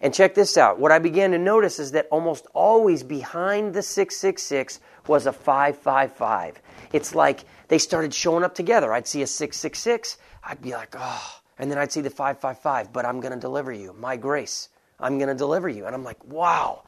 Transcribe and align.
And 0.00 0.14
check 0.14 0.34
this 0.34 0.56
out. 0.56 0.78
What 0.78 0.92
I 0.92 0.98
began 0.98 1.32
to 1.32 1.38
notice 1.38 1.78
is 1.78 1.92
that 1.92 2.08
almost 2.10 2.46
always 2.54 3.02
behind 3.02 3.74
the 3.74 3.82
666 3.82 4.80
was 5.06 5.26
a 5.26 5.32
555. 5.32 6.60
It's 6.92 7.14
like 7.14 7.44
they 7.68 7.78
started 7.78 8.14
showing 8.14 8.44
up 8.44 8.54
together. 8.54 8.92
I'd 8.92 9.06
see 9.06 9.22
a 9.22 9.26
666, 9.26 10.16
I'd 10.42 10.62
be 10.62 10.72
like, 10.72 10.94
oh, 10.98 11.40
and 11.58 11.70
then 11.70 11.76
I'd 11.76 11.92
see 11.92 12.00
the 12.00 12.10
555, 12.10 12.92
but 12.92 13.04
I'm 13.04 13.20
going 13.20 13.34
to 13.34 13.38
deliver 13.38 13.72
you. 13.72 13.92
My 13.92 14.16
grace. 14.16 14.70
I'm 14.98 15.18
going 15.18 15.28
to 15.28 15.34
deliver 15.34 15.68
you. 15.68 15.86
And 15.86 15.94
I'm 15.94 16.04
like, 16.04 16.22
wow. 16.24 16.82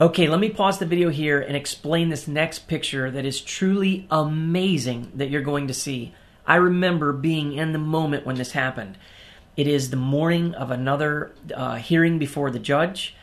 Okay, 0.00 0.26
let 0.26 0.40
me 0.40 0.50
pause 0.50 0.78
the 0.78 0.86
video 0.86 1.08
here 1.10 1.40
and 1.40 1.56
explain 1.56 2.08
this 2.08 2.26
next 2.26 2.66
picture 2.66 3.10
that 3.10 3.24
is 3.24 3.40
truly 3.40 4.06
amazing 4.10 5.12
that 5.14 5.30
you're 5.30 5.42
going 5.42 5.68
to 5.68 5.74
see. 5.74 6.14
I 6.46 6.56
remember 6.56 7.12
being 7.12 7.52
in 7.52 7.72
the 7.72 7.78
moment 7.78 8.26
when 8.26 8.36
this 8.36 8.52
happened. 8.52 8.98
It 9.56 9.68
is 9.68 9.90
the 9.90 9.96
morning 9.96 10.54
of 10.54 10.72
another 10.72 11.32
uh, 11.54 11.76
hearing 11.76 12.18
before 12.18 12.50
the 12.50 12.58
judge, 12.58 13.14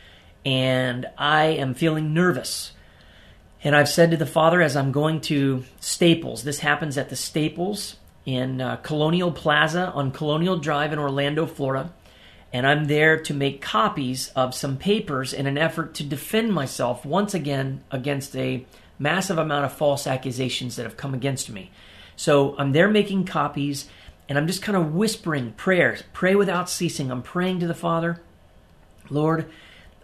and 0.46 1.06
I 1.18 1.44
am 1.44 1.74
feeling 1.74 2.14
nervous. 2.14 2.72
And 3.62 3.76
I've 3.76 3.88
said 3.88 4.10
to 4.10 4.16
the 4.16 4.26
Father 4.26 4.62
as 4.62 4.74
I'm 4.74 4.92
going 4.92 5.20
to 5.22 5.64
Staples, 5.78 6.42
this 6.42 6.60
happens 6.60 6.96
at 6.96 7.10
the 7.10 7.16
Staples 7.16 7.96
in 8.24 8.60
uh, 8.60 8.76
Colonial 8.76 9.30
Plaza 9.30 9.92
on 9.92 10.10
Colonial 10.10 10.56
Drive 10.56 10.92
in 10.92 10.98
Orlando, 10.98 11.46
Florida. 11.46 11.92
And 12.50 12.66
I'm 12.66 12.86
there 12.86 13.18
to 13.20 13.34
make 13.34 13.60
copies 13.60 14.28
of 14.34 14.54
some 14.54 14.78
papers 14.78 15.32
in 15.32 15.46
an 15.46 15.58
effort 15.58 15.94
to 15.94 16.04
defend 16.04 16.52
myself 16.52 17.04
once 17.04 17.34
again 17.34 17.82
against 17.90 18.34
a 18.36 18.66
massive 18.98 19.38
amount 19.38 19.64
of 19.66 19.72
false 19.72 20.06
accusations 20.06 20.76
that 20.76 20.84
have 20.84 20.96
come 20.96 21.14
against 21.14 21.50
me. 21.50 21.70
So 22.16 22.54
I'm 22.58 22.72
there 22.72 22.88
making 22.88 23.24
copies 23.24 23.88
and 24.28 24.38
I'm 24.38 24.46
just 24.46 24.62
kind 24.62 24.76
of 24.76 24.94
whispering 24.94 25.52
prayers, 25.52 26.02
pray 26.12 26.34
without 26.34 26.70
ceasing. 26.70 27.10
I'm 27.10 27.22
praying 27.22 27.60
to 27.60 27.66
the 27.66 27.74
Father, 27.74 28.20
Lord, 29.10 29.50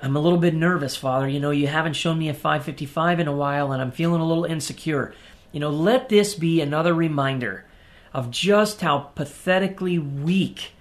I'm 0.00 0.16
a 0.16 0.20
little 0.20 0.38
bit 0.38 0.54
nervous, 0.54 0.96
Father. 0.96 1.28
You 1.28 1.40
know, 1.40 1.50
you 1.50 1.66
haven't 1.66 1.94
shown 1.94 2.18
me 2.18 2.28
a 2.28 2.34
555 2.34 3.20
in 3.20 3.28
a 3.28 3.34
while 3.34 3.72
and 3.72 3.82
I'm 3.82 3.90
feeling 3.90 4.20
a 4.20 4.26
little 4.26 4.44
insecure. 4.44 5.14
You 5.50 5.60
know, 5.60 5.70
let 5.70 6.08
this 6.08 6.34
be 6.34 6.60
another 6.60 6.94
reminder 6.94 7.64
of 8.12 8.30
just 8.30 8.80
how 8.80 8.98
pathetically 8.98 9.98
weak 9.98 10.72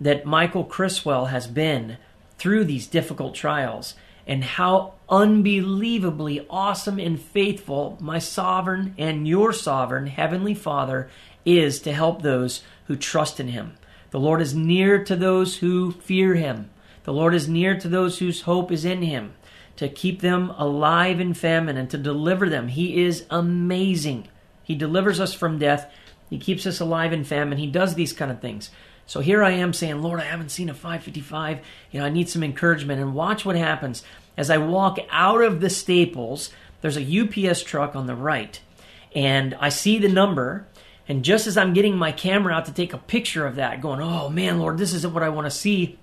that 0.00 0.24
Michael 0.24 0.64
Criswell 0.64 1.26
has 1.26 1.46
been 1.46 1.98
through 2.38 2.64
these 2.64 2.86
difficult 2.86 3.34
trials 3.34 3.94
and 4.26 4.42
how 4.42 4.94
unbelievably 5.08 6.46
awesome 6.48 6.98
and 6.98 7.20
faithful 7.20 7.98
my 8.00 8.18
sovereign 8.18 8.94
and 8.96 9.28
your 9.28 9.52
sovereign 9.52 10.06
heavenly 10.06 10.54
Father 10.54 11.10
is 11.44 11.80
to 11.80 11.92
help 11.92 12.22
those 12.22 12.62
who 12.86 12.96
trust 12.96 13.40
in 13.40 13.48
him. 13.48 13.74
The 14.10 14.20
Lord 14.20 14.40
is 14.40 14.54
near 14.54 15.02
to 15.04 15.16
those 15.16 15.56
who 15.56 15.92
fear 15.92 16.34
him. 16.34 16.70
The 17.04 17.12
Lord 17.12 17.34
is 17.34 17.48
near 17.48 17.78
to 17.78 17.88
those 17.88 18.18
whose 18.18 18.42
hope 18.42 18.70
is 18.72 18.84
in 18.84 19.02
him, 19.02 19.34
to 19.76 19.88
keep 19.88 20.20
them 20.20 20.50
alive 20.50 21.20
in 21.20 21.34
famine 21.34 21.76
and 21.76 21.90
to 21.90 21.98
deliver 21.98 22.48
them. 22.48 22.68
He 22.68 23.04
is 23.04 23.24
amazing. 23.30 24.28
He 24.62 24.74
delivers 24.74 25.20
us 25.20 25.34
from 25.34 25.58
death 25.58 25.90
he 26.30 26.38
keeps 26.38 26.66
us 26.66 26.80
alive 26.80 27.12
in 27.12 27.24
famine. 27.24 27.58
He 27.58 27.66
does 27.66 27.94
these 27.94 28.12
kind 28.12 28.30
of 28.30 28.40
things. 28.40 28.70
So 29.06 29.20
here 29.20 29.44
I 29.44 29.50
am 29.52 29.72
saying, 29.72 30.02
Lord, 30.02 30.20
I 30.20 30.24
haven't 30.24 30.48
seen 30.48 30.68
a 30.68 30.74
555. 30.74 31.60
You 31.90 32.00
know, 32.00 32.06
I 32.06 32.10
need 32.10 32.28
some 32.28 32.42
encouragement. 32.42 33.00
And 33.00 33.14
watch 33.14 33.44
what 33.44 33.56
happens. 33.56 34.02
As 34.36 34.50
I 34.50 34.58
walk 34.58 34.98
out 35.10 35.42
of 35.42 35.60
the 35.60 35.70
Staples, 35.70 36.50
there's 36.80 36.96
a 36.96 37.20
UPS 37.50 37.62
truck 37.62 37.94
on 37.94 38.06
the 38.06 38.16
right. 38.16 38.58
And 39.14 39.54
I 39.60 39.68
see 39.68 39.98
the 39.98 40.08
number. 40.08 40.66
And 41.08 41.24
just 41.24 41.46
as 41.46 41.56
I'm 41.56 41.74
getting 41.74 41.96
my 41.96 42.12
camera 42.12 42.54
out 42.54 42.64
to 42.66 42.72
take 42.72 42.92
a 42.92 42.98
picture 42.98 43.46
of 43.46 43.56
that, 43.56 43.80
going, 43.80 44.00
oh 44.00 44.28
man, 44.30 44.58
Lord, 44.58 44.78
this 44.78 44.94
isn't 44.94 45.12
what 45.12 45.22
I 45.22 45.28
want 45.28 45.46
to 45.46 45.50
see, 45.50 45.98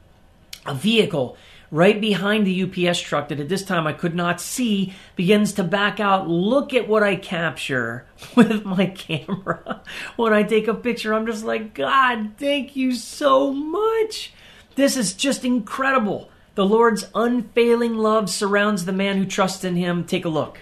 a 0.65 0.75
vehicle 0.75 1.37
right 1.71 2.01
behind 2.01 2.45
the 2.45 2.63
UPS 2.63 2.99
truck 2.99 3.29
that 3.29 3.39
at 3.39 3.47
this 3.47 3.63
time 3.63 3.87
I 3.87 3.93
could 3.93 4.13
not 4.13 4.41
see 4.41 4.93
begins 5.15 5.53
to 5.53 5.63
back 5.63 5.99
out. 5.99 6.27
Look 6.27 6.73
at 6.73 6.87
what 6.87 7.01
I 7.01 7.15
capture 7.15 8.05
with 8.35 8.65
my 8.65 8.87
camera. 8.87 9.81
when 10.17 10.33
I 10.33 10.43
take 10.43 10.67
a 10.67 10.73
picture, 10.73 11.13
I'm 11.13 11.25
just 11.25 11.45
like, 11.45 11.73
God, 11.73 12.33
thank 12.37 12.75
you 12.75 12.93
so 12.93 13.51
much. 13.51 14.33
This 14.75 14.97
is 14.97 15.13
just 15.13 15.45
incredible. 15.45 16.29
The 16.55 16.65
Lord's 16.65 17.07
unfailing 17.15 17.97
love 17.97 18.29
surrounds 18.29 18.83
the 18.85 18.91
man 18.91 19.17
who 19.17 19.25
trusts 19.25 19.63
in 19.63 19.77
him. 19.77 20.03
Take 20.03 20.25
a 20.25 20.29
look. 20.29 20.59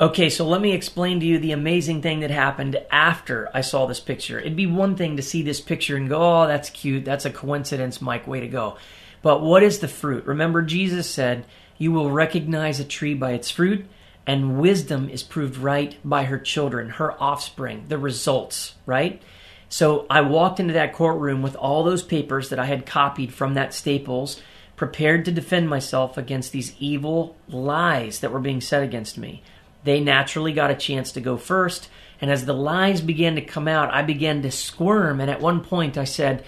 Okay, 0.00 0.28
so 0.28 0.44
let 0.44 0.60
me 0.60 0.72
explain 0.72 1.20
to 1.20 1.26
you 1.26 1.38
the 1.38 1.52
amazing 1.52 2.02
thing 2.02 2.18
that 2.20 2.30
happened 2.32 2.82
after 2.90 3.48
I 3.54 3.60
saw 3.60 3.86
this 3.86 4.00
picture. 4.00 4.40
It'd 4.40 4.56
be 4.56 4.66
one 4.66 4.96
thing 4.96 5.16
to 5.16 5.22
see 5.22 5.42
this 5.42 5.60
picture 5.60 5.96
and 5.96 6.08
go, 6.08 6.42
oh, 6.42 6.46
that's 6.48 6.68
cute. 6.68 7.04
That's 7.04 7.24
a 7.24 7.30
coincidence, 7.30 8.00
Mike. 8.00 8.26
Way 8.26 8.40
to 8.40 8.48
go. 8.48 8.76
But 9.22 9.40
what 9.40 9.62
is 9.62 9.78
the 9.78 9.86
fruit? 9.86 10.26
Remember, 10.26 10.62
Jesus 10.62 11.08
said, 11.08 11.46
You 11.78 11.92
will 11.92 12.10
recognize 12.10 12.80
a 12.80 12.84
tree 12.84 13.14
by 13.14 13.34
its 13.34 13.52
fruit, 13.52 13.86
and 14.26 14.58
wisdom 14.58 15.08
is 15.08 15.22
proved 15.22 15.58
right 15.58 15.96
by 16.04 16.24
her 16.24 16.40
children, 16.40 16.88
her 16.88 17.12
offspring, 17.22 17.84
the 17.86 17.96
results, 17.96 18.74
right? 18.86 19.22
So 19.68 20.06
I 20.10 20.22
walked 20.22 20.58
into 20.58 20.74
that 20.74 20.92
courtroom 20.92 21.40
with 21.40 21.54
all 21.54 21.84
those 21.84 22.02
papers 22.02 22.48
that 22.48 22.58
I 22.58 22.66
had 22.66 22.84
copied 22.84 23.32
from 23.32 23.54
that 23.54 23.72
Staples, 23.72 24.42
prepared 24.74 25.24
to 25.24 25.30
defend 25.30 25.70
myself 25.70 26.18
against 26.18 26.50
these 26.50 26.74
evil 26.80 27.36
lies 27.48 28.18
that 28.18 28.32
were 28.32 28.40
being 28.40 28.60
said 28.60 28.82
against 28.82 29.16
me 29.16 29.40
they 29.84 30.00
naturally 30.00 30.52
got 30.52 30.70
a 30.70 30.74
chance 30.74 31.12
to 31.12 31.20
go 31.20 31.36
first. 31.36 31.88
And 32.20 32.30
as 32.30 32.46
the 32.46 32.54
lies 32.54 33.00
began 33.00 33.34
to 33.36 33.42
come 33.42 33.68
out, 33.68 33.92
I 33.92 34.02
began 34.02 34.42
to 34.42 34.50
squirm. 34.50 35.20
And 35.20 35.30
at 35.30 35.40
one 35.40 35.62
point, 35.62 35.98
I 35.98 36.04
said, 36.04 36.44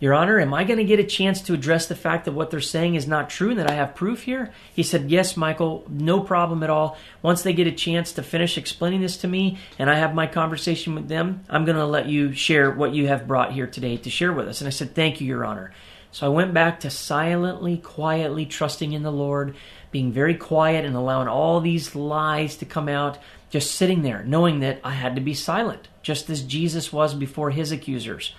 Your 0.00 0.14
Honor, 0.14 0.40
am 0.40 0.54
I 0.54 0.64
going 0.64 0.78
to 0.78 0.84
get 0.84 1.00
a 1.00 1.04
chance 1.04 1.42
to 1.42 1.54
address 1.54 1.86
the 1.86 1.94
fact 1.94 2.24
that 2.24 2.32
what 2.32 2.50
they're 2.50 2.60
saying 2.60 2.94
is 2.94 3.06
not 3.06 3.28
true 3.28 3.50
and 3.50 3.58
that 3.58 3.70
I 3.70 3.74
have 3.74 3.94
proof 3.94 4.22
here? 4.22 4.52
He 4.74 4.82
said, 4.82 5.10
Yes, 5.10 5.36
Michael, 5.36 5.84
no 5.88 6.20
problem 6.20 6.62
at 6.62 6.70
all. 6.70 6.96
Once 7.20 7.42
they 7.42 7.52
get 7.52 7.66
a 7.66 7.72
chance 7.72 8.12
to 8.12 8.22
finish 8.22 8.56
explaining 8.56 9.02
this 9.02 9.18
to 9.18 9.28
me 9.28 9.58
and 9.78 9.90
I 9.90 9.96
have 9.96 10.14
my 10.14 10.26
conversation 10.26 10.94
with 10.94 11.08
them, 11.08 11.44
I'm 11.50 11.66
going 11.66 11.76
to 11.76 11.84
let 11.84 12.06
you 12.06 12.32
share 12.32 12.70
what 12.70 12.94
you 12.94 13.08
have 13.08 13.28
brought 13.28 13.52
here 13.52 13.66
today 13.66 13.98
to 13.98 14.10
share 14.10 14.32
with 14.32 14.48
us. 14.48 14.60
And 14.60 14.68
I 14.68 14.70
said, 14.70 14.94
Thank 14.94 15.20
you, 15.20 15.26
Your 15.26 15.44
Honor. 15.44 15.72
So 16.10 16.26
I 16.26 16.30
went 16.30 16.54
back 16.54 16.80
to 16.80 16.90
silently, 16.90 17.76
quietly 17.76 18.46
trusting 18.46 18.92
in 18.92 19.02
the 19.02 19.12
Lord 19.12 19.54
being 19.90 20.12
very 20.12 20.34
quiet 20.34 20.84
and 20.84 20.94
allowing 20.94 21.28
all 21.28 21.60
these 21.60 21.94
lies 21.94 22.56
to 22.56 22.64
come 22.64 22.88
out, 22.88 23.18
just 23.50 23.74
sitting 23.74 24.02
there, 24.02 24.22
knowing 24.24 24.60
that 24.60 24.80
I 24.84 24.92
had 24.92 25.14
to 25.14 25.20
be 25.20 25.34
silent, 25.34 25.88
just 26.02 26.28
as 26.28 26.42
Jesus 26.42 26.92
was 26.92 27.14
before 27.14 27.50
his 27.50 27.72
accusers. 27.72 28.34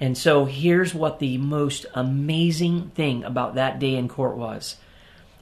And 0.00 0.16
so 0.18 0.44
here's 0.44 0.94
what 0.94 1.18
the 1.18 1.38
most 1.38 1.86
amazing 1.94 2.90
thing 2.90 3.24
about 3.24 3.54
that 3.54 3.78
day 3.78 3.94
in 3.94 4.08
court 4.08 4.36
was. 4.36 4.76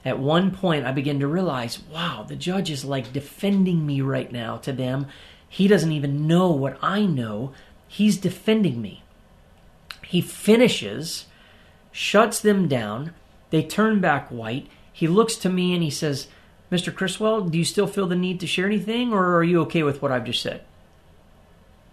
At 0.05 0.19
one 0.19 0.51
point, 0.51 0.85
I 0.85 0.91
began 0.91 1.19
to 1.19 1.27
realize, 1.27 1.81
wow, 1.91 2.25
the 2.27 2.35
judge 2.35 2.69
is 2.69 2.83
like 2.83 3.13
defending 3.13 3.85
me 3.85 4.01
right 4.01 4.31
now 4.31 4.57
to 4.57 4.73
them. 4.73 5.07
He 5.47 5.67
doesn't 5.67 5.91
even 5.91 6.27
know 6.27 6.49
what 6.49 6.77
I 6.81 7.05
know. 7.05 7.53
He's 7.87 8.17
defending 8.17 8.81
me. 8.81 9.03
He 10.05 10.19
finishes, 10.19 11.25
shuts 11.91 12.39
them 12.39 12.67
down. 12.67 13.13
They 13.49 13.63
turn 13.63 14.01
back 14.01 14.29
white. 14.29 14.67
He 14.93 15.07
looks 15.07 15.35
to 15.37 15.49
me 15.49 15.73
and 15.73 15.83
he 15.83 15.89
says, 15.89 16.27
Mr. 16.71 16.93
Criswell, 16.95 17.41
do 17.41 17.57
you 17.57 17.65
still 17.65 17.87
feel 17.87 18.07
the 18.07 18.15
need 18.15 18.39
to 18.39 18.47
share 18.47 18.65
anything, 18.65 19.11
or 19.11 19.35
are 19.35 19.43
you 19.43 19.61
okay 19.61 19.83
with 19.83 20.01
what 20.01 20.11
I've 20.11 20.25
just 20.25 20.41
said? 20.41 20.63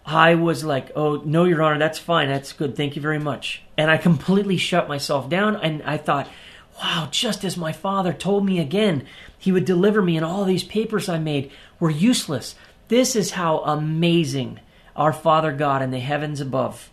I 0.06 0.34
was 0.34 0.65
like, 0.65 0.91
oh, 0.97 1.16
no, 1.25 1.44
Your 1.44 1.62
Honor, 1.62 1.78
that's 1.78 1.99
fine. 1.99 2.28
That's 2.28 2.53
good. 2.53 2.77
Thank 2.77 2.97
you 2.97 3.03
very 3.03 3.19
much. 3.19 3.62
And 3.77 3.91
I 3.91 3.99
completely 3.99 4.56
shut 4.56 4.88
myself 4.88 5.28
down. 5.28 5.56
And 5.56 5.83
I 5.83 5.99
thought, 5.99 6.28
wow, 6.81 7.09
just 7.11 7.44
as 7.44 7.56
my 7.56 7.72
father 7.72 8.12
told 8.12 8.44
me 8.44 8.59
again, 8.59 9.06
he 9.38 9.53
would 9.53 9.65
deliver 9.65 10.03
me, 10.03 10.17
and 10.17 10.25
all 10.25 10.44
these 10.44 10.64
papers 10.64 11.08
I 11.08 11.19
made 11.19 11.50
were 11.79 11.91
useless. 11.91 12.55
This 12.88 13.14
is 13.14 13.32
how 13.32 13.58
amazing 13.58 14.61
our 14.96 15.12
Father 15.12 15.53
God 15.53 15.82
in 15.82 15.91
the 15.91 16.00
heavens 16.00 16.41
above, 16.41 16.91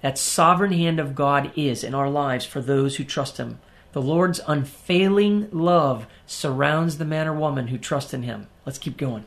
that 0.00 0.18
sovereign 0.18 0.72
hand 0.72 0.98
of 0.98 1.14
God 1.14 1.52
is 1.56 1.84
in 1.84 1.94
our 1.94 2.08
lives 2.08 2.46
for 2.46 2.60
those 2.60 2.96
who 2.96 3.04
trust 3.04 3.36
Him. 3.36 3.58
The 3.94 4.02
Lord's 4.02 4.40
unfailing 4.48 5.48
love 5.52 6.08
surrounds 6.26 6.98
the 6.98 7.04
man 7.04 7.28
or 7.28 7.32
woman 7.32 7.68
who 7.68 7.78
trusts 7.78 8.12
in 8.12 8.24
Him. 8.24 8.48
Let's 8.66 8.76
keep 8.76 8.96
going. 8.96 9.24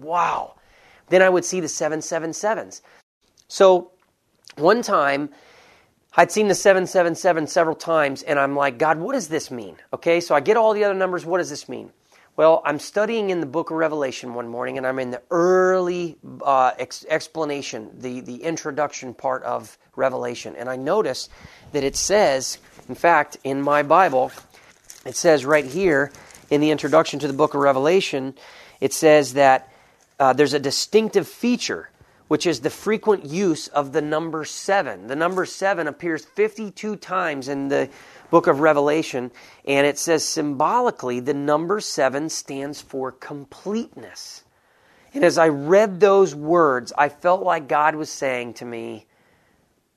Wow. 0.00 0.56
Then 1.10 1.22
I 1.22 1.28
would 1.28 1.44
see 1.44 1.60
the 1.60 1.68
777s. 1.68 2.80
So 3.46 3.92
one 4.56 4.82
time, 4.82 5.30
I'd 6.16 6.32
seen 6.32 6.48
the 6.48 6.56
777 6.56 7.46
several 7.46 7.76
times, 7.76 8.24
and 8.24 8.36
I'm 8.36 8.56
like, 8.56 8.78
God, 8.78 8.98
what 8.98 9.12
does 9.12 9.28
this 9.28 9.52
mean? 9.52 9.76
Okay, 9.92 10.18
so 10.18 10.34
I 10.34 10.40
get 10.40 10.56
all 10.56 10.74
the 10.74 10.82
other 10.82 10.94
numbers. 10.94 11.24
What 11.24 11.38
does 11.38 11.50
this 11.50 11.68
mean? 11.68 11.92
Well, 12.36 12.62
I'm 12.64 12.80
studying 12.80 13.30
in 13.30 13.38
the 13.38 13.46
book 13.46 13.70
of 13.70 13.76
Revelation 13.76 14.34
one 14.34 14.48
morning, 14.48 14.76
and 14.76 14.84
I'm 14.84 14.98
in 14.98 15.12
the 15.12 15.22
early 15.30 16.18
uh, 16.42 16.72
ex- 16.78 17.06
explanation, 17.08 17.92
the, 17.96 18.22
the 18.22 18.42
introduction 18.42 19.14
part 19.14 19.44
of 19.44 19.78
Revelation. 19.94 20.56
And 20.56 20.68
I 20.68 20.74
notice 20.74 21.28
that 21.70 21.84
it 21.84 21.94
says 21.94 22.58
in 22.88 22.94
fact, 22.94 23.36
in 23.44 23.62
my 23.62 23.82
Bible, 23.82 24.30
it 25.04 25.16
says 25.16 25.44
right 25.44 25.64
here 25.64 26.12
in 26.50 26.60
the 26.60 26.70
introduction 26.70 27.18
to 27.20 27.26
the 27.26 27.32
book 27.32 27.54
of 27.54 27.60
Revelation, 27.60 28.34
it 28.80 28.92
says 28.92 29.34
that 29.34 29.72
uh, 30.18 30.32
there's 30.32 30.54
a 30.54 30.60
distinctive 30.60 31.26
feature, 31.26 31.90
which 32.28 32.46
is 32.46 32.60
the 32.60 32.70
frequent 32.70 33.24
use 33.24 33.68
of 33.68 33.92
the 33.92 34.00
number 34.00 34.44
seven. 34.44 35.08
The 35.08 35.16
number 35.16 35.44
seven 35.46 35.86
appears 35.86 36.24
52 36.24 36.96
times 36.96 37.48
in 37.48 37.68
the 37.68 37.88
book 38.30 38.46
of 38.46 38.60
Revelation, 38.60 39.30
and 39.64 39.86
it 39.86 39.98
says 39.98 40.24
symbolically 40.24 41.20
the 41.20 41.34
number 41.34 41.80
seven 41.80 42.28
stands 42.28 42.80
for 42.80 43.12
completeness. 43.12 44.44
And 45.14 45.24
as 45.24 45.38
I 45.38 45.48
read 45.48 46.00
those 46.00 46.34
words, 46.34 46.92
I 46.96 47.08
felt 47.08 47.42
like 47.42 47.68
God 47.68 47.94
was 47.94 48.10
saying 48.10 48.54
to 48.54 48.64
me, 48.64 49.05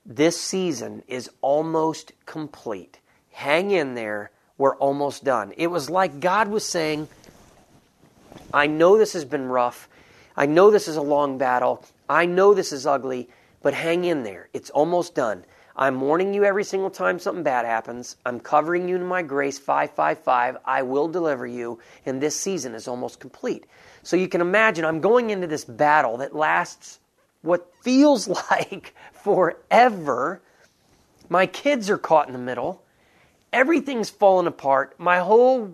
This 0.05 0.39
season 0.39 1.03
is 1.07 1.29
almost 1.41 2.13
complete. 2.25 2.99
Hang 3.31 3.71
in 3.71 3.95
there. 3.95 4.31
We're 4.57 4.75
almost 4.75 5.23
done. 5.23 5.53
It 5.55 5.67
was 5.67 5.89
like 5.89 6.19
God 6.19 6.49
was 6.49 6.65
saying, 6.65 7.07
I 8.53 8.67
know 8.67 8.97
this 8.97 9.13
has 9.13 9.25
been 9.25 9.47
rough. 9.47 9.87
I 10.35 10.45
know 10.45 10.71
this 10.71 10.87
is 10.87 10.95
a 10.95 11.01
long 11.01 11.37
battle. 11.37 11.85
I 12.09 12.25
know 12.25 12.53
this 12.53 12.71
is 12.71 12.87
ugly, 12.87 13.29
but 13.61 13.73
hang 13.73 14.05
in 14.05 14.23
there. 14.23 14.49
It's 14.53 14.69
almost 14.69 15.15
done. 15.15 15.45
I'm 15.75 16.01
warning 16.01 16.33
you 16.33 16.43
every 16.43 16.65
single 16.65 16.89
time 16.89 17.19
something 17.19 17.43
bad 17.43 17.65
happens. 17.65 18.17
I'm 18.25 18.39
covering 18.39 18.89
you 18.89 18.97
in 18.97 19.05
my 19.05 19.21
grace 19.21 19.57
555. 19.57 20.57
I 20.65 20.81
will 20.81 21.07
deliver 21.07 21.47
you, 21.47 21.79
and 22.05 22.21
this 22.21 22.35
season 22.35 22.75
is 22.75 22.87
almost 22.87 23.21
complete. 23.21 23.65
So 24.03 24.17
you 24.17 24.27
can 24.27 24.41
imagine 24.41 24.83
I'm 24.83 24.99
going 24.99 25.29
into 25.29 25.47
this 25.47 25.63
battle 25.63 26.17
that 26.17 26.35
lasts 26.35 26.99
what 27.41 27.71
feels 27.81 28.27
like 28.51 28.93
forever. 29.13 30.41
My 31.29 31.45
kids 31.45 31.89
are 31.89 31.97
caught 31.97 32.27
in 32.27 32.33
the 32.33 32.39
middle. 32.39 32.83
Everything's 33.51 34.09
falling 34.09 34.47
apart. 34.47 34.99
My 34.99 35.19
whole 35.19 35.71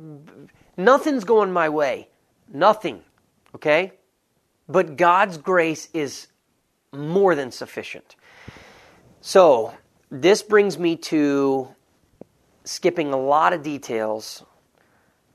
nothing's 0.77 1.23
going 1.23 1.51
my 1.51 1.69
way. 1.69 2.09
Nothing. 2.51 3.01
Okay? 3.55 3.93
But 4.67 4.97
God's 4.97 5.37
grace 5.37 5.89
is 5.93 6.27
more 6.91 7.35
than 7.35 7.51
sufficient. 7.51 8.15
So, 9.21 9.73
this 10.09 10.41
brings 10.43 10.77
me 10.77 10.95
to 10.97 11.69
skipping 12.63 13.11
a 13.13 13.17
lot 13.17 13.53
of 13.53 13.63
details. 13.63 14.43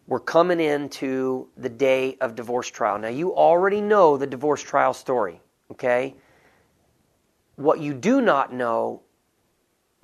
We're 0.07 0.21
coming 0.21 0.61
into 0.61 1.49
the 1.57 1.69
day 1.69 2.17
of 2.21 2.35
divorce 2.35 2.69
trial. 2.69 2.99
Now, 2.99 3.09
you 3.09 3.35
already 3.35 3.81
know 3.81 4.17
the 4.17 4.27
divorce 4.27 4.63
trial 4.63 4.95
story, 4.95 5.41
okay? 5.71 6.15
What 7.57 7.81
you 7.81 7.95
do 7.95 8.21
not 8.21 8.53
know, 8.53 9.03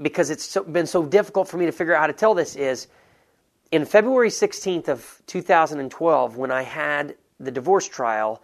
because 0.01 0.31
it's 0.31 0.45
so, 0.45 0.63
been 0.63 0.87
so 0.87 1.05
difficult 1.05 1.49
for 1.49 1.57
me 1.57 1.67
to 1.67 1.73
figure 1.73 1.95
out 1.95 2.01
how 2.01 2.07
to 2.07 2.13
tell 2.13 2.35
this, 2.35 2.57
is 2.57 2.89
in 3.71 3.85
February 3.85 4.29
16th 4.29 4.89
of 4.89 5.23
2012, 5.27 6.37
when 6.37 6.51
I 6.51 6.63
had 6.63 7.17
the 7.41 7.51
divorce 7.51 7.89
trial, 7.89 8.43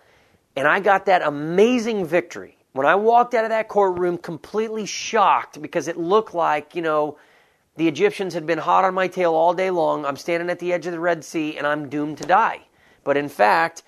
and 0.57 0.67
I 0.67 0.81
got 0.81 1.07
that 1.07 1.23
amazing 1.23 2.07
victory 2.07 2.59
when 2.73 2.87
I 2.87 2.95
walked 2.95 3.35
out 3.35 3.45
of 3.45 3.51
that 3.51 3.69
courtroom 3.69 4.17
completely 4.17 4.87
shocked 4.87 5.61
because 5.61 5.89
it 5.89 5.99
looked 5.99 6.35
like, 6.35 6.75
you 6.75 6.83
know, 6.83 7.19
the 7.77 7.87
Egyptians 7.89 8.35
had 8.35 8.47
been 8.47 8.59
hot 8.59 8.85
on 8.85 8.95
my 8.95 9.09
tail 9.09 9.35
all 9.35 9.55
day 9.55 9.71
long. 9.71 10.05
I'm 10.05 10.17
standing 10.17 10.51
at 10.51 10.59
the 10.59 10.73
edge 10.73 10.87
of 10.87 10.93
the 10.93 11.01
Red 11.01 11.25
Sea 11.25 11.57
and 11.57 11.67
I'm 11.67 11.89
doomed 11.89 12.19
to 12.19 12.25
die. 12.25 12.63
But 13.05 13.17
in 13.17 13.29
fact, 13.29 13.83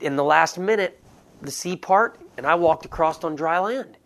in 0.00 0.16
the 0.16 0.24
last 0.24 0.58
minute, 0.58 1.02
the 1.42 1.50
sea 1.50 1.76
part 1.76 2.18
and 2.36 2.46
I 2.46 2.54
walked 2.54 2.84
across 2.84 3.22
on 3.24 3.34
dry 3.36 3.58
land. 3.58 3.96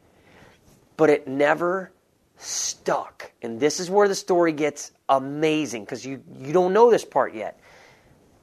But 0.96 1.10
it 1.10 1.26
never 1.26 1.92
stuck. 2.36 3.32
And 3.42 3.60
this 3.60 3.80
is 3.80 3.90
where 3.90 4.08
the 4.08 4.14
story 4.14 4.52
gets 4.52 4.92
amazing 5.08 5.84
because 5.84 6.04
you, 6.04 6.22
you 6.38 6.52
don't 6.52 6.72
know 6.72 6.90
this 6.90 7.04
part 7.04 7.34
yet. 7.34 7.60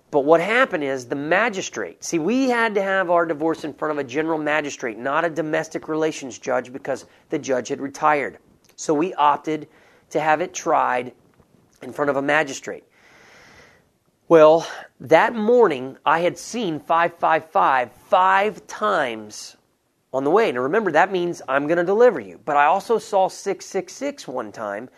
But 0.10 0.22
what 0.22 0.40
happened 0.40 0.84
is 0.84 1.06
the 1.06 1.16
magistrate, 1.16 2.04
see, 2.04 2.18
we 2.18 2.50
had 2.50 2.76
to 2.76 2.82
have 2.82 3.10
our 3.10 3.26
divorce 3.26 3.66
in 3.66 3.74
front 3.74 3.92
of 3.92 3.98
a 3.98 4.08
general 4.08 4.40
magistrate, 4.40 4.98
not 4.98 5.26
a 5.26 5.30
domestic 5.30 5.90
relations 5.90 6.40
judge, 6.40 6.72
because 6.72 7.06
the 7.30 7.38
judge 7.38 7.68
had 7.68 7.82
retired. 7.82 8.38
So 8.78 8.94
we 8.94 9.14
opted 9.16 9.68
to 10.12 10.20
have 10.22 10.40
it 10.40 10.54
tried 10.54 11.14
in 11.82 11.92
front 11.92 12.10
of 12.10 12.16
a 12.16 12.22
magistrate. 12.22 12.86
Well, 14.30 14.68
that 15.00 15.36
morning 15.36 15.98
I 16.06 16.20
had 16.20 16.38
seen 16.38 16.82
555 16.82 17.94
five 17.94 18.68
times 18.68 19.56
on 20.12 20.26
the 20.26 20.30
way. 20.30 20.52
Now 20.52 20.60
remember, 20.62 20.92
that 20.92 21.14
means 21.14 21.42
I'm 21.48 21.66
going 21.66 21.78
to 21.78 21.86
deliver 21.86 22.20
you. 22.20 22.38
But 22.44 22.58
I 22.58 22.66
also 22.66 22.98
saw 22.98 23.30
666 23.30 24.28
one 24.28 24.52
time 24.52 24.90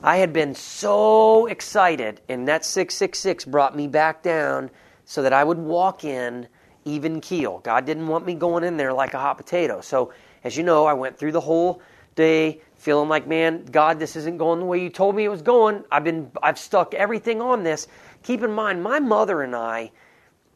I 0.00 0.18
had 0.18 0.32
been 0.32 0.54
so 0.54 1.46
excited, 1.46 2.20
and 2.28 2.46
that 2.46 2.64
666 2.64 3.46
brought 3.46 3.74
me 3.74 3.88
back 3.88 4.22
down 4.22 4.70
so 5.04 5.22
that 5.22 5.32
I 5.32 5.42
would 5.42 5.58
walk 5.58 6.04
in 6.04 6.46
even 6.84 7.20
keel. 7.20 7.58
God 7.58 7.84
didn't 7.84 8.06
want 8.06 8.24
me 8.24 8.34
going 8.34 8.62
in 8.62 8.76
there 8.76 8.92
like 8.92 9.14
a 9.14 9.18
hot 9.18 9.38
potato. 9.38 9.80
So, 9.80 10.12
as 10.44 10.56
you 10.56 10.62
know, 10.62 10.86
I 10.86 10.92
went 10.92 11.18
through 11.18 11.32
the 11.32 11.40
whole 11.40 11.82
day 12.18 12.60
feeling 12.74 13.08
like, 13.08 13.26
man, 13.26 13.64
God, 13.64 13.98
this 13.98 14.16
isn't 14.16 14.38
going 14.38 14.58
the 14.58 14.66
way 14.66 14.82
you 14.82 14.90
told 14.90 15.14
me 15.14 15.24
it 15.24 15.28
was 15.28 15.40
going. 15.40 15.84
I've 15.90 16.04
been, 16.04 16.30
I've 16.42 16.58
stuck 16.58 16.92
everything 16.92 17.40
on 17.40 17.62
this. 17.62 17.86
Keep 18.24 18.42
in 18.42 18.52
mind, 18.52 18.82
my 18.82 18.98
mother 18.98 19.40
and 19.42 19.54
I 19.54 19.92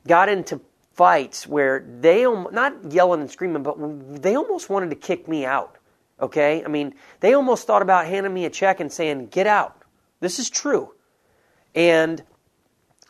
got 0.06 0.28
into 0.28 0.60
fights 0.94 1.46
where 1.46 1.86
they, 2.00 2.24
not 2.24 2.92
yelling 2.92 3.20
and 3.20 3.30
screaming, 3.30 3.62
but 3.62 3.76
they 4.20 4.36
almost 4.36 4.68
wanted 4.68 4.90
to 4.90 4.96
kick 4.96 5.28
me 5.28 5.46
out. 5.46 5.78
Okay? 6.20 6.64
I 6.64 6.68
mean, 6.68 6.94
they 7.20 7.34
almost 7.34 7.66
thought 7.66 7.82
about 7.82 8.06
handing 8.06 8.34
me 8.34 8.44
a 8.44 8.50
check 8.50 8.80
and 8.80 8.92
saying, 8.92 9.28
get 9.28 9.46
out. 9.46 9.80
This 10.20 10.38
is 10.38 10.50
true. 10.50 10.92
And 11.74 12.22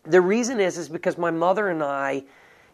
the 0.04 0.20
reason 0.20 0.60
is, 0.60 0.76
is 0.76 0.88
because 0.88 1.16
my 1.16 1.30
mother 1.30 1.68
and 1.68 1.82
I 1.82 2.24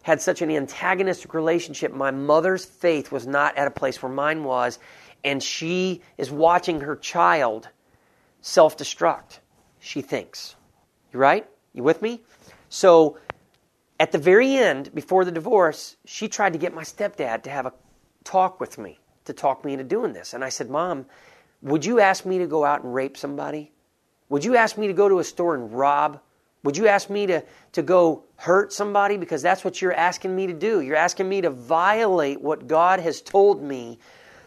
had 0.03 0.21
such 0.21 0.41
an 0.41 0.49
antagonistic 0.49 1.33
relationship. 1.33 1.93
My 1.93 2.11
mother's 2.11 2.65
faith 2.65 3.11
was 3.11 3.27
not 3.27 3.57
at 3.57 3.67
a 3.67 3.71
place 3.71 4.01
where 4.01 4.11
mine 4.11 4.43
was, 4.43 4.79
and 5.23 5.41
she 5.41 6.01
is 6.17 6.31
watching 6.31 6.81
her 6.81 6.95
child 6.95 7.69
self 8.41 8.77
destruct, 8.77 9.39
she 9.79 10.01
thinks. 10.01 10.55
You 11.13 11.19
right? 11.19 11.47
You 11.73 11.83
with 11.83 12.01
me? 12.01 12.21
So 12.69 13.17
at 13.99 14.11
the 14.11 14.17
very 14.17 14.55
end, 14.55 14.93
before 14.93 15.25
the 15.25 15.31
divorce, 15.31 15.97
she 16.05 16.27
tried 16.27 16.53
to 16.53 16.59
get 16.59 16.73
my 16.73 16.83
stepdad 16.83 17.43
to 17.43 17.49
have 17.49 17.65
a 17.65 17.73
talk 18.23 18.59
with 18.59 18.77
me 18.77 18.99
to 19.25 19.33
talk 19.33 19.63
me 19.65 19.73
into 19.73 19.83
doing 19.83 20.13
this. 20.13 20.33
And 20.33 20.43
I 20.43 20.49
said, 20.49 20.69
Mom, 20.69 21.05
would 21.61 21.85
you 21.85 21.99
ask 21.99 22.25
me 22.25 22.37
to 22.39 22.47
go 22.47 22.63
out 22.63 22.83
and 22.83 22.93
rape 22.93 23.17
somebody? 23.17 23.71
Would 24.29 24.45
you 24.45 24.55
ask 24.55 24.77
me 24.77 24.87
to 24.87 24.93
go 24.93 25.09
to 25.09 25.19
a 25.19 25.23
store 25.23 25.55
and 25.55 25.71
rob? 25.71 26.19
Would 26.63 26.77
you 26.77 26.87
ask 26.87 27.09
me 27.09 27.25
to, 27.27 27.43
to 27.73 27.81
go 27.81 28.23
hurt 28.35 28.73
somebody? 28.73 29.17
Because 29.17 29.41
that's 29.41 29.63
what 29.63 29.81
you're 29.81 29.93
asking 29.93 30.35
me 30.35 30.47
to 30.47 30.53
do. 30.53 30.81
You're 30.81 30.95
asking 30.95 31.29
me 31.29 31.41
to 31.41 31.49
violate 31.49 32.41
what 32.41 32.67
God 32.67 32.99
has 32.99 33.21
told 33.21 33.61
me 33.61 33.99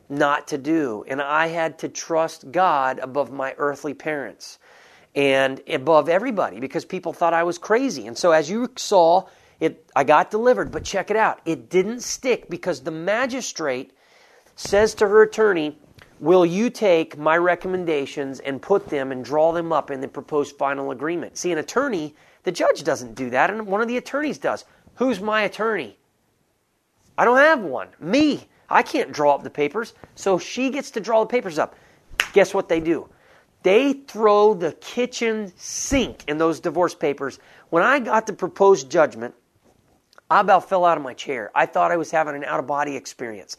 not 0.09 0.49
to 0.49 0.59
do. 0.59 1.05
And 1.09 1.21
I 1.21 1.49
had 1.49 1.79
to 1.81 1.89
trust 1.89 2.51
God 2.53 2.99
above 2.99 3.33
my 3.33 3.55
earthly 3.59 3.95
parents 3.95 4.59
and 5.15 5.61
above 5.69 6.09
everybody 6.09 6.61
because 6.61 6.85
people 6.85 7.13
thought 7.13 7.35
I 7.35 7.43
was 7.43 7.59
crazy. 7.59 8.07
And 8.07 8.17
so, 8.17 8.33
as 8.33 8.51
you 8.51 8.71
saw, 8.77 9.27
it, 9.61 9.89
I 9.95 10.05
got 10.05 10.31
delivered. 10.31 10.71
But 10.73 10.85
check 10.85 11.11
it 11.11 11.17
out. 11.17 11.41
It 11.45 11.69
didn't 11.69 12.01
stick 12.01 12.49
because 12.49 12.81
the 12.81 12.91
magistrate 12.91 13.93
says 14.57 14.95
to 14.97 15.09
her 15.09 15.23
attorney, 15.23 15.79
Will 16.23 16.47
you 16.47 16.71
take 16.71 17.19
my 17.19 17.37
recommendations 17.37 18.39
and 18.39 18.63
put 18.63 18.89
them 18.89 19.11
and 19.11 19.25
draw 19.25 19.51
them 19.51 19.73
up 19.73 19.91
in 19.91 20.01
the 20.01 20.07
proposed 20.07 20.57
final 20.57 20.93
agreement? 20.93 21.37
See, 21.37 21.51
an 21.51 21.59
attorney, 21.59 22.15
the 22.45 22.53
judge 22.53 22.85
doesn't 22.85 23.17
do 23.17 23.31
that, 23.31 23.51
and 23.51 23.67
one 23.67 23.81
of 23.81 23.89
the 23.89 23.97
attorneys 23.97 24.39
does. 24.39 24.65
Who's 24.95 25.21
my 25.21 25.43
attorney? 25.43 25.99
I 27.19 27.25
don't 27.25 27.39
have 27.39 27.61
one. 27.61 27.89
Me. 27.99 28.47
I 28.73 28.83
can't 28.83 29.12
draw 29.12 29.35
up 29.35 29.45
the 29.45 29.50
papers. 29.50 29.93
So 30.14 30.38
she 30.38 30.71
gets 30.71 30.93
to 30.93 31.00
draw 31.00 31.21
the 31.21 31.26
papers 31.26 31.59
up. 31.59 31.76
Guess 32.33 32.55
what 32.55 32.69
they 32.69 32.81
do? 32.81 33.09
They 33.62 33.93
throw 33.93 34.55
the 34.55 34.73
kitchen 34.73 35.52
sink 35.57 36.25
in 36.26 36.38
those 36.38 36.59
divorce 36.59 36.95
papers. 36.95 37.38
When 37.71 37.83
I 37.83 38.00
got 38.00 38.26
the 38.26 38.33
proposed 38.33 38.91
judgment, 38.91 39.35
I 40.29 40.41
about 40.41 40.69
fell 40.69 40.85
out 40.85 40.97
of 40.97 41.05
my 41.05 41.14
chair. 41.14 41.50
I 41.55 41.67
thought 41.67 41.93
I 41.93 41.97
was 41.99 42.11
having 42.11 42.35
an 42.35 42.45
out 42.45 42.59
of 42.59 42.67
body 42.67 42.97
experience. 42.97 43.57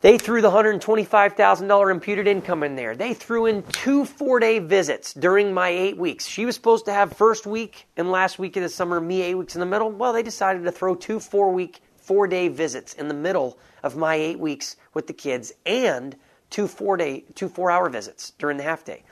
They 0.00 0.16
threw 0.16 0.40
the 0.40 0.50
$125,000 0.50 1.90
imputed 1.90 2.26
income 2.26 2.62
in 2.62 2.74
there. 2.74 2.96
They 2.96 3.12
threw 3.12 3.44
in 3.44 3.62
two 3.64 4.06
four 4.06 4.40
day 4.40 4.58
visits 4.58 5.12
during 5.12 5.52
my 5.52 5.68
eight 5.68 5.98
weeks. 5.98 6.26
She 6.26 6.46
was 6.46 6.54
supposed 6.54 6.86
to 6.86 6.92
have 6.92 7.12
first 7.12 7.46
week 7.46 7.86
and 7.98 8.10
last 8.10 8.38
week 8.38 8.56
of 8.56 8.62
the 8.62 8.70
summer, 8.70 8.98
me 8.98 9.20
eight 9.20 9.34
weeks 9.34 9.54
in 9.54 9.60
the 9.60 9.66
middle. 9.66 9.90
Well, 9.90 10.14
they 10.14 10.22
decided 10.22 10.64
to 10.64 10.72
throw 10.72 10.94
two 10.94 11.20
four 11.20 11.52
week, 11.52 11.82
four 12.10 12.26
day 12.26 12.48
visits 12.48 12.92
in 12.92 13.06
the 13.06 13.14
middle 13.14 13.56
of 13.84 13.96
my 13.96 14.16
eight 14.16 14.40
weeks 14.40 14.74
with 14.94 15.06
the 15.06 15.12
kids 15.12 15.52
and 15.64 16.16
two 16.50 16.66
four 16.66 16.96
day, 16.96 17.22
two 17.36 17.48
four 17.48 17.70
hour 17.70 17.88
visits 17.88 18.32
during 18.36 18.56
the 18.56 18.64
half 18.64 18.84
day. 18.84 19.04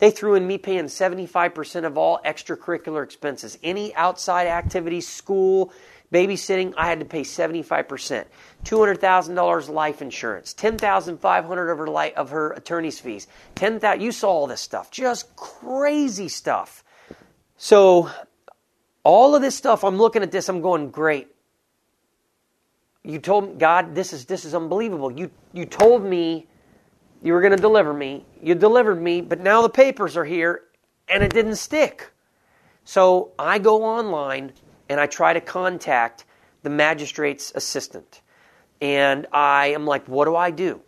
They 0.00 0.10
threw 0.10 0.34
in 0.34 0.44
me 0.44 0.58
paying 0.58 0.86
75% 0.86 1.84
of 1.84 1.96
all 1.96 2.18
extracurricular 2.26 3.04
expenses, 3.04 3.56
any 3.62 3.94
outside 3.94 4.48
activities, 4.48 5.06
school, 5.06 5.72
babysitting, 6.12 6.74
I 6.76 6.88
had 6.88 6.98
to 6.98 7.06
pay 7.06 7.20
75%. 7.20 8.24
$200,000 8.64 9.68
life 9.68 10.02
insurance, 10.02 10.52
10500 10.52 11.70
of 11.70 11.78
her 11.78 11.88
li- 11.88 12.12
of 12.14 12.30
her 12.30 12.50
attorney's 12.54 12.98
fees. 12.98 13.28
10,000 13.54 14.00
you 14.00 14.10
saw 14.10 14.30
all 14.30 14.46
this 14.48 14.60
stuff. 14.60 14.90
Just 14.90 15.36
crazy 15.36 16.26
stuff. 16.26 16.82
So, 17.56 18.10
all 19.04 19.36
of 19.36 19.42
this 19.42 19.54
stuff, 19.54 19.84
I'm 19.84 19.96
looking 19.96 20.24
at 20.24 20.32
this, 20.32 20.48
I'm 20.48 20.60
going, 20.60 20.90
great. 20.90 21.28
You 23.06 23.20
told 23.20 23.58
God, 23.60 23.94
this 23.94 24.12
is 24.12 24.24
this 24.24 24.44
is 24.44 24.54
unbelievable. 24.54 25.12
You 25.12 25.30
you 25.52 25.64
told 25.64 26.02
me 26.02 26.48
you 27.22 27.32
were 27.32 27.40
going 27.40 27.56
to 27.56 27.62
deliver 27.62 27.94
me. 27.94 28.26
You 28.42 28.54
delivered 28.54 29.00
me, 29.00 29.20
but 29.20 29.40
now 29.40 29.62
the 29.62 29.68
papers 29.68 30.16
are 30.16 30.24
here 30.24 30.62
and 31.08 31.22
it 31.22 31.32
didn't 31.32 31.56
stick. 31.56 32.10
So 32.84 33.32
I 33.38 33.58
go 33.58 33.84
online 33.84 34.52
and 34.88 35.00
I 35.00 35.06
try 35.06 35.32
to 35.32 35.40
contact 35.40 36.24
the 36.62 36.70
magistrate's 36.70 37.52
assistant. 37.54 38.22
And 38.80 39.26
I 39.32 39.68
am 39.68 39.86
like, 39.86 40.06
what 40.06 40.26
do 40.26 40.36
I 40.36 40.50
do? 40.50 40.80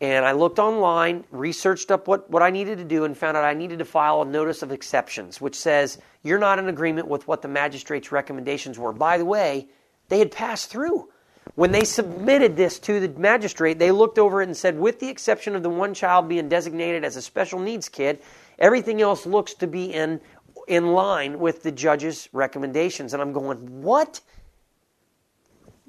And 0.00 0.24
I 0.24 0.32
looked 0.32 0.58
online, 0.58 1.24
researched 1.30 1.90
up 1.90 2.06
what, 2.06 2.30
what 2.30 2.42
I 2.42 2.50
needed 2.50 2.78
to 2.78 2.84
do, 2.84 3.04
and 3.04 3.16
found 3.16 3.36
out 3.36 3.44
I 3.44 3.54
needed 3.54 3.78
to 3.78 3.84
file 3.84 4.22
a 4.22 4.24
notice 4.24 4.62
of 4.62 4.70
exceptions, 4.70 5.40
which 5.40 5.54
says 5.54 5.98
you're 6.22 6.38
not 6.38 6.58
in 6.58 6.68
agreement 6.68 7.08
with 7.08 7.26
what 7.26 7.42
the 7.42 7.48
magistrate's 7.48 8.12
recommendations 8.12 8.78
were. 8.78 8.92
By 8.92 9.18
the 9.18 9.24
way, 9.24 9.68
they 10.08 10.18
had 10.18 10.30
passed 10.30 10.70
through. 10.70 11.08
When 11.54 11.72
they 11.72 11.84
submitted 11.84 12.56
this 12.56 12.78
to 12.80 13.00
the 13.00 13.08
magistrate, 13.18 13.78
they 13.78 13.90
looked 13.90 14.18
over 14.18 14.42
it 14.42 14.46
and 14.46 14.56
said, 14.56 14.78
with 14.78 15.00
the 15.00 15.08
exception 15.08 15.54
of 15.54 15.62
the 15.62 15.70
one 15.70 15.94
child 15.94 16.28
being 16.28 16.48
designated 16.48 17.04
as 17.04 17.16
a 17.16 17.22
special 17.22 17.58
needs 17.58 17.88
kid, 17.88 18.20
everything 18.58 19.00
else 19.00 19.24
looks 19.24 19.54
to 19.54 19.66
be 19.66 19.92
in, 19.92 20.20
in 20.66 20.88
line 20.88 21.38
with 21.38 21.62
the 21.62 21.72
judge's 21.72 22.28
recommendations. 22.32 23.14
And 23.14 23.22
I'm 23.22 23.32
going, 23.32 23.82
what? 23.82 24.20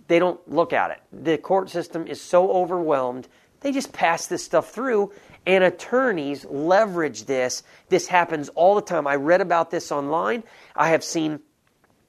They 0.08 0.20
don't 0.20 0.40
look 0.48 0.72
at 0.72 0.92
it. 0.92 1.02
The 1.12 1.38
court 1.38 1.70
system 1.70 2.08
is 2.08 2.22
so 2.22 2.50
overwhelmed 2.50 3.28
they 3.62 3.72
just 3.72 3.92
pass 3.92 4.28
this 4.28 4.44
stuff 4.44 4.72
through, 4.72 5.12
and 5.46 5.64
attorneys 5.64 6.46
leverage 6.46 7.26
this. 7.26 7.64
This 7.90 8.08
happens 8.08 8.50
all 8.50 8.76
the 8.76 8.82
time. 8.82 9.08
I 9.08 9.16
read 9.16 9.42
about 9.42 9.72
this 9.72 9.92
online. 9.92 10.44
I 10.76 10.90
have 10.90 11.04
seen 11.04 11.40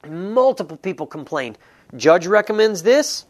multiple 0.06 0.76
people 0.76 1.06
complain. 1.06 1.56
Judge 1.96 2.26
recommends 2.26 2.82
this, 2.82 3.24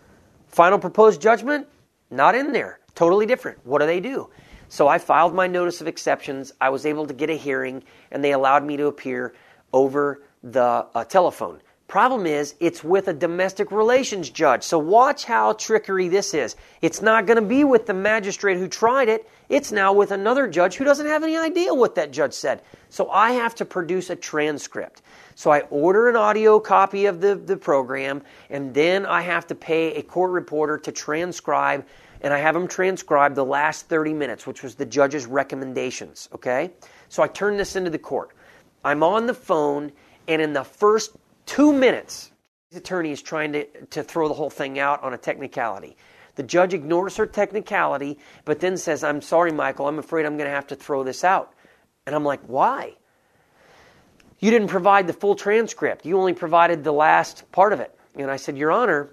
final 0.49 0.79
proposed 0.79 1.21
judgment, 1.21 1.67
not 2.11 2.35
in 2.35 2.53
there. 2.53 2.81
Totally 2.95 3.27
different. 3.27 3.65
What 3.65 3.79
do 3.79 3.87
they 3.87 4.01
do? 4.01 4.31
So 4.69 4.89
I 4.89 4.99
filed 4.99 5.35
my 5.35 5.47
notice 5.47 5.81
of 5.81 5.87
exceptions. 5.87 6.53
I 6.61 6.69
was 6.71 6.85
able 6.85 7.07
to 7.07 7.15
get 7.15 7.31
a 7.31 7.35
hearing, 7.35 7.83
and 8.11 8.23
they 8.23 8.33
allowed 8.33 8.65
me 8.65 8.77
to 8.77 8.87
appear 8.87 9.35
over 9.73 10.23
the 10.43 10.87
uh, 10.95 11.05
telephone. 11.05 11.61
Problem 11.89 12.27
is, 12.27 12.55
it's 12.61 12.85
with 12.85 13.09
a 13.09 13.15
domestic 13.15 13.73
relations 13.73 14.29
judge. 14.29 14.63
So 14.63 14.79
watch 14.79 15.25
how 15.25 15.55
trickery 15.55 16.09
this 16.09 16.35
is. 16.35 16.55
It's 16.83 17.01
not 17.01 17.25
going 17.25 17.43
to 17.43 17.49
be 17.49 17.65
with 17.65 17.87
the 17.87 17.95
magistrate 17.95 18.59
who 18.59 18.69
tried 18.69 19.09
it. 19.09 19.27
It's 19.49 19.73
now 19.73 19.95
with 19.95 20.11
another 20.11 20.47
judge 20.47 20.77
who 20.77 20.85
doesn't 20.85 21.07
have 21.07 21.25
any 21.25 21.39
idea 21.39 21.73
what 21.73 21.95
that 21.95 22.11
judge 22.11 22.35
said. 22.35 22.61
So 22.91 23.09
I 23.09 23.33
have 23.33 23.55
to 23.55 23.65
produce 23.65 24.11
a 24.11 24.17
transcript. 24.17 25.01
So 25.35 25.51
I 25.51 25.61
order 25.71 26.11
an 26.11 26.17
audio 26.17 26.61
copy 26.61 27.07
of 27.07 27.23
the, 27.23 27.37
the 27.37 27.57
program, 27.57 28.21
and 28.51 28.75
then 28.75 29.07
I 29.07 29.23
have 29.23 29.47
to 29.47 29.55
pay 29.55 29.95
a 29.95 30.03
court 30.03 30.33
reporter 30.33 30.77
to 30.77 30.93
transcribe, 30.93 31.87
and 32.21 32.35
I 32.35 32.39
have 32.39 32.53
them 32.53 32.69
transcribe 32.69 33.35
the 33.35 33.47
last 33.47 33.89
30 33.89 34.13
minutes, 34.13 34.47
which 34.47 34.63
was 34.63 34.75
the 34.75 34.85
judge's 34.85 35.25
recommendations. 35.25 36.29
Okay? 36.35 36.71
So 37.09 37.23
I 37.23 37.29
turn 37.29 37.57
this 37.57 37.77
into 37.77 37.89
the 37.89 37.99
court. 37.99 38.33
I'm 38.85 39.03
on 39.03 39.27
the 39.27 39.33
phone, 39.33 39.91
and 40.27 40.43
in 40.43 40.53
the 40.53 40.65
first 40.65 41.17
Two 41.49 41.73
minutes. 41.73 42.31
His 42.69 42.79
attorney 42.79 43.11
is 43.11 43.23
trying 43.23 43.55
to, 43.55 43.65
to 43.87 44.03
throw 44.03 44.29
the 44.29 44.35
whole 44.35 44.51
thing 44.51 44.79
out 44.79 45.03
on 45.03 45.15
a 45.15 45.19
technicality. 45.19 45.97
The 46.35 46.43
judge 46.43 46.75
ignores 46.75 47.17
her 47.17 47.27
technicality, 47.27 48.19
but 48.45 48.61
then 48.61 48.77
says, 48.77 49.03
I'm 49.03 49.23
sorry, 49.23 49.51
Michael, 49.51 49.89
I'm 49.89 49.99
afraid 49.99 50.27
I'm 50.27 50.37
going 50.37 50.49
to 50.49 50.55
have 50.55 50.67
to 50.69 50.77
throw 50.77 51.03
this 51.03 51.25
out. 51.25 51.55
And 52.07 52.15
I'm 52.15 52.25
like, 52.25 52.43
why? 52.47 52.93
You 54.41 54.51
didn't 54.51 54.69
provide 54.69 55.07
the 55.07 55.15
full 55.15 55.35
transcript. 55.35 56.05
You 56.05 56.19
only 56.19 56.35
provided 56.35 56.85
the 56.85 56.93
last 56.93 57.51
part 57.51 57.73
of 57.73 57.81
it. 57.81 57.99
And 58.15 58.31
I 58.31 58.37
said, 58.37 58.59
Your 58.59 58.71
Honor, 58.71 59.11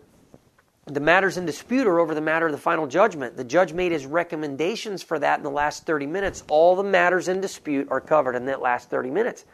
the 0.88 1.00
matters 1.00 1.38
in 1.38 1.46
dispute 1.46 1.88
are 1.88 2.00
over 2.00 2.13
the 2.13 2.22
matter 2.22 2.48
of 2.48 2.51
the 2.51 2.58
final 2.58 2.86
judgment. 2.86 3.38
The 3.38 3.46
judge 3.46 3.72
made 3.72 3.94
his 3.94 4.06
recommendations 4.06 5.01
for 5.01 5.18
that 5.20 5.39
in 5.39 5.44
the 5.44 5.50
last 5.50 5.86
30 5.86 6.06
minutes. 6.06 6.44
All 6.50 6.75
the 6.75 6.84
matters 6.84 7.30
in 7.30 7.39
dispute 7.39 7.88
are 7.89 8.01
covered 8.01 8.36
in 8.36 8.46
that 8.48 8.62
last 8.62 8.89
30 8.89 9.10
minutes. 9.10 9.46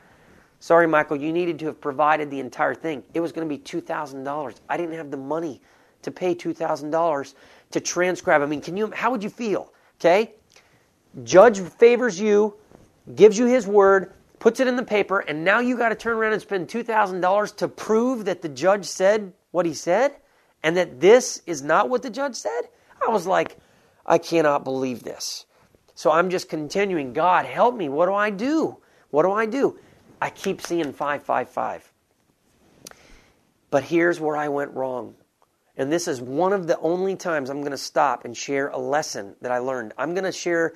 Sorry, 0.61 0.85
Michael, 0.85 1.17
you 1.17 1.33
needed 1.33 1.57
to 1.59 1.65
have 1.65 1.81
provided 1.81 2.29
the 2.29 2.39
entire 2.39 2.75
thing. 2.75 3.01
It 3.15 3.19
was 3.19 3.31
going 3.31 3.49
to 3.49 3.49
be 3.49 3.59
$2,000. 3.59 4.55
I 4.69 4.77
didn't 4.77 4.93
have 4.93 5.09
the 5.09 5.17
money 5.17 5.59
to 6.03 6.11
pay 6.11 6.35
$2,000 6.35 7.33
to 7.71 7.79
transcribe. 7.79 8.43
I 8.43 8.45
mean, 8.45 8.61
can 8.61 8.77
you, 8.77 8.91
how 8.91 9.09
would 9.09 9.23
you 9.23 9.31
feel? 9.31 9.73
Okay? 9.99 10.35
Judge 11.23 11.59
favors 11.59 12.19
you, 12.19 12.53
gives 13.15 13.39
you 13.39 13.47
his 13.47 13.65
word, 13.65 14.13
puts 14.37 14.59
it 14.59 14.67
in 14.67 14.75
the 14.75 14.83
paper, 14.83 15.21
and 15.21 15.43
now 15.43 15.61
you 15.61 15.75
got 15.75 15.89
to 15.89 15.95
turn 15.95 16.15
around 16.15 16.33
and 16.33 16.41
spend 16.43 16.67
$2,000 16.67 17.55
to 17.55 17.67
prove 17.67 18.25
that 18.25 18.43
the 18.43 18.49
judge 18.49 18.85
said 18.85 19.33
what 19.49 19.65
he 19.65 19.73
said 19.73 20.15
and 20.61 20.77
that 20.77 20.99
this 20.99 21.41
is 21.47 21.63
not 21.63 21.89
what 21.89 22.03
the 22.03 22.09
judge 22.11 22.35
said? 22.35 22.61
I 23.03 23.09
was 23.09 23.25
like, 23.25 23.57
I 24.05 24.19
cannot 24.19 24.63
believe 24.63 25.01
this. 25.01 25.47
So 25.95 26.11
I'm 26.11 26.29
just 26.29 26.49
continuing, 26.49 27.13
God, 27.13 27.47
help 27.47 27.75
me. 27.75 27.89
What 27.89 28.05
do 28.05 28.13
I 28.13 28.29
do? 28.29 28.77
What 29.09 29.23
do 29.23 29.31
I 29.31 29.47
do? 29.47 29.79
I 30.21 30.29
keep 30.29 30.61
seeing 30.61 30.93
555. 30.93 31.91
But 33.71 33.83
here's 33.83 34.19
where 34.19 34.37
I 34.37 34.49
went 34.49 34.71
wrong. 34.71 35.15
And 35.77 35.91
this 35.91 36.07
is 36.07 36.21
one 36.21 36.53
of 36.53 36.67
the 36.67 36.77
only 36.79 37.15
times 37.15 37.49
I'm 37.49 37.61
going 37.61 37.71
to 37.71 37.77
stop 37.77 38.23
and 38.23 38.37
share 38.37 38.67
a 38.67 38.77
lesson 38.77 39.35
that 39.41 39.51
I 39.51 39.57
learned. 39.57 39.93
I'm 39.97 40.13
going 40.13 40.25
to 40.25 40.31
share 40.31 40.75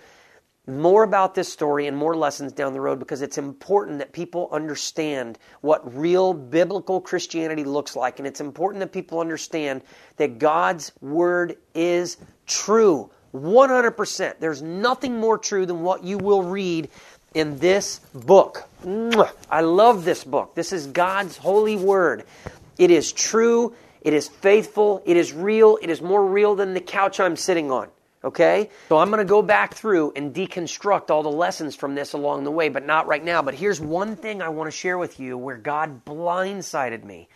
more 0.68 1.04
about 1.04 1.36
this 1.36 1.52
story 1.52 1.86
and 1.86 1.96
more 1.96 2.16
lessons 2.16 2.52
down 2.52 2.74
the 2.74 2.82
road 2.82 2.98
because 2.98 3.22
it's 3.22 3.38
important 3.38 4.00
that 4.00 4.14
people 4.14 4.50
understand 4.52 5.38
what 5.62 5.96
real 5.96 6.34
biblical 6.34 7.00
Christianity 7.00 7.64
looks 7.64 7.96
like. 7.96 8.20
And 8.20 8.28
it's 8.28 8.42
important 8.42 8.80
that 8.80 8.92
people 8.92 9.20
understand 9.20 9.84
that 10.18 10.40
God's 10.40 10.92
word 11.02 11.58
is 11.76 12.18
true. 12.48 13.12
100%. 13.36 14.40
There's 14.40 14.62
nothing 14.62 15.20
more 15.20 15.38
true 15.38 15.66
than 15.66 15.82
what 15.82 16.04
you 16.04 16.18
will 16.18 16.42
read 16.42 16.90
in 17.36 17.60
this 17.60 18.00
book. 18.16 18.68
I 19.52 19.62
love 19.62 20.06
this 20.06 20.24
book. 20.24 20.56
This 20.56 20.74
is 20.74 20.88
God's 20.88 21.38
holy 21.38 21.76
word. 21.76 22.24
It 22.80 22.90
is 22.90 23.12
true, 23.12 23.76
it 24.02 24.14
is 24.14 24.28
faithful, 24.28 25.04
it 25.06 25.18
is 25.18 25.34
real, 25.34 25.78
it 25.82 25.90
is 25.90 26.02
more 26.02 26.26
real 26.26 26.56
than 26.56 26.74
the 26.74 26.82
couch 26.82 27.20
I'm 27.20 27.36
sitting 27.36 27.72
on. 27.72 27.90
Okay? 28.24 28.72
So 28.90 28.98
I'm 28.98 29.10
going 29.10 29.20
to 29.20 29.30
go 29.30 29.42
back 29.42 29.76
through 29.76 30.14
and 30.16 30.34
deconstruct 30.34 31.12
all 31.12 31.22
the 31.22 31.30
lessons 31.30 31.76
from 31.76 31.94
this 31.94 32.14
along 32.14 32.44
the 32.44 32.52
way, 32.52 32.70
but 32.70 32.86
not 32.86 33.06
right 33.06 33.24
now. 33.24 33.42
But 33.42 33.54
here's 33.54 33.80
one 33.80 34.16
thing 34.16 34.42
I 34.42 34.50
want 34.50 34.68
to 34.68 34.76
share 34.76 34.98
with 34.98 35.20
you 35.20 35.38
where 35.38 35.58
God 35.58 36.06
blindsided 36.06 37.04
me 37.04 37.28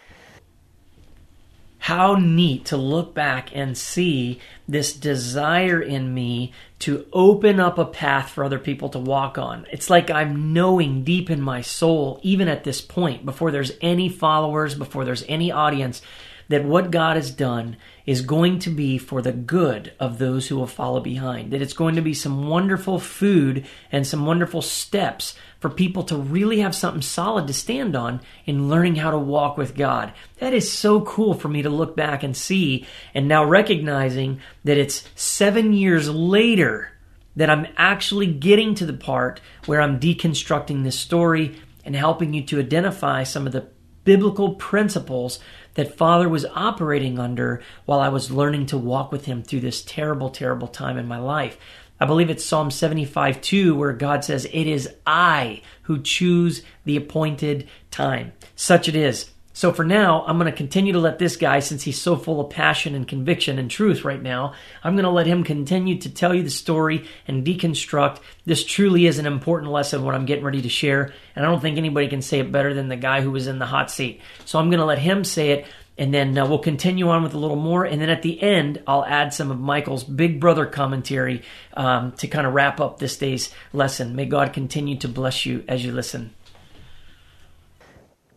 how 1.90 2.14
neat 2.14 2.66
to 2.66 2.78
look 2.78 3.16
back 3.16 3.50
and 3.56 3.76
see 3.76 4.40
this 4.68 4.94
desire 4.94 5.82
in 5.82 6.14
me 6.14 6.54
to 6.78 7.04
open 7.12 7.60
up 7.60 7.80
a 7.80 7.86
path 7.86 8.30
for 8.30 8.44
other 8.44 8.60
people 8.60 8.90
to 8.90 9.00
walk 9.00 9.40
on. 9.40 9.66
It's 9.72 9.90
like 9.90 10.12
I'm 10.12 10.54
knowing 10.54 11.04
deep 11.04 11.32
in 11.32 11.42
my 11.42 11.62
soul, 11.62 12.20
even 12.22 12.48
at 12.48 12.64
this 12.64 12.80
point, 12.80 13.26
before 13.26 13.50
there's 13.50 13.72
any 13.82 14.08
followers, 14.08 14.76
before 14.76 15.04
there's 15.04 15.26
any 15.28 15.52
audience, 15.52 16.04
that 16.50 16.66
what 16.66 16.92
God 16.92 17.16
has 17.16 17.32
done 17.32 17.78
is 18.06 18.22
going 18.22 18.60
to 18.60 18.70
be 18.70 18.98
for 18.98 19.22
the 19.22 19.32
good 19.32 19.94
of 20.00 20.18
those 20.18 20.48
who 20.48 20.58
will 20.58 20.68
follow 20.68 21.00
behind. 21.00 21.52
That 21.52 21.62
it's 21.62 21.74
going 21.74 21.96
to 21.96 22.02
be 22.02 22.14
some 22.14 22.48
wonderful 22.48 23.00
food 23.00 23.66
and 23.92 24.06
some 24.06 24.26
wonderful 24.26 24.62
steps 24.62 25.36
for 25.60 25.70
people 25.70 26.04
to 26.04 26.18
really 26.18 26.60
have 26.60 26.76
something 26.76 27.04
solid 27.04 27.48
to 27.48 27.54
stand 27.54 27.96
on 27.96 28.22
in 28.46 28.68
learning 28.68 28.96
how 28.96 29.12
to 29.12 29.18
walk 29.18 29.58
with 29.58 29.76
God. 29.76 30.12
That 30.40 30.54
is 30.54 30.72
so 30.72 31.02
cool 31.02 31.36
for 31.36 31.50
me 31.50 31.62
to 31.62 31.70
look 31.70 31.96
back 31.96 32.24
and 32.24 32.36
see, 32.36 32.88
and 33.14 33.28
now 33.28 33.46
recognizing 33.46 34.40
that 34.64 34.78
it's 34.78 35.08
seven 35.16 35.74
years 35.74 36.10
later 36.10 36.92
that 37.36 37.50
I'm 37.50 37.68
actually 37.78 38.28
getting 38.28 38.74
to 38.76 38.86
the 38.86 38.94
part 38.94 39.40
where 39.66 39.82
I'm 39.82 40.00
deconstructing 40.00 40.84
this 40.84 41.00
story 41.00 41.62
and 41.86 41.96
helping 41.96 42.34
you 42.34 42.44
to 42.46 42.60
identify 42.60 43.24
some 43.24 43.46
of 43.46 43.54
the 43.54 43.68
biblical 44.04 44.56
principles 44.56 45.40
that 45.80 45.96
Father 45.96 46.28
was 46.28 46.46
operating 46.56 47.20
under 47.20 47.62
while 47.86 48.02
I 48.02 48.10
was 48.10 48.32
learning 48.32 48.66
to 48.66 48.78
walk 48.78 49.14
with 49.14 49.24
Him 49.24 49.42
through 49.42 49.62
this 49.62 49.82
terrible, 49.82 50.30
terrible 50.30 50.68
time 50.68 50.98
in 50.98 51.08
my 51.08 51.20
life. 51.20 51.58
I 52.02 52.06
believe 52.06 52.30
it's 52.30 52.44
Psalm 52.44 52.70
75 52.70 53.40
2, 53.40 53.76
where 53.76 53.94
God 53.94 54.26
says, 54.26 54.44
It 54.52 54.68
is 54.68 54.90
I 55.08 55.62
who 55.84 56.02
choose 56.02 56.64
the 56.84 56.98
appointed 56.98 57.70
time. 57.92 58.34
Such 58.58 58.90
it 58.90 58.96
is. 58.98 59.32
So 59.60 59.74
for 59.74 59.84
now, 59.84 60.24
I'm 60.26 60.40
going 60.40 60.50
to 60.50 60.56
continue 60.56 60.94
to 60.94 61.00
let 61.00 61.20
this 61.20 61.36
guy, 61.36 61.60
since 61.60 61.84
he's 61.84 62.00
so 62.00 62.16
full 62.16 62.40
of 62.40 62.50
passion 62.50 62.96
and 62.96 63.06
conviction 63.06 63.60
and 63.60 63.70
truth 63.70 64.06
right 64.06 64.22
now, 64.22 64.54
I'm 64.86 64.96
going 64.96 65.04
to 65.04 65.10
let 65.10 65.28
him 65.28 65.44
continue 65.44 65.98
to 65.98 66.10
tell 66.10 66.34
you 66.34 66.44
the 66.44 66.50
story 66.50 67.06
and 67.28 67.46
deconstruct. 67.46 68.20
This 68.46 68.64
truly 68.64 69.06
is 69.06 69.20
an 69.20 69.26
important 69.26 69.74
lesson, 69.74 70.06
what 70.06 70.16
I'm 70.16 70.26
getting 70.26 70.46
ready 70.46 70.62
to 70.62 70.70
share. 70.70 71.14
And 71.36 71.46
I 71.46 71.50
don't 71.50 71.60
think 71.60 71.78
anybody 71.78 72.08
can 72.08 72.22
say 72.22 72.40
it 72.40 72.54
better 72.54 72.74
than 72.74 72.88
the 72.88 72.96
guy 72.96 73.20
who 73.20 73.32
was 73.32 73.48
in 73.48 73.60
the 73.60 73.66
hot 73.66 73.92
seat. 73.92 74.22
So 74.46 74.60
I'm 74.60 74.70
going 74.70 74.80
to 74.80 74.86
let 74.86 74.98
him 74.98 75.26
say 75.26 75.50
it 75.50 75.68
and 75.98 76.14
then 76.14 76.38
uh, 76.38 76.48
we'll 76.48 76.60
continue 76.60 77.10
on 77.10 77.24
with 77.24 77.34
a 77.34 77.38
little 77.38 77.58
more. 77.58 77.84
And 77.84 78.02
then 78.02 78.10
at 78.10 78.22
the 78.22 78.42
end, 78.42 78.82
I'll 78.88 79.04
add 79.04 79.34
some 79.34 79.52
of 79.52 79.60
Michael's 79.60 80.06
Big 80.06 80.40
Brother 80.40 80.66
commentary 80.66 81.44
um, 81.74 82.14
to 82.14 82.28
kind 82.28 82.48
of 82.48 82.54
wrap 82.54 82.80
up 82.80 82.98
this 83.00 83.18
day's 83.18 83.54
lesson. 83.74 84.16
May 84.16 84.26
God 84.26 84.54
continue 84.54 84.98
to 85.00 85.10
bless 85.10 85.46
you 85.46 85.66
as 85.68 85.84
you 85.84 85.92
listen. 85.92 86.34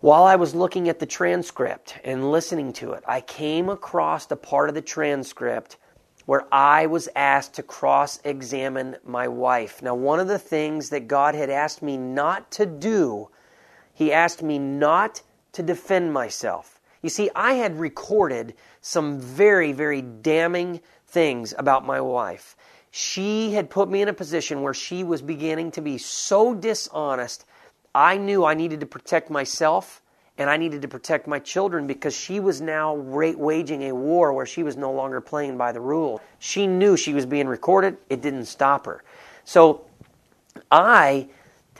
While 0.02 0.24
I 0.24 0.34
was 0.34 0.52
looking 0.52 0.88
at 0.88 0.98
the 0.98 1.06
transcript 1.06 1.96
and 2.02 2.32
listening 2.32 2.72
to 2.72 2.90
it, 2.94 3.04
I 3.06 3.20
came 3.20 3.68
across 3.68 4.26
the 4.26 4.34
part 4.34 4.68
of 4.68 4.74
the 4.74 4.82
transcript 4.82 5.76
where 6.26 6.44
I 6.52 6.86
was 6.86 7.08
asked 7.14 7.54
to 7.54 7.62
cross 7.62 8.18
examine 8.24 8.96
my 9.04 9.28
wife. 9.28 9.80
Now, 9.80 9.94
one 9.94 10.18
of 10.18 10.26
the 10.26 10.40
things 10.40 10.90
that 10.90 11.06
God 11.06 11.36
had 11.36 11.50
asked 11.50 11.82
me 11.82 11.96
not 11.96 12.50
to 12.50 12.66
do, 12.66 13.28
He 13.94 14.12
asked 14.12 14.42
me 14.42 14.58
not 14.58 15.22
to 15.52 15.62
defend 15.62 16.12
myself. 16.12 16.80
You 17.00 17.08
see, 17.08 17.30
I 17.36 17.52
had 17.52 17.78
recorded 17.78 18.54
some 18.80 19.20
very, 19.20 19.70
very 19.70 20.02
damning 20.02 20.80
things 21.06 21.54
about 21.56 21.86
my 21.86 22.00
wife. 22.00 22.56
She 22.90 23.52
had 23.52 23.70
put 23.70 23.88
me 23.88 24.02
in 24.02 24.08
a 24.08 24.12
position 24.12 24.62
where 24.62 24.74
she 24.74 25.04
was 25.04 25.22
beginning 25.22 25.70
to 25.70 25.80
be 25.80 25.96
so 25.96 26.54
dishonest 26.54 27.44
I 27.94 28.16
knew 28.16 28.44
I 28.44 28.54
needed 28.54 28.80
to 28.80 28.86
protect 28.86 29.30
myself 29.30 30.02
and 30.38 30.48
I 30.48 30.56
needed 30.56 30.82
to 30.82 30.88
protect 30.88 31.26
my 31.26 31.38
children 31.38 31.86
because 31.86 32.16
she 32.16 32.40
was 32.40 32.60
now 32.60 32.94
waging 32.94 33.82
a 33.82 33.94
war 33.94 34.32
where 34.32 34.46
she 34.46 34.62
was 34.62 34.76
no 34.76 34.90
longer 34.90 35.20
playing 35.20 35.58
by 35.58 35.72
the 35.72 35.80
rules. 35.80 36.20
She 36.38 36.66
knew 36.66 36.96
she 36.96 37.12
was 37.12 37.26
being 37.26 37.46
recorded, 37.46 37.98
it 38.08 38.22
didn't 38.22 38.46
stop 38.46 38.86
her. 38.86 39.04
So 39.44 39.84
I 40.70 41.28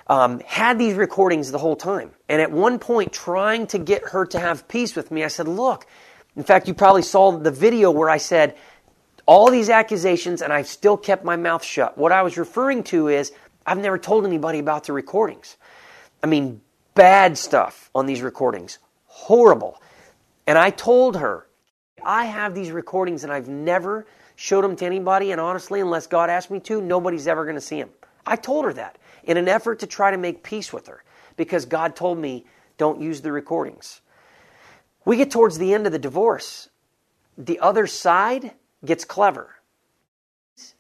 um, 0.07 0.41
had 0.41 0.79
these 0.79 0.95
recordings 0.95 1.51
the 1.51 1.59
whole 1.59 1.77
time. 1.77 2.11
And 2.29 2.43
at 2.43 2.53
one 2.53 2.79
point, 2.79 3.13
trying 3.13 3.67
to 3.69 3.79
get 3.79 4.11
her 4.11 4.27
to 4.27 4.39
have 4.39 4.69
peace 4.69 4.95
with 4.95 5.11
me, 5.11 5.25
I 5.25 5.29
said, 5.29 5.49
Look, 5.49 5.87
in 6.37 6.43
fact, 6.43 6.69
you 6.69 6.75
probably 6.75 7.03
saw 7.03 7.33
the 7.33 7.51
video 7.51 7.91
where 7.91 8.11
I 8.11 8.19
said, 8.19 8.57
all 9.27 9.51
these 9.51 9.71
accusations, 9.71 10.43
and 10.43 10.53
I've 10.53 10.67
still 10.67 10.97
kept 10.97 11.25
my 11.25 11.37
mouth 11.37 11.63
shut. 11.63 11.97
What 11.97 12.13
I 12.13 12.23
was 12.23 12.37
referring 12.37 12.83
to 12.85 13.09
is 13.09 13.33
I've 13.65 13.79
never 13.79 13.99
told 13.99 14.27
anybody 14.27 14.59
about 14.59 14.85
the 14.85 14.93
recordings. 14.93 15.57
I 16.23 16.27
mean, 16.27 16.61
bad 16.95 17.37
stuff 17.37 17.91
on 17.95 18.07
these 18.07 18.23
recordings. 18.23 18.79
Horrible. 19.07 19.81
And 20.47 20.59
I 20.59 20.71
told 20.71 21.17
her, 21.17 21.47
I 22.05 22.25
have 22.25 22.55
these 22.55 22.71
recordings 22.71 23.25
and 23.25 23.33
I've 23.33 23.49
never 23.49 24.07
showed 24.37 24.63
them 24.63 24.77
to 24.77 24.85
anybody. 24.85 25.33
And 25.33 25.41
honestly, 25.41 25.81
unless 25.81 26.07
God 26.07 26.31
asked 26.31 26.51
me 26.51 26.61
to, 26.61 26.81
nobody's 26.81 27.27
ever 27.27 27.45
going 27.45 27.57
to 27.57 27.61
see 27.61 27.81
them. 27.81 27.91
I 28.27 28.37
told 28.37 28.65
her 28.65 28.73
that 28.75 28.99
in 29.25 29.37
an 29.37 29.49
effort 29.49 29.81
to 29.81 29.87
try 29.87 30.11
to 30.11 30.17
make 30.17 30.43
peace 30.43 30.73
with 30.73 30.87
her 30.87 31.03
because 31.37 31.65
God 31.65 31.97
told 31.97 32.19
me, 32.19 32.47
don't 32.79 33.01
use 33.01 33.21
the 33.21 33.33
recordings. 33.33 34.01
We 35.05 35.17
get 35.17 35.31
towards 35.31 35.59
the 35.59 35.75
end 35.75 35.87
of 35.87 35.93
the 35.93 35.99
divorce. 35.99 36.69
The 37.37 37.61
other 37.61 37.87
side 37.87 38.53
gets 38.85 39.05
clever. 39.05 39.57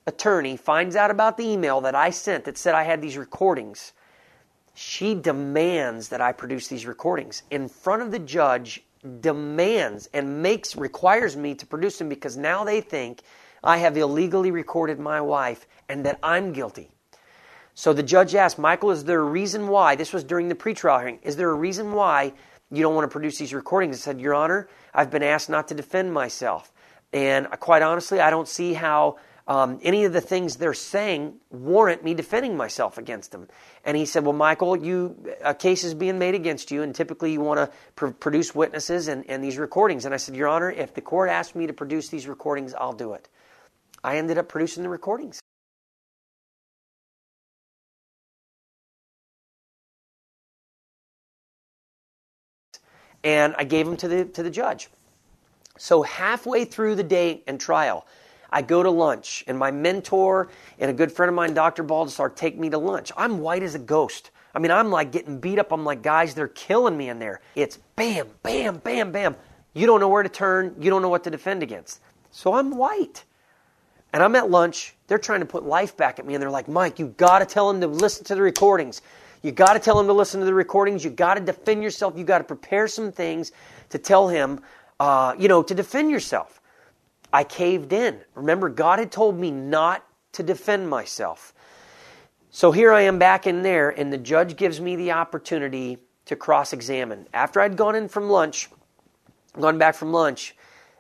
Attorney 0.07 0.57
finds 0.57 0.97
out 0.97 1.11
about 1.11 1.37
the 1.37 1.49
email 1.49 1.81
that 1.81 1.95
I 1.95 2.11
sent 2.11 2.45
that 2.45 2.59
said 2.59 2.75
I 2.75 2.83
had 2.85 3.01
these 3.01 3.17
recordings 3.17 3.93
she 4.75 5.15
demands 5.15 6.09
that 6.09 6.21
I 6.21 6.33
produce 6.33 6.69
these 6.69 6.87
recordings 6.87 7.43
in 7.51 7.69
front 7.69 8.03
of 8.03 8.11
the 8.11 8.19
judge, 8.19 8.83
demands 9.21 10.09
and 10.15 10.43
makes 10.43 10.77
requires 10.77 11.37
me 11.37 11.55
to 11.57 11.67
produce 11.67 11.99
them 11.99 12.09
because 12.09 12.37
now 12.37 12.65
they 12.65 12.81
think 12.81 13.23
I 13.65 13.79
have 13.79 13.97
illegally 13.97 14.51
recorded 14.51 14.99
my 14.99 15.21
wife 15.21 15.67
and 15.89 16.05
that 16.07 16.19
I'm 16.23 16.53
guilty. 16.53 16.91
So 17.75 17.93
the 17.93 18.03
judge 18.03 18.35
asked, 18.35 18.59
Michael, 18.59 18.91
is 18.91 19.05
there 19.05 19.21
a 19.21 19.25
reason 19.25 19.69
why? 19.69 19.97
This 19.97 20.13
was 20.13 20.25
during 20.25 20.49
the 20.49 20.55
pretrial 20.55 20.99
hearing. 20.99 21.19
Is 21.23 21.37
there 21.37 21.51
a 21.51 21.55
reason 21.55 21.93
why 21.93 22.33
you 22.71 22.83
don't 22.83 22.95
want 22.95 23.09
to 23.09 23.13
produce 23.13 23.39
these 23.39 23.55
recordings? 23.55 23.97
I 23.97 24.01
said, 24.01 24.21
Your 24.21 24.35
Honor, 24.35 24.69
I've 24.95 25.11
been 25.11 25.23
asked 25.23 25.49
not 25.49 25.69
to 25.69 25.75
defend 25.75 26.13
myself. 26.13 26.73
And 27.13 27.49
quite 27.61 27.83
honestly, 27.83 28.21
I 28.21 28.31
don't 28.31 28.49
see 28.49 28.75
how 28.75 29.19
um, 29.49 29.81
any 29.83 30.05
of 30.05 30.13
the 30.13 30.21
things 30.21 30.57
they're 30.57 30.75
saying 30.75 31.35
warrant 31.51 32.05
me 32.05 32.15
defending 32.15 32.57
myself 32.57 32.97
against 32.97 33.33
them. 33.33 33.49
And 33.85 33.97
he 33.97 34.07
said, 34.07 34.25
Well, 34.25 34.35
Michael, 34.35 34.77
you, 34.77 35.17
a 35.43 35.55
case 35.55 35.83
is 35.85 35.95
being 35.95 36.19
made 36.19 36.35
against 36.35 36.71
you, 36.71 36.83
and 36.83 36.95
typically 36.95 37.33
you 37.33 37.41
want 37.41 37.59
to 37.59 37.77
pr- 37.97 38.09
produce 38.09 38.55
witnesses 38.55 39.09
and, 39.09 39.29
and 39.29 39.43
these 39.43 39.59
recordings. 39.59 40.05
And 40.05 40.15
I 40.15 40.17
said, 40.19 40.37
Your 40.37 40.49
Honor, 40.49 40.71
if 40.71 40.95
the 40.95 41.01
court 41.01 41.29
asks 41.29 41.55
me 41.55 41.67
to 41.67 41.73
produce 41.73 42.09
these 42.09 42.29
recordings, 42.29 42.73
I'll 42.75 42.93
do 42.93 43.15
it. 43.15 43.29
I 44.05 44.17
ended 44.17 44.39
up 44.39 44.49
producing 44.49 44.83
the 44.83 44.89
recordings. 44.89 45.41
And 53.25 53.55
I 53.57 53.65
gave 53.65 53.87
them 53.87 53.97
to 53.99 54.09
the, 54.09 54.25
to 54.25 54.43
the 54.43 54.51
judge. 54.51 54.89
So, 55.79 56.03
halfway 56.03 56.65
through 56.65 56.97
the 56.97 57.05
day 57.05 57.43
and 57.47 57.61
trial, 57.61 58.07
I 58.53 58.63
go 58.63 58.83
to 58.83 58.91
lunch, 58.91 59.43
and 59.47 59.59
my 59.59 59.71
mentor 59.71 60.51
and 60.79 60.91
a 60.91 60.95
good 60.95 61.11
friend 61.11 61.29
of 61.29 61.35
mine, 61.35 61.55
Dr. 61.55 61.83
Baldassar, 61.83 62.35
take 62.37 62.59
me 62.59 62.69
to 62.71 62.79
lunch. 62.79 63.11
I'm 63.17 63.39
white 63.39 63.63
as 63.63 63.75
a 63.75 63.79
ghost. 63.79 64.31
I 64.55 64.59
mean, 64.59 64.71
I'm 64.71 64.91
like 64.91 65.11
getting 65.11 65.41
beat 65.41 65.59
up. 65.59 65.73
I'm 65.73 65.85
like, 65.85 66.03
guys, 66.03 66.35
they're 66.35 66.49
killing 66.49 66.97
me 66.97 67.09
in 67.09 67.19
there. 67.19 67.41
It's 67.55 67.79
bam, 67.97 68.29
bam, 68.43 68.77
bam, 68.79 69.11
bam. 69.11 69.37
You 69.73 69.87
don't 69.87 70.01
know 70.01 70.09
where 70.09 70.23
to 70.23 70.29
turn. 70.29 70.77
You 70.79 70.91
don't 70.91 71.01
know 71.01 71.09
what 71.09 71.25
to 71.25 71.31
defend 71.31 71.63
against. 71.63 72.01
So 72.31 72.55
I'm 72.55 72.77
white. 72.77 73.25
And 74.13 74.23
I'm 74.23 74.37
at 74.37 74.51
lunch. 74.51 74.95
They're 75.07 75.19
trying 75.19 75.41
to 75.41 75.47
put 75.47 75.65
life 75.65 75.97
back 75.97 76.19
at 76.19 76.27
me, 76.27 76.35
and 76.35 76.43
they're 76.43 76.51
like, 76.51 76.69
Mike, 76.69 76.99
you 76.99 77.09
got 77.17 77.39
to 77.39 77.47
tell 77.47 77.71
him 77.71 77.81
to 77.81 77.87
listen 77.87 78.25
to 78.27 78.35
the 78.35 78.43
recordings. 78.43 79.01
You 79.43 79.53
got 79.53 79.73
to 79.73 79.81
tell 79.81 79.99
him 79.99 80.07
to 80.07 80.13
listen 80.13 80.41
to 80.41 80.47
the 80.47 80.55
recordings. 80.55 81.03
You 81.03 81.11
got 81.11 81.35
to 81.35 81.41
defend 81.41 81.83
yourself. 81.83 82.15
You 82.17 82.25
got 82.25 82.39
to 82.39 82.45
prepare 82.45 82.87
some 82.87 83.11
things 83.11 83.53
to 83.89 83.99
tell 83.99 84.29
him, 84.29 84.61
uh, 85.01 85.35
you 85.39 85.49
know, 85.49 85.63
to 85.63 85.75
defend 85.75 86.11
yourself. 86.11 86.61
I 87.33 87.45
caved 87.45 87.93
in. 87.93 88.21
Remember, 88.35 88.69
God 88.69 88.99
had 88.99 89.11
told 89.11 89.39
me 89.39 89.51
not 89.51 90.05
to 90.33 90.43
defend 90.43 90.89
myself. 90.89 91.55
So 92.51 92.73
here 92.73 92.93
I 92.93 93.03
am 93.03 93.19
back 93.19 93.47
in 93.47 93.63
there, 93.63 93.89
and 93.91 94.13
the 94.13 94.19
judge 94.19 94.57
gives 94.57 94.81
me 94.81 94.97
the 94.97 95.13
opportunity 95.13 95.99
to 96.27 96.37
cross 96.37 96.73
examine. 96.73 97.27
After 97.33 97.61
I'd 97.61 97.77
gone 97.77 97.95
in 97.95 98.09
from 98.09 98.29
lunch, 98.29 98.69
gone 99.59 99.79
back 99.79 99.95
from 99.95 100.13
lunch, 100.13 100.55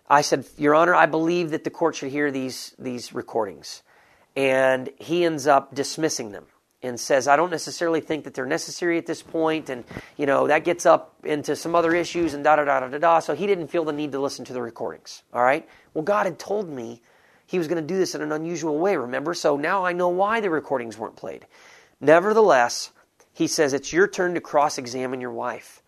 I 0.08 0.22
said, 0.22 0.46
Your 0.56 0.74
Honor, 0.74 0.94
I 0.94 1.06
believe 1.06 1.50
that 1.50 1.64
the 1.64 1.70
court 1.70 1.94
should 1.96 2.10
hear 2.10 2.30
these, 2.30 2.74
these 2.78 3.12
recordings. 3.12 3.82
And 4.34 4.90
he 4.98 5.24
ends 5.24 5.46
up 5.46 5.74
dismissing 5.74 6.32
them 6.32 6.46
and 6.82 6.98
says, 6.98 7.28
I 7.28 7.36
don't 7.36 7.50
necessarily 7.50 8.00
think 8.00 8.24
that 8.24 8.34
they're 8.34 8.46
necessary 8.46 8.98
at 8.98 9.06
this 9.06 9.22
point." 9.22 9.32
point, 9.32 9.70
and 9.70 9.84
you 10.16 10.26
know 10.26 10.46
that 10.46 10.64
gets 10.64 10.86
up 10.86 11.14
into 11.24 11.56
some 11.56 11.74
other 11.74 11.94
issues 11.94 12.34
and 12.34 12.44
da 12.44 12.56
da 12.56 12.64
da 12.64 12.80
da 12.80 12.88
da 12.88 12.98
da. 12.98 13.18
So 13.20 13.34
he 13.34 13.46
didn't 13.46 13.68
feel 13.68 13.84
the 13.84 13.92
need 13.92 14.12
to 14.12 14.20
listen 14.20 14.44
to 14.46 14.52
the 14.52 14.62
recordings. 14.62 15.22
All 15.32 15.42
right. 15.42 15.68
Well, 15.94 16.04
God 16.04 16.26
had 16.26 16.38
told 16.38 16.68
me 16.68 17.00
He 17.46 17.58
was 17.58 17.68
going 17.68 17.80
to 17.80 17.86
do 17.86 17.98
this 17.98 18.14
in 18.14 18.22
an 18.22 18.32
unusual 18.32 18.78
way. 18.78 18.96
Remember, 18.96 19.34
so 19.34 19.56
now 19.56 19.84
I 19.84 19.92
know 19.92 20.08
why 20.08 20.40
the 20.40 20.50
recordings 20.50 20.98
weren't 20.98 21.16
played. 21.16 21.46
Nevertheless, 22.00 22.90
He 23.32 23.46
says 23.46 23.72
it's 23.72 23.92
your 23.92 24.08
turn 24.08 24.34
to 24.34 24.40
cross-examine 24.40 25.20
your 25.20 25.32
wife, 25.32 25.82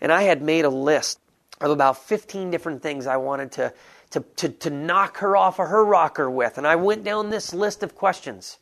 and 0.00 0.12
I 0.12 0.22
had 0.22 0.42
made 0.42 0.64
a 0.64 0.70
list 0.70 1.18
of 1.60 1.70
about 1.70 1.98
15 2.04 2.50
different 2.50 2.82
things 2.82 3.06
I 3.06 3.18
wanted 3.18 3.52
to 3.52 3.72
to 4.10 4.20
to, 4.36 4.48
to 4.48 4.70
knock 4.70 5.18
her 5.18 5.36
off 5.36 5.60
of 5.60 5.68
her 5.68 5.84
rocker 5.84 6.30
with, 6.30 6.58
and 6.58 6.66
I 6.66 6.76
went 6.76 7.04
down 7.04 7.30
this 7.30 7.54
list 7.54 7.82
of 7.82 7.94
questions 7.94 8.58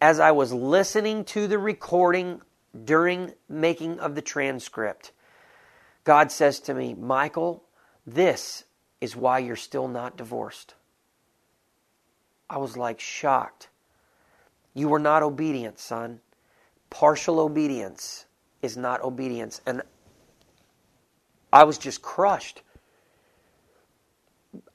as 0.00 0.20
I 0.20 0.32
was 0.32 0.52
listening 0.52 1.24
to 1.26 1.46
the 1.46 1.58
recording 1.58 2.42
during 2.84 3.32
making 3.48 4.00
of 4.00 4.14
the 4.14 4.22
transcript, 4.22 5.12
God 6.04 6.30
says 6.30 6.60
to 6.60 6.74
me, 6.74 6.94
Michael, 6.94 7.64
this 8.06 8.64
is 9.04 9.14
why 9.14 9.38
you're 9.38 9.54
still 9.54 9.86
not 9.86 10.16
divorced. 10.16 10.72
I 12.48 12.56
was 12.56 12.74
like 12.74 12.98
shocked. 12.98 13.68
You 14.72 14.88
were 14.88 14.98
not 14.98 15.22
obedient, 15.22 15.78
son. 15.78 16.20
Partial 16.88 17.38
obedience 17.38 18.24
is 18.62 18.78
not 18.78 19.02
obedience. 19.02 19.60
And 19.66 19.82
I 21.52 21.64
was 21.64 21.76
just 21.76 22.00
crushed. 22.00 22.62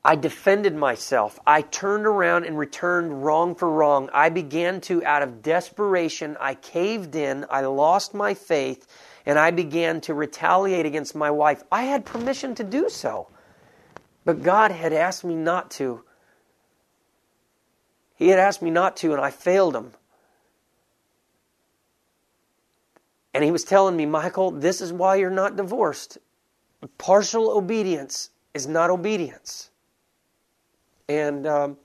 I 0.06 0.15
defended 0.15 0.76
myself. 0.76 1.39
I 1.48 1.63
turned 1.63 2.06
around 2.06 2.46
and 2.46 2.56
returned 2.56 3.24
wrong 3.26 3.56
for 3.56 3.68
wrong. 3.68 4.12
I 4.13 4.30
began 4.30 4.80
to, 4.82 5.04
out 5.06 5.24
of 5.24 5.42
desperation, 5.42 6.38
I 6.39 6.54
caved 6.54 7.15
in, 7.15 7.48
I 7.50 7.62
lost 7.62 8.13
my 8.13 8.36
faith, 8.36 8.86
and 9.26 9.39
I 9.39 9.50
began 9.50 10.02
to 10.02 10.13
retaliate 10.13 10.86
against 10.86 11.15
my 11.15 11.32
wife. 11.32 11.63
I 11.72 11.84
had 11.84 12.06
permission 12.06 12.54
to 12.56 12.63
do 12.63 12.89
so, 12.89 13.28
but 14.30 14.44
God 14.44 14.70
had 14.70 14.94
asked 14.94 15.24
me 15.24 15.34
not 15.34 15.72
to. 15.72 16.04
He 18.15 18.28
had 18.28 18.38
asked 18.38 18.62
me 18.62 18.70
not 18.70 18.96
to, 18.98 19.12
and 19.12 19.20
I 19.20 19.32
failed 19.32 19.76
him. 19.76 19.94
And 23.34 23.44
he 23.44 23.50
was 23.50 23.63
telling 23.63 23.98
me, 23.98 24.06
Michael, 24.06 24.52
this 24.52 24.82
is 24.82 24.94
why 24.94 25.15
you're 25.15 25.32
not 25.32 25.56
divorced. 25.56 26.20
Partial 27.00 27.50
obedience 27.58 28.30
is 28.54 28.68
not 28.68 28.92
obedience. 28.92 29.72
And 31.08 31.48
um, 31.48 31.78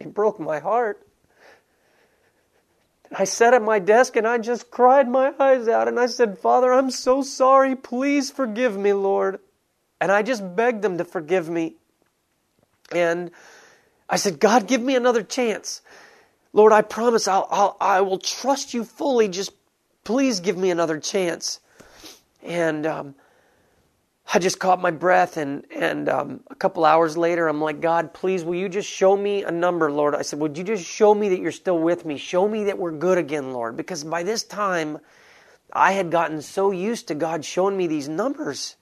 it 0.00 0.12
broke 0.12 0.40
my 0.40 0.58
heart. 0.58 1.06
I 3.16 3.22
sat 3.22 3.54
at 3.54 3.62
my 3.62 3.78
desk 3.78 4.16
and 4.16 4.26
I 4.26 4.38
just 4.38 4.72
cried 4.72 5.08
my 5.08 5.32
eyes 5.38 5.68
out 5.68 5.86
and 5.86 6.00
I 6.00 6.06
said, 6.06 6.36
Father, 6.36 6.72
I'm 6.72 6.90
so 6.90 7.22
sorry. 7.22 7.76
Please 7.76 8.28
forgive 8.28 8.76
me, 8.76 8.92
Lord. 8.92 9.38
And 10.02 10.10
I 10.10 10.22
just 10.22 10.56
begged 10.56 10.82
them 10.82 10.98
to 10.98 11.04
forgive 11.04 11.48
me. 11.48 11.76
And 12.90 13.30
I 14.08 14.16
said, 14.16 14.40
God, 14.40 14.66
give 14.66 14.82
me 14.82 14.96
another 14.96 15.22
chance. 15.22 15.80
Lord, 16.52 16.72
I 16.72 16.82
promise 16.82 17.28
I'll, 17.28 17.46
I'll, 17.48 17.76
I 17.80 18.00
will 18.00 18.18
trust 18.18 18.74
you 18.74 18.82
fully. 18.82 19.28
Just 19.28 19.52
please 20.02 20.40
give 20.40 20.56
me 20.56 20.72
another 20.72 20.98
chance. 20.98 21.60
And 22.42 22.84
um, 22.84 23.14
I 24.34 24.40
just 24.40 24.58
caught 24.58 24.82
my 24.82 24.90
breath, 24.90 25.36
and 25.36 25.64
and 25.72 26.08
um, 26.08 26.40
a 26.50 26.56
couple 26.56 26.84
hours 26.84 27.16
later, 27.16 27.46
I'm 27.46 27.60
like, 27.60 27.80
God, 27.80 28.12
please, 28.12 28.42
will 28.42 28.56
you 28.56 28.68
just 28.68 28.90
show 28.90 29.16
me 29.16 29.44
a 29.44 29.52
number, 29.52 29.88
Lord? 29.92 30.16
I 30.16 30.22
said, 30.22 30.40
would 30.40 30.58
you 30.58 30.64
just 30.64 30.84
show 30.84 31.14
me 31.14 31.28
that 31.28 31.38
you're 31.38 31.52
still 31.52 31.78
with 31.78 32.04
me? 32.04 32.16
Show 32.16 32.48
me 32.48 32.64
that 32.64 32.76
we're 32.76 32.90
good 32.90 33.18
again, 33.18 33.52
Lord, 33.52 33.76
because 33.76 34.02
by 34.02 34.24
this 34.24 34.42
time, 34.42 34.98
I 35.72 35.92
had 35.92 36.10
gotten 36.10 36.42
so 36.42 36.72
used 36.72 37.06
to 37.06 37.14
God 37.14 37.44
showing 37.44 37.76
me 37.76 37.86
these 37.86 38.08
numbers 38.08 38.74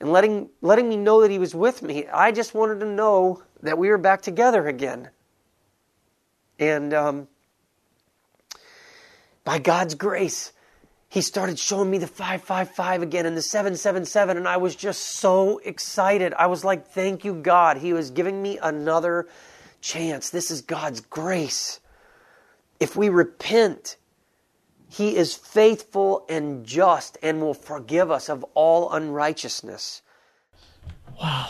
and 0.00 0.10
letting 0.10 0.48
letting 0.62 0.88
me 0.88 0.96
know 0.96 1.20
that 1.20 1.30
He 1.30 1.38
was 1.38 1.54
with 1.54 1.82
me. 1.82 2.06
I 2.08 2.32
just 2.32 2.54
wanted 2.54 2.80
to 2.80 2.86
know 2.86 3.42
that 3.62 3.78
we 3.78 3.88
were 3.88 3.98
back 3.98 4.22
together 4.22 4.66
again. 4.66 5.10
And 6.58 6.92
um, 6.92 7.28
by 9.44 9.58
God's 9.58 9.94
grace, 9.94 10.52
he 11.08 11.22
started 11.22 11.58
showing 11.58 11.90
me 11.90 11.98
the 11.98 12.06
555 12.06 13.02
again 13.02 13.26
and 13.26 13.36
the 13.36 13.42
777 13.42 14.36
and 14.36 14.46
I 14.46 14.58
was 14.58 14.76
just 14.76 15.02
so 15.02 15.58
excited. 15.58 16.34
I 16.34 16.46
was 16.46 16.64
like, 16.64 16.88
"Thank 16.88 17.24
you 17.24 17.34
God. 17.34 17.78
He 17.78 17.92
was 17.92 18.10
giving 18.10 18.42
me 18.42 18.58
another 18.58 19.28
chance. 19.80 20.30
This 20.30 20.50
is 20.50 20.60
God's 20.60 21.00
grace. 21.00 21.80
If 22.78 22.96
we 22.96 23.08
repent, 23.08 23.96
he 24.90 25.16
is 25.16 25.34
faithful 25.34 26.26
and 26.28 26.66
just 26.66 27.16
and 27.22 27.40
will 27.40 27.54
forgive 27.54 28.10
us 28.10 28.28
of 28.28 28.44
all 28.54 28.92
unrighteousness." 28.92 30.02
Wow. 31.20 31.46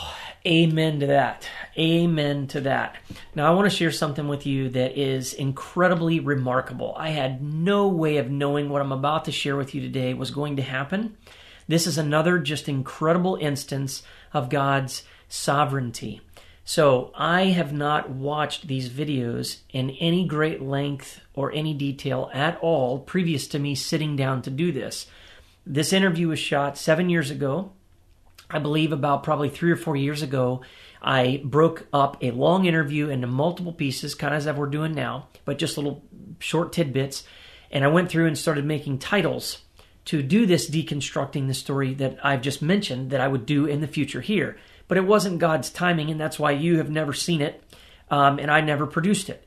Amen 0.46 1.00
to 1.00 1.06
that. 1.06 1.46
Amen 1.78 2.46
to 2.46 2.62
that. 2.62 2.96
Now, 3.34 3.46
I 3.46 3.54
want 3.54 3.70
to 3.70 3.76
share 3.76 3.90
something 3.90 4.26
with 4.26 4.46
you 4.46 4.70
that 4.70 4.98
is 4.98 5.34
incredibly 5.34 6.18
remarkable. 6.18 6.94
I 6.96 7.10
had 7.10 7.42
no 7.42 7.88
way 7.88 8.16
of 8.16 8.30
knowing 8.30 8.70
what 8.70 8.80
I'm 8.80 8.92
about 8.92 9.26
to 9.26 9.32
share 9.32 9.56
with 9.56 9.74
you 9.74 9.82
today 9.82 10.14
was 10.14 10.30
going 10.30 10.56
to 10.56 10.62
happen. 10.62 11.18
This 11.68 11.86
is 11.86 11.98
another 11.98 12.38
just 12.38 12.70
incredible 12.70 13.36
instance 13.36 14.02
of 14.32 14.48
God's 14.48 15.04
sovereignty. 15.28 16.22
So, 16.70 17.10
I 17.16 17.46
have 17.46 17.72
not 17.72 18.10
watched 18.10 18.68
these 18.68 18.88
videos 18.88 19.58
in 19.70 19.90
any 19.90 20.24
great 20.24 20.62
length 20.62 21.20
or 21.34 21.50
any 21.50 21.74
detail 21.74 22.30
at 22.32 22.58
all 22.60 23.00
previous 23.00 23.48
to 23.48 23.58
me 23.58 23.74
sitting 23.74 24.14
down 24.14 24.42
to 24.42 24.50
do 24.50 24.70
this. 24.70 25.06
This 25.66 25.92
interview 25.92 26.28
was 26.28 26.38
shot 26.38 26.78
seven 26.78 27.10
years 27.10 27.30
ago 27.30 27.72
I 28.50 28.58
believe 28.58 28.92
about 28.92 29.22
probably 29.22 29.48
three 29.48 29.70
or 29.70 29.76
four 29.76 29.96
years 29.96 30.22
ago, 30.22 30.62
I 31.00 31.40
broke 31.44 31.86
up 31.92 32.16
a 32.20 32.32
long 32.32 32.64
interview 32.64 33.08
into 33.08 33.26
multiple 33.26 33.72
pieces, 33.72 34.14
kind 34.14 34.34
of 34.34 34.46
as 34.46 34.56
we're 34.56 34.66
doing 34.66 34.92
now, 34.92 35.28
but 35.44 35.58
just 35.58 35.76
little 35.76 36.02
short 36.40 36.72
tidbits. 36.72 37.24
And 37.70 37.84
I 37.84 37.88
went 37.88 38.10
through 38.10 38.26
and 38.26 38.36
started 38.36 38.64
making 38.64 38.98
titles 38.98 39.62
to 40.06 40.22
do 40.22 40.46
this 40.46 40.68
deconstructing 40.68 41.46
the 41.46 41.54
story 41.54 41.94
that 41.94 42.18
I've 42.24 42.42
just 42.42 42.60
mentioned 42.60 43.10
that 43.10 43.20
I 43.20 43.28
would 43.28 43.46
do 43.46 43.66
in 43.66 43.80
the 43.80 43.86
future 43.86 44.20
here. 44.20 44.58
But 44.90 44.98
it 44.98 45.06
wasn't 45.06 45.38
God's 45.38 45.70
timing, 45.70 46.10
and 46.10 46.20
that's 46.20 46.36
why 46.36 46.50
you 46.50 46.78
have 46.78 46.90
never 46.90 47.12
seen 47.12 47.42
it, 47.42 47.62
um, 48.10 48.40
and 48.40 48.50
I 48.50 48.60
never 48.60 48.88
produced 48.88 49.30
it. 49.30 49.46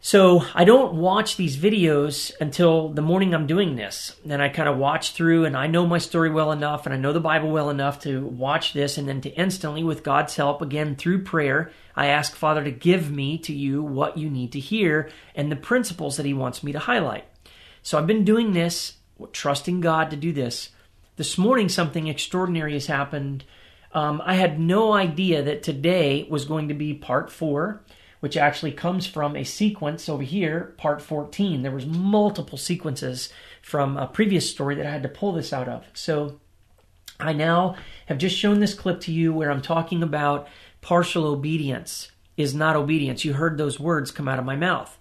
So 0.00 0.44
I 0.54 0.64
don't 0.64 0.94
watch 0.94 1.36
these 1.36 1.56
videos 1.56 2.30
until 2.40 2.90
the 2.90 3.02
morning 3.02 3.34
I'm 3.34 3.48
doing 3.48 3.74
this. 3.74 4.14
Then 4.24 4.40
I 4.40 4.48
kind 4.48 4.68
of 4.68 4.78
watch 4.78 5.10
through 5.10 5.44
and 5.44 5.56
I 5.56 5.66
know 5.66 5.88
my 5.88 5.98
story 5.98 6.30
well 6.30 6.52
enough 6.52 6.86
and 6.86 6.94
I 6.94 6.98
know 6.98 7.12
the 7.12 7.18
Bible 7.18 7.50
well 7.50 7.68
enough 7.68 7.98
to 8.02 8.24
watch 8.26 8.74
this 8.74 8.96
and 8.96 9.08
then 9.08 9.20
to 9.22 9.30
instantly, 9.30 9.82
with 9.82 10.04
God's 10.04 10.36
help, 10.36 10.62
again 10.62 10.94
through 10.94 11.24
prayer, 11.24 11.72
I 11.96 12.06
ask 12.06 12.36
Father 12.36 12.62
to 12.62 12.70
give 12.70 13.10
me 13.10 13.38
to 13.38 13.52
you 13.52 13.82
what 13.82 14.16
you 14.16 14.30
need 14.30 14.52
to 14.52 14.60
hear 14.60 15.10
and 15.34 15.50
the 15.50 15.56
principles 15.56 16.16
that 16.16 16.26
He 16.26 16.32
wants 16.32 16.62
me 16.62 16.70
to 16.70 16.78
highlight. 16.78 17.24
So 17.82 17.98
I've 17.98 18.06
been 18.06 18.24
doing 18.24 18.52
this, 18.52 18.98
trusting 19.32 19.80
God 19.80 20.10
to 20.10 20.16
do 20.16 20.32
this. 20.32 20.70
This 21.16 21.36
morning, 21.36 21.68
something 21.68 22.06
extraordinary 22.06 22.74
has 22.74 22.86
happened. 22.86 23.42
Um, 23.98 24.22
I 24.24 24.34
had 24.34 24.60
no 24.60 24.92
idea 24.92 25.42
that 25.42 25.62
today 25.62 26.26
was 26.30 26.44
going 26.44 26.68
to 26.68 26.74
be 26.74 26.94
part 26.94 27.30
four 27.30 27.82
which 28.20 28.36
actually 28.36 28.72
comes 28.72 29.06
from 29.06 29.36
a 29.36 29.44
sequence 29.44 30.08
over 30.08 30.22
here, 30.22 30.74
part 30.76 31.00
14. 31.00 31.62
There 31.62 31.70
was 31.70 31.86
multiple 31.86 32.58
sequences 32.58 33.32
from 33.62 33.96
a 33.96 34.06
previous 34.06 34.50
story 34.50 34.74
that 34.74 34.86
I 34.86 34.90
had 34.90 35.02
to 35.04 35.08
pull 35.08 35.32
this 35.32 35.52
out 35.52 35.68
of. 35.68 35.84
So 35.92 36.40
I 37.20 37.32
now 37.32 37.76
have 38.06 38.18
just 38.18 38.36
shown 38.36 38.60
this 38.60 38.74
clip 38.74 39.00
to 39.02 39.12
you 39.12 39.32
where 39.32 39.50
I'm 39.50 39.62
talking 39.62 40.02
about 40.02 40.48
partial 40.80 41.26
obedience 41.26 42.10
is 42.36 42.54
not 42.54 42.76
obedience. 42.76 43.24
You 43.24 43.34
heard 43.34 43.56
those 43.56 43.80
words 43.80 44.10
come 44.10 44.28
out 44.28 44.38
of 44.38 44.44
my 44.44 44.56
mouth. 44.56 44.96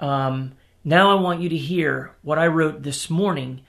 Um, 0.00 0.52
now 0.84 1.10
I 1.10 1.20
want 1.20 1.40
you 1.40 1.48
to 1.48 1.56
hear 1.56 2.14
what 2.22 2.38
I 2.38 2.46
wrote 2.46 2.82
this 2.82 3.08
morning 3.08 3.62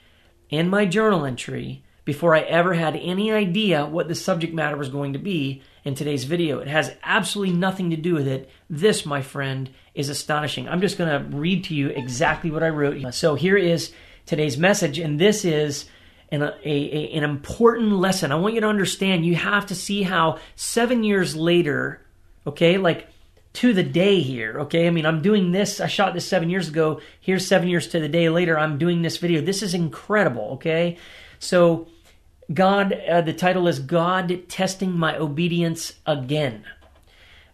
in 0.48 0.68
my 0.68 0.86
journal 0.86 1.24
entry 1.24 1.82
before 2.06 2.34
I 2.34 2.40
ever 2.40 2.72
had 2.72 2.96
any 2.96 3.32
idea 3.32 3.84
what 3.84 4.08
the 4.08 4.14
subject 4.14 4.54
matter 4.54 4.76
was 4.76 4.88
going 4.88 5.12
to 5.12 5.18
be 5.18 5.60
in 5.84 5.94
today's 5.94 6.24
video. 6.24 6.60
It 6.60 6.68
has 6.68 6.94
absolutely 7.02 7.54
nothing 7.54 7.90
to 7.90 7.96
do 7.96 8.14
with 8.14 8.28
it. 8.28 8.48
This, 8.70 9.04
my 9.04 9.20
friend, 9.20 9.68
is 9.92 10.08
astonishing. 10.08 10.68
I'm 10.68 10.80
just 10.80 10.98
going 10.98 11.10
to 11.10 11.36
read 11.36 11.64
to 11.64 11.74
you 11.74 11.88
exactly 11.88 12.50
what 12.50 12.62
I 12.62 12.68
wrote. 12.68 13.12
So 13.12 13.34
here 13.34 13.56
is 13.56 13.92
today's 14.24 14.56
message, 14.56 15.00
and 15.00 15.18
this 15.18 15.44
is 15.44 15.86
an, 16.30 16.42
a, 16.42 16.54
a, 16.64 17.10
an 17.12 17.24
important 17.24 17.92
lesson. 17.92 18.30
I 18.30 18.36
want 18.36 18.54
you 18.54 18.60
to 18.60 18.68
understand 18.68 19.26
you 19.26 19.34
have 19.34 19.66
to 19.66 19.74
see 19.74 20.04
how 20.04 20.38
seven 20.54 21.02
years 21.02 21.34
later, 21.34 22.06
okay, 22.46 22.78
like 22.78 23.08
to 23.54 23.72
the 23.72 23.82
day 23.82 24.20
here, 24.20 24.60
okay? 24.60 24.86
I 24.86 24.90
mean, 24.90 25.06
I'm 25.06 25.22
doing 25.22 25.50
this, 25.50 25.80
I 25.80 25.88
shot 25.88 26.14
this 26.14 26.28
seven 26.28 26.50
years 26.50 26.68
ago. 26.68 27.00
Here's 27.20 27.44
seven 27.44 27.68
years 27.68 27.88
to 27.88 27.98
the 27.98 28.08
day 28.08 28.28
later, 28.28 28.56
I'm 28.56 28.78
doing 28.78 29.02
this 29.02 29.16
video. 29.16 29.40
This 29.40 29.62
is 29.62 29.74
incredible, 29.74 30.50
okay? 30.52 30.98
So, 31.40 31.88
God, 32.52 32.92
uh, 32.92 33.22
the 33.22 33.32
title 33.32 33.66
is 33.66 33.80
God 33.80 34.48
Testing 34.48 34.92
My 34.92 35.16
Obedience 35.16 35.94
Again. 36.06 36.64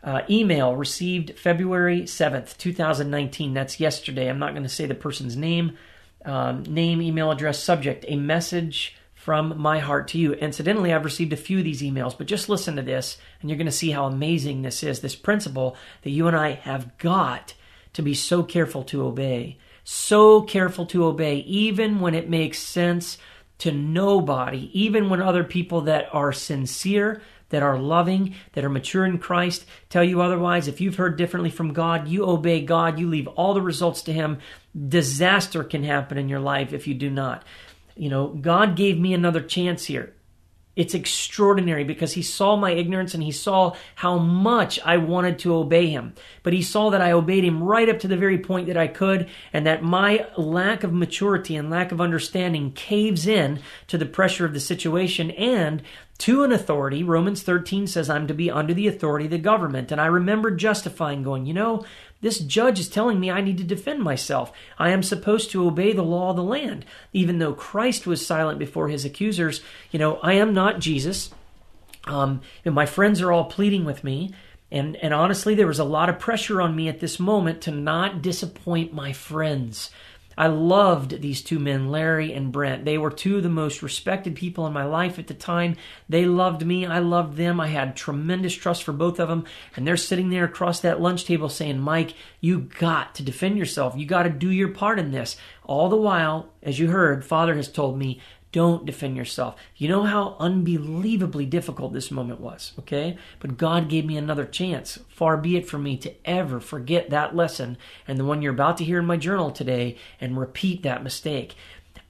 Uh, 0.04 0.22
email 0.28 0.76
received 0.76 1.38
February 1.38 2.02
7th, 2.02 2.58
2019. 2.58 3.54
That's 3.54 3.80
yesterday. 3.80 4.28
I'm 4.28 4.38
not 4.38 4.52
going 4.52 4.64
to 4.64 4.68
say 4.68 4.84
the 4.84 4.94
person's 4.94 5.36
name. 5.36 5.78
Um, 6.24 6.62
name, 6.64 7.00
email 7.00 7.30
address, 7.30 7.62
subject, 7.62 8.04
a 8.06 8.16
message 8.16 8.96
from 9.14 9.56
my 9.58 9.78
heart 9.78 10.08
to 10.08 10.18
you. 10.18 10.34
Incidentally, 10.34 10.92
I've 10.92 11.04
received 11.04 11.32
a 11.32 11.36
few 11.36 11.58
of 11.58 11.64
these 11.64 11.80
emails, 11.80 12.18
but 12.18 12.26
just 12.26 12.48
listen 12.48 12.76
to 12.76 12.82
this 12.82 13.16
and 13.40 13.48
you're 13.48 13.56
going 13.56 13.66
to 13.66 13.72
see 13.72 13.92
how 13.92 14.04
amazing 14.06 14.62
this 14.62 14.82
is. 14.82 15.00
This 15.00 15.16
principle 15.16 15.76
that 16.02 16.10
you 16.10 16.26
and 16.26 16.36
I 16.36 16.50
have 16.50 16.98
got 16.98 17.54
to 17.94 18.02
be 18.02 18.14
so 18.14 18.42
careful 18.42 18.82
to 18.84 19.04
obey. 19.04 19.58
So 19.84 20.42
careful 20.42 20.86
to 20.86 21.06
obey, 21.06 21.36
even 21.36 22.00
when 22.00 22.14
it 22.14 22.28
makes 22.28 22.58
sense 22.58 23.16
to 23.58 23.72
nobody, 23.72 24.70
even 24.72 25.08
when 25.08 25.22
other 25.22 25.44
people 25.44 25.82
that 25.82 26.08
are 26.12 26.32
sincere, 26.32 27.22
that 27.50 27.62
are 27.62 27.78
loving, 27.78 28.34
that 28.54 28.64
are 28.64 28.70
mature 28.70 29.04
in 29.04 29.18
Christ 29.18 29.66
tell 29.88 30.02
you 30.02 30.20
otherwise. 30.20 30.66
If 30.66 30.80
you've 30.80 30.96
heard 30.96 31.16
differently 31.16 31.50
from 31.50 31.72
God, 31.72 32.08
you 32.08 32.24
obey 32.26 32.62
God, 32.62 32.98
you 32.98 33.08
leave 33.08 33.28
all 33.28 33.54
the 33.54 33.62
results 33.62 34.02
to 34.02 34.12
Him. 34.12 34.38
Disaster 34.88 35.62
can 35.62 35.84
happen 35.84 36.18
in 36.18 36.28
your 36.28 36.40
life 36.40 36.72
if 36.72 36.86
you 36.86 36.94
do 36.94 37.10
not. 37.10 37.44
You 37.94 38.08
know, 38.08 38.28
God 38.28 38.74
gave 38.74 38.98
me 38.98 39.12
another 39.14 39.42
chance 39.42 39.84
here. 39.84 40.14
It's 40.74 40.94
extraordinary 40.94 41.84
because 41.84 42.14
he 42.14 42.22
saw 42.22 42.56
my 42.56 42.70
ignorance 42.70 43.12
and 43.12 43.22
he 43.22 43.32
saw 43.32 43.74
how 43.94 44.16
much 44.16 44.80
I 44.84 44.96
wanted 44.96 45.38
to 45.40 45.54
obey 45.54 45.88
him. 45.88 46.14
But 46.42 46.54
he 46.54 46.62
saw 46.62 46.90
that 46.90 47.02
I 47.02 47.12
obeyed 47.12 47.44
him 47.44 47.62
right 47.62 47.88
up 47.88 47.98
to 48.00 48.08
the 48.08 48.16
very 48.16 48.38
point 48.38 48.68
that 48.68 48.76
I 48.76 48.86
could, 48.86 49.28
and 49.52 49.66
that 49.66 49.82
my 49.82 50.26
lack 50.36 50.82
of 50.82 50.92
maturity 50.92 51.56
and 51.56 51.68
lack 51.68 51.92
of 51.92 52.00
understanding 52.00 52.72
caves 52.72 53.26
in 53.26 53.60
to 53.88 53.98
the 53.98 54.06
pressure 54.06 54.46
of 54.46 54.54
the 54.54 54.60
situation 54.60 55.30
and 55.32 55.82
to 56.18 56.44
an 56.44 56.52
authority. 56.52 57.02
Romans 57.02 57.42
13 57.42 57.86
says 57.86 58.08
I'm 58.08 58.26
to 58.28 58.34
be 58.34 58.50
under 58.50 58.72
the 58.72 58.86
authority 58.86 59.24
of 59.26 59.32
the 59.32 59.38
government. 59.38 59.90
And 59.92 60.00
I 60.00 60.06
remember 60.06 60.52
justifying, 60.52 61.22
going, 61.22 61.46
you 61.46 61.54
know, 61.54 61.84
this 62.22 62.38
judge 62.38 62.80
is 62.80 62.88
telling 62.88 63.20
me 63.20 63.30
I 63.30 63.42
need 63.42 63.58
to 63.58 63.64
defend 63.64 64.00
myself. 64.00 64.52
I 64.78 64.90
am 64.90 65.02
supposed 65.02 65.50
to 65.50 65.66
obey 65.66 65.92
the 65.92 66.02
law 66.02 66.30
of 66.30 66.36
the 66.36 66.42
land. 66.42 66.86
Even 67.12 67.38
though 67.38 67.52
Christ 67.52 68.06
was 68.06 68.26
silent 68.26 68.58
before 68.58 68.88
his 68.88 69.04
accusers, 69.04 69.60
you 69.90 69.98
know, 69.98 70.16
I 70.22 70.34
am 70.34 70.54
not 70.54 70.78
Jesus. 70.78 71.30
Um, 72.06 72.40
my 72.64 72.86
friends 72.86 73.20
are 73.20 73.30
all 73.30 73.44
pleading 73.44 73.84
with 73.84 74.02
me. 74.04 74.32
And, 74.70 74.96
and 74.96 75.12
honestly, 75.12 75.54
there 75.54 75.66
was 75.66 75.80
a 75.80 75.84
lot 75.84 76.08
of 76.08 76.18
pressure 76.18 76.62
on 76.62 76.74
me 76.74 76.88
at 76.88 77.00
this 77.00 77.20
moment 77.20 77.60
to 77.62 77.70
not 77.70 78.22
disappoint 78.22 78.94
my 78.94 79.12
friends. 79.12 79.90
I 80.36 80.46
loved 80.46 81.20
these 81.20 81.42
two 81.42 81.58
men, 81.58 81.90
Larry 81.90 82.32
and 82.32 82.52
Brent. 82.52 82.84
They 82.84 82.98
were 82.98 83.10
two 83.10 83.36
of 83.36 83.42
the 83.42 83.48
most 83.48 83.82
respected 83.82 84.34
people 84.34 84.66
in 84.66 84.72
my 84.72 84.84
life 84.84 85.18
at 85.18 85.26
the 85.26 85.34
time. 85.34 85.76
They 86.08 86.26
loved 86.26 86.64
me. 86.64 86.86
I 86.86 86.98
loved 86.98 87.36
them. 87.36 87.60
I 87.60 87.68
had 87.68 87.96
tremendous 87.96 88.54
trust 88.54 88.82
for 88.82 88.92
both 88.92 89.20
of 89.20 89.28
them. 89.28 89.44
And 89.76 89.86
they're 89.86 89.96
sitting 89.96 90.30
there 90.30 90.44
across 90.44 90.80
that 90.80 91.00
lunch 91.00 91.24
table 91.24 91.48
saying, 91.48 91.78
Mike, 91.78 92.14
you 92.40 92.60
got 92.78 93.14
to 93.16 93.22
defend 93.22 93.58
yourself. 93.58 93.94
You 93.96 94.06
got 94.06 94.24
to 94.24 94.30
do 94.30 94.50
your 94.50 94.68
part 94.68 94.98
in 94.98 95.10
this. 95.10 95.36
All 95.64 95.88
the 95.88 95.96
while, 95.96 96.48
as 96.62 96.78
you 96.78 96.88
heard, 96.88 97.24
Father 97.24 97.54
has 97.54 97.68
told 97.68 97.98
me, 97.98 98.20
Don't 98.52 98.84
defend 98.84 99.16
yourself. 99.16 99.56
You 99.76 99.88
know 99.88 100.02
how 100.02 100.36
unbelievably 100.38 101.46
difficult 101.46 101.94
this 101.94 102.10
moment 102.10 102.38
was, 102.38 102.72
okay? 102.78 103.16
But 103.40 103.56
God 103.56 103.88
gave 103.88 104.04
me 104.04 104.18
another 104.18 104.44
chance. 104.44 104.98
Far 105.08 105.38
be 105.38 105.56
it 105.56 105.66
from 105.66 105.82
me 105.82 105.96
to 105.96 106.14
ever 106.26 106.60
forget 106.60 107.08
that 107.08 107.34
lesson 107.34 107.78
and 108.06 108.18
the 108.18 108.26
one 108.26 108.42
you're 108.42 108.52
about 108.52 108.76
to 108.76 108.84
hear 108.84 108.98
in 108.98 109.06
my 109.06 109.16
journal 109.16 109.50
today 109.50 109.96
and 110.20 110.38
repeat 110.38 110.82
that 110.82 111.02
mistake. 111.02 111.56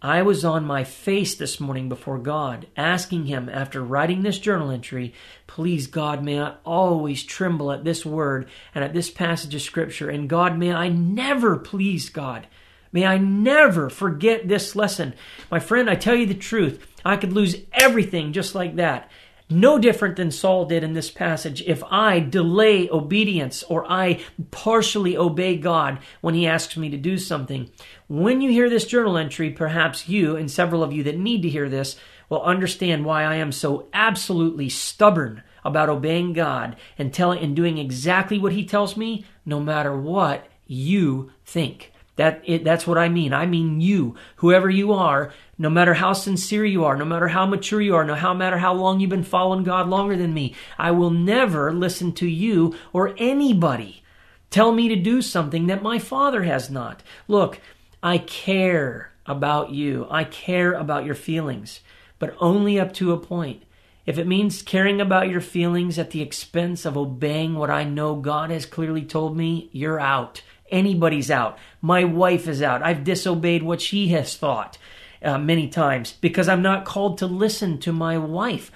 I 0.05 0.23
was 0.23 0.45
on 0.45 0.65
my 0.65 0.83
face 0.83 1.37
this 1.37 1.61
morning 1.61 1.89
before 1.89 2.19
God, 2.19 2.67
asking 2.77 3.27
Him 3.27 3.49
after 3.49 3.81
writing 3.81 4.23
this 4.23 4.41
journal 4.41 4.73
entry, 4.73 5.15
please, 5.47 5.87
God, 5.87 6.25
may 6.25 6.41
I 6.41 6.55
always 6.65 7.23
tremble 7.23 7.71
at 7.71 7.85
this 7.85 8.05
word 8.05 8.49
and 8.75 8.83
at 8.83 8.95
this 8.95 9.11
passage 9.11 9.55
of 9.55 9.63
Scripture. 9.63 10.11
And 10.11 10.29
God, 10.29 10.59
may 10.59 10.73
I 10.73 10.89
never, 10.89 11.57
please, 11.57 12.09
God, 12.09 12.49
May 12.93 13.07
I 13.07 13.19
never 13.19 13.89
forget 13.89 14.49
this 14.49 14.77
lesson. 14.77 15.15
My 15.51 15.59
friend, 15.59 15.89
I 15.89 15.95
tell 15.95 16.15
you 16.15 16.27
the 16.27 16.35
truth, 16.35 16.87
I 17.05 17.17
could 17.17 17.33
lose 17.33 17.57
everything 17.73 18.33
just 18.33 18.55
like 18.55 18.77
that. 18.77 19.11
No 19.49 19.79
different 19.79 20.17
than 20.17 20.31
Saul 20.31 20.65
did 20.65 20.83
in 20.83 20.95
this 20.95 21.11
passage 21.11 21.63
if 21.63 21.83
I 21.85 22.21
delay 22.21 22.89
obedience 22.89 23.63
or 23.65 23.91
I 23.91 24.21
partially 24.51 25.17
obey 25.17 25.59
God 25.59 25.99
when 26.23 26.35
He 26.35 26.47
asks 26.47 26.77
me 26.77 26.89
to 26.91 26.97
do 26.97 27.19
something. 27.19 27.71
When 28.09 28.41
you 28.41 28.51
hear 28.51 28.71
this 28.71 28.87
journal 28.87 29.19
entry, 29.19 29.51
perhaps 29.51 30.09
you 30.09 30.37
and 30.37 30.51
several 30.51 30.83
of 30.83 30.93
you 30.93 31.03
that 31.05 31.19
need 31.19 31.43
to 31.43 31.51
hear 31.51 31.69
this 31.69 31.97
will 32.31 32.43
understand 32.43 33.05
why 33.05 33.25
I 33.25 33.37
am 33.37 33.53
so 33.53 33.89
absolutely 33.93 34.71
stubborn 34.71 35.43
about 35.65 35.91
obeying 35.91 36.33
God 36.33 36.77
and 36.97 37.13
telling 37.13 37.41
and 37.41 37.55
doing 37.55 37.77
exactly 37.77 38.39
what 38.39 38.53
He 38.53 38.65
tells 38.65 38.97
me, 38.97 39.27
no 39.45 39.61
matter 39.61 39.95
what 39.95 40.47
you 40.67 41.31
think. 41.45 41.92
That 42.17 42.43
it, 42.45 42.65
that's 42.65 42.87
what 42.87 42.99
I 42.99 43.09
mean. 43.09 43.33
I 43.33 43.47
mean 43.47 43.81
you, 43.81 44.17
whoever 44.37 44.69
you 44.69 44.93
are, 44.93 45.33
no 45.57 45.71
matter 45.71 45.95
how 45.95 46.13
sincere 46.13 46.65
you 46.65 46.85
are, 46.85 46.97
no 46.97 47.07
matter 47.07 47.29
how 47.29 47.47
mature 47.47 47.81
you 47.81 47.95
are, 47.95 48.05
no 48.05 48.15
how 48.15 48.35
matter 48.35 48.59
how 48.59 48.75
long 48.75 49.01
you've 49.01 49.09
been 49.09 49.23
following 49.23 49.65
God 49.65 49.89
longer 49.89 50.17
than 50.17 50.35
me, 50.35 50.55
I 50.79 50.91
will 50.91 51.11
never 51.11 51.73
listen 51.73 52.13
to 52.15 52.27
you 52.27 52.77
or 52.93 53.15
anybody 53.17 54.03
tell 54.51 54.73
me 54.73 54.89
to 54.89 54.97
do 54.97 55.23
something 55.23 55.67
that 55.69 55.83
my 55.83 55.99
Father 55.99 56.43
has 56.43 56.71
not. 56.71 57.03
Look, 57.29 57.61
I 58.03 58.19
care 58.19 59.13
about 59.25 59.71
you. 59.71 60.07
I 60.11 60.25
care 60.25 60.75
about 60.75 61.07
your 61.07 61.15
feelings, 61.15 61.81
but 62.19 62.37
only 62.41 62.79
up 62.79 62.93
to 62.95 63.13
a 63.13 63.19
point. 63.19 63.63
If 64.05 64.19
it 64.19 64.27
means 64.27 64.63
caring 64.63 65.01
about 65.01 65.29
your 65.29 65.41
feelings 65.41 65.99
at 65.99 66.11
the 66.11 66.23
expense 66.23 66.85
of 66.85 66.97
obeying 66.97 67.55
what 67.55 67.71
I 67.71 67.85
know 67.85 68.17
God 68.17 68.51
has 68.51 68.67
clearly 68.67 69.03
told 69.03 69.37
me, 69.37 69.71
you're 69.73 70.01
out 70.01 70.43
anybody's 70.73 71.31
out. 71.31 71.59
My 71.81 72.05
wife 72.05 72.49
is 72.49 72.63
out. 72.63 72.83
I've 72.83 73.05
disobeyed 73.05 73.63
what 73.63 73.81
she 73.81 74.09
has 74.09 74.37
thought 74.37 74.79
uh, 75.23 75.39
many 75.39 75.69
times 75.69 76.15
because 76.21 76.49
I'm 76.49 76.63
not 76.63 76.85
called 76.85 77.19
to 77.19 77.27
listen 77.27 77.79
to 77.81 77.93
my 77.93 78.19
wife. 78.19 78.73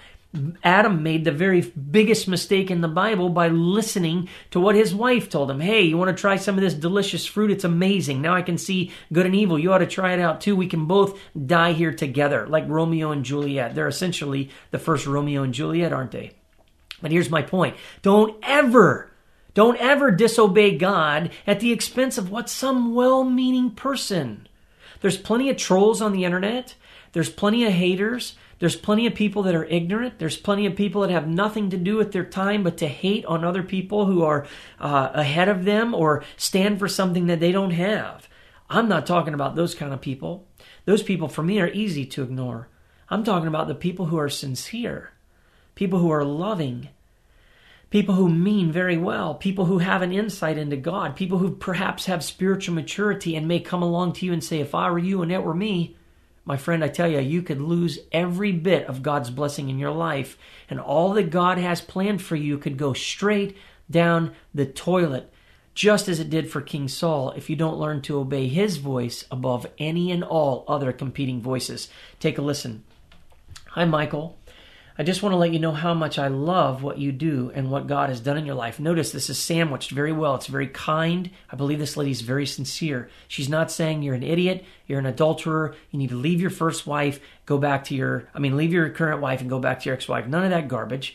Adam 0.63 1.03
made 1.03 1.25
the 1.25 1.33
very 1.33 1.63
biggest 1.63 2.29
mistake 2.29 2.71
in 2.71 2.81
the 2.81 2.89
Bible 2.89 3.29
by 3.29 3.49
listening 3.49 4.29
to 4.51 4.61
what 4.61 4.75
his 4.75 4.95
wife 4.95 5.31
told 5.31 5.51
him. 5.51 5.61
Hey, 5.61 5.83
you 5.83 5.97
want 5.97 6.15
to 6.15 6.21
try 6.21 6.37
some 6.37 6.57
of 6.57 6.61
this 6.61 6.75
delicious 6.75 7.25
fruit? 7.25 7.51
It's 7.51 7.65
amazing. 7.65 8.21
Now 8.21 8.35
I 8.35 8.43
can 8.43 8.59
see 8.59 8.93
good 9.13 9.27
and 9.27 9.35
evil. 9.35 9.59
You 9.59 9.73
ought 9.73 9.79
to 9.79 9.87
try 9.87 10.13
it 10.13 10.21
out 10.21 10.41
too. 10.41 10.55
We 10.55 10.67
can 10.67 10.87
both 10.87 11.19
die 11.47 11.73
here 11.73 11.93
together, 11.93 12.47
like 12.47 12.69
Romeo 12.69 13.13
and 13.13 13.25
Juliet. 13.25 13.75
They're 13.75 13.89
essentially 13.89 14.51
the 14.71 14.79
first 14.79 15.07
Romeo 15.07 15.43
and 15.43 15.55
Juliet, 15.55 15.93
aren't 15.93 16.13
they? 16.13 16.33
But 17.01 17.13
here's 17.13 17.31
my 17.31 17.43
point 17.43 17.77
don't 18.03 18.37
ever 18.43 19.11
don't 19.57 19.79
ever 19.79 20.11
disobey 20.11 20.77
God 20.77 21.31
at 21.47 21.61
the 21.61 21.73
expense 21.73 22.19
of 22.19 22.31
what 22.31 22.51
some 22.51 22.95
well 22.95 23.25
meaning 23.25 23.71
person. 23.71 24.47
There's 25.01 25.17
plenty 25.17 25.49
of 25.49 25.57
trolls 25.57 26.03
on 26.03 26.13
the 26.13 26.27
internet. 26.27 26.75
There's 27.13 27.31
plenty 27.31 27.65
of 27.65 27.73
haters. 27.73 28.37
There's 28.59 28.77
plenty 28.77 29.07
of 29.07 29.15
people 29.15 29.45
that 29.45 29.55
are 29.55 29.65
ignorant. 29.65 30.19
There's 30.19 30.37
plenty 30.37 30.67
of 30.67 30.77
people 30.77 31.01
that 31.01 31.11
have 31.11 31.27
nothing 31.27 31.71
to 31.71 31.79
do 31.79 31.97
with 31.97 32.13
their 32.13 32.27
time 32.27 32.65
but 32.65 32.77
to 32.79 32.87
hate 32.87 33.25
on 33.25 33.45
other 33.45 33.63
people 33.63 34.05
who 34.05 34.23
are 34.23 34.47
uh, 34.79 35.13
ahead 35.15 35.49
of 35.49 35.65
them 35.65 35.95
or 35.95 36.23
stand 36.37 36.79
for 36.79 36.87
something 36.87 37.27
that 37.29 37.41
they 37.41 37.51
don't 37.51 37.71
have. 37.71 38.29
I'm 38.69 38.91
not 38.91 39.07
talking 39.07 39.33
about 39.33 39.57
those 39.57 39.75
kind 39.75 39.95
of 39.95 40.03
people. 40.03 40.47
Those 40.85 41.03
people, 41.03 41.29
for 41.29 41.43
me, 41.43 41.61
are 41.61 41.69
easy 41.69 42.05
to 42.05 42.23
ignore. 42.23 42.69
I'm 43.09 43.25
talking 43.25 43.49
about 43.49 43.69
the 43.69 43.75
people 43.75 44.07
who 44.07 44.19
are 44.19 44.29
sincere, 44.29 45.13
people 45.75 45.99
who 45.99 46.11
are 46.11 46.25
loving, 46.25 46.91
people 47.91 48.15
who 48.15 48.29
mean 48.29 48.73
very 48.73 48.97
well, 48.97 49.35
people 49.35 49.67
who 49.67 49.79
have 49.79 50.03
an 50.03 50.13
insight 50.13 50.59
into 50.59 50.77
God, 50.77 51.17
people 51.17 51.39
who 51.39 51.51
perhaps 51.51 52.07
have 52.07 52.25
spiritual 52.25 52.75
maturity 52.75 53.37
and 53.37 53.47
may 53.47 53.61
come 53.61 53.83
along 53.83 54.15
to 54.15 54.27
you 54.27 54.33
and 54.33 54.43
say, 54.43 54.61
If 54.61 54.75
I 54.75 54.91
were 54.91 54.99
you 54.99 55.23
and 55.23 55.31
it 55.31 55.43
were 55.43 55.55
me, 55.55 55.97
my 56.45 56.57
friend, 56.57 56.85
I 56.85 56.89
tell 56.89 57.09
you, 57.09 57.19
you 57.19 57.43
could 57.43 57.61
lose 57.61 57.99
every 58.13 58.53
bit 58.53 58.87
of 58.87 59.03
God's 59.03 59.31
blessing 59.31 59.69
in 59.69 59.81
your 59.81 59.91
life, 59.91 60.39
and 60.71 60.79
all 60.79 61.13
that 61.15 61.31
God 61.31 61.59
has 61.59 61.81
planned 61.81 62.23
for 62.23 62.37
you 62.37 62.57
could 62.57 62.77
go 62.77 62.93
straight 62.93 63.57
down 63.91 64.33
the 64.55 64.67
toilet, 64.67 65.33
just 65.75 66.09
as 66.09 66.21
it 66.21 66.31
did 66.31 66.51
for 66.51 66.61
King 66.61 66.87
Saul 66.87 67.33
if 67.33 67.51
you 67.51 67.57
don't 67.57 67.79
learn 67.79 68.01
to 68.03 68.19
obey 68.19 68.47
his 68.47 68.77
voice 68.77 69.25
above 69.31 69.67
any 69.79 70.13
and 70.13 70.23
all 70.23 70.65
other 70.69 70.93
competing 70.93 71.43
voices. 71.43 71.89
Take 72.21 72.39
a 72.39 72.43
listen. 72.43 72.85
Hi, 73.71 73.85
Michael. 73.85 74.39
I 74.99 75.03
just 75.03 75.23
want 75.23 75.35
to 75.35 75.37
let 75.37 75.53
you 75.53 75.59
know 75.59 75.73
how 75.73 75.93
much 75.93 76.19
I 76.19 76.29
love 76.29 76.83
what 76.83 76.97
you 76.97 77.13
do 77.13 77.53
and 77.55 77.71
what 77.71 77.87
God 77.87 78.09
has 78.09 78.19
done 78.19 78.39
in 78.39 78.47
your 78.47 78.55
life. 78.55 78.81
Notice 78.81 79.13
this 79.13 79.29
is 79.29 79.39
sandwiched 79.39 79.91
very 79.91 80.13
well. 80.13 80.35
It's 80.37 80.47
very 80.47 80.69
kind. 80.69 81.31
I 81.51 81.57
believe 81.57 81.79
this 81.79 81.99
lady 81.99 82.13
is 82.13 82.23
very 82.23 82.47
sincere. 82.47 83.11
She's 83.29 83.51
not 83.51 83.71
saying 83.71 84.03
you're 84.03 84.15
an 84.15 84.23
idiot, 84.23 84.65
you're 84.87 84.99
an 84.99 85.05
adulterer, 85.05 85.75
you 85.91 85.99
need 85.99 86.09
to 86.09 86.17
leave 86.17 86.41
your 86.41 86.49
first 86.49 86.87
wife, 86.87 87.21
go 87.45 87.59
back 87.59 87.85
to 87.85 87.95
your, 87.95 88.27
I 88.35 88.39
mean, 88.39 88.57
leave 88.57 88.73
your 88.73 88.89
current 88.89 89.21
wife 89.21 89.43
and 89.43 89.51
go 89.51 89.59
back 89.59 89.81
to 89.81 89.87
your 89.87 89.97
ex 89.97 90.09
wife. 90.09 90.27
None 90.27 90.45
of 90.45 90.51
that 90.51 90.69
garbage. 90.69 91.15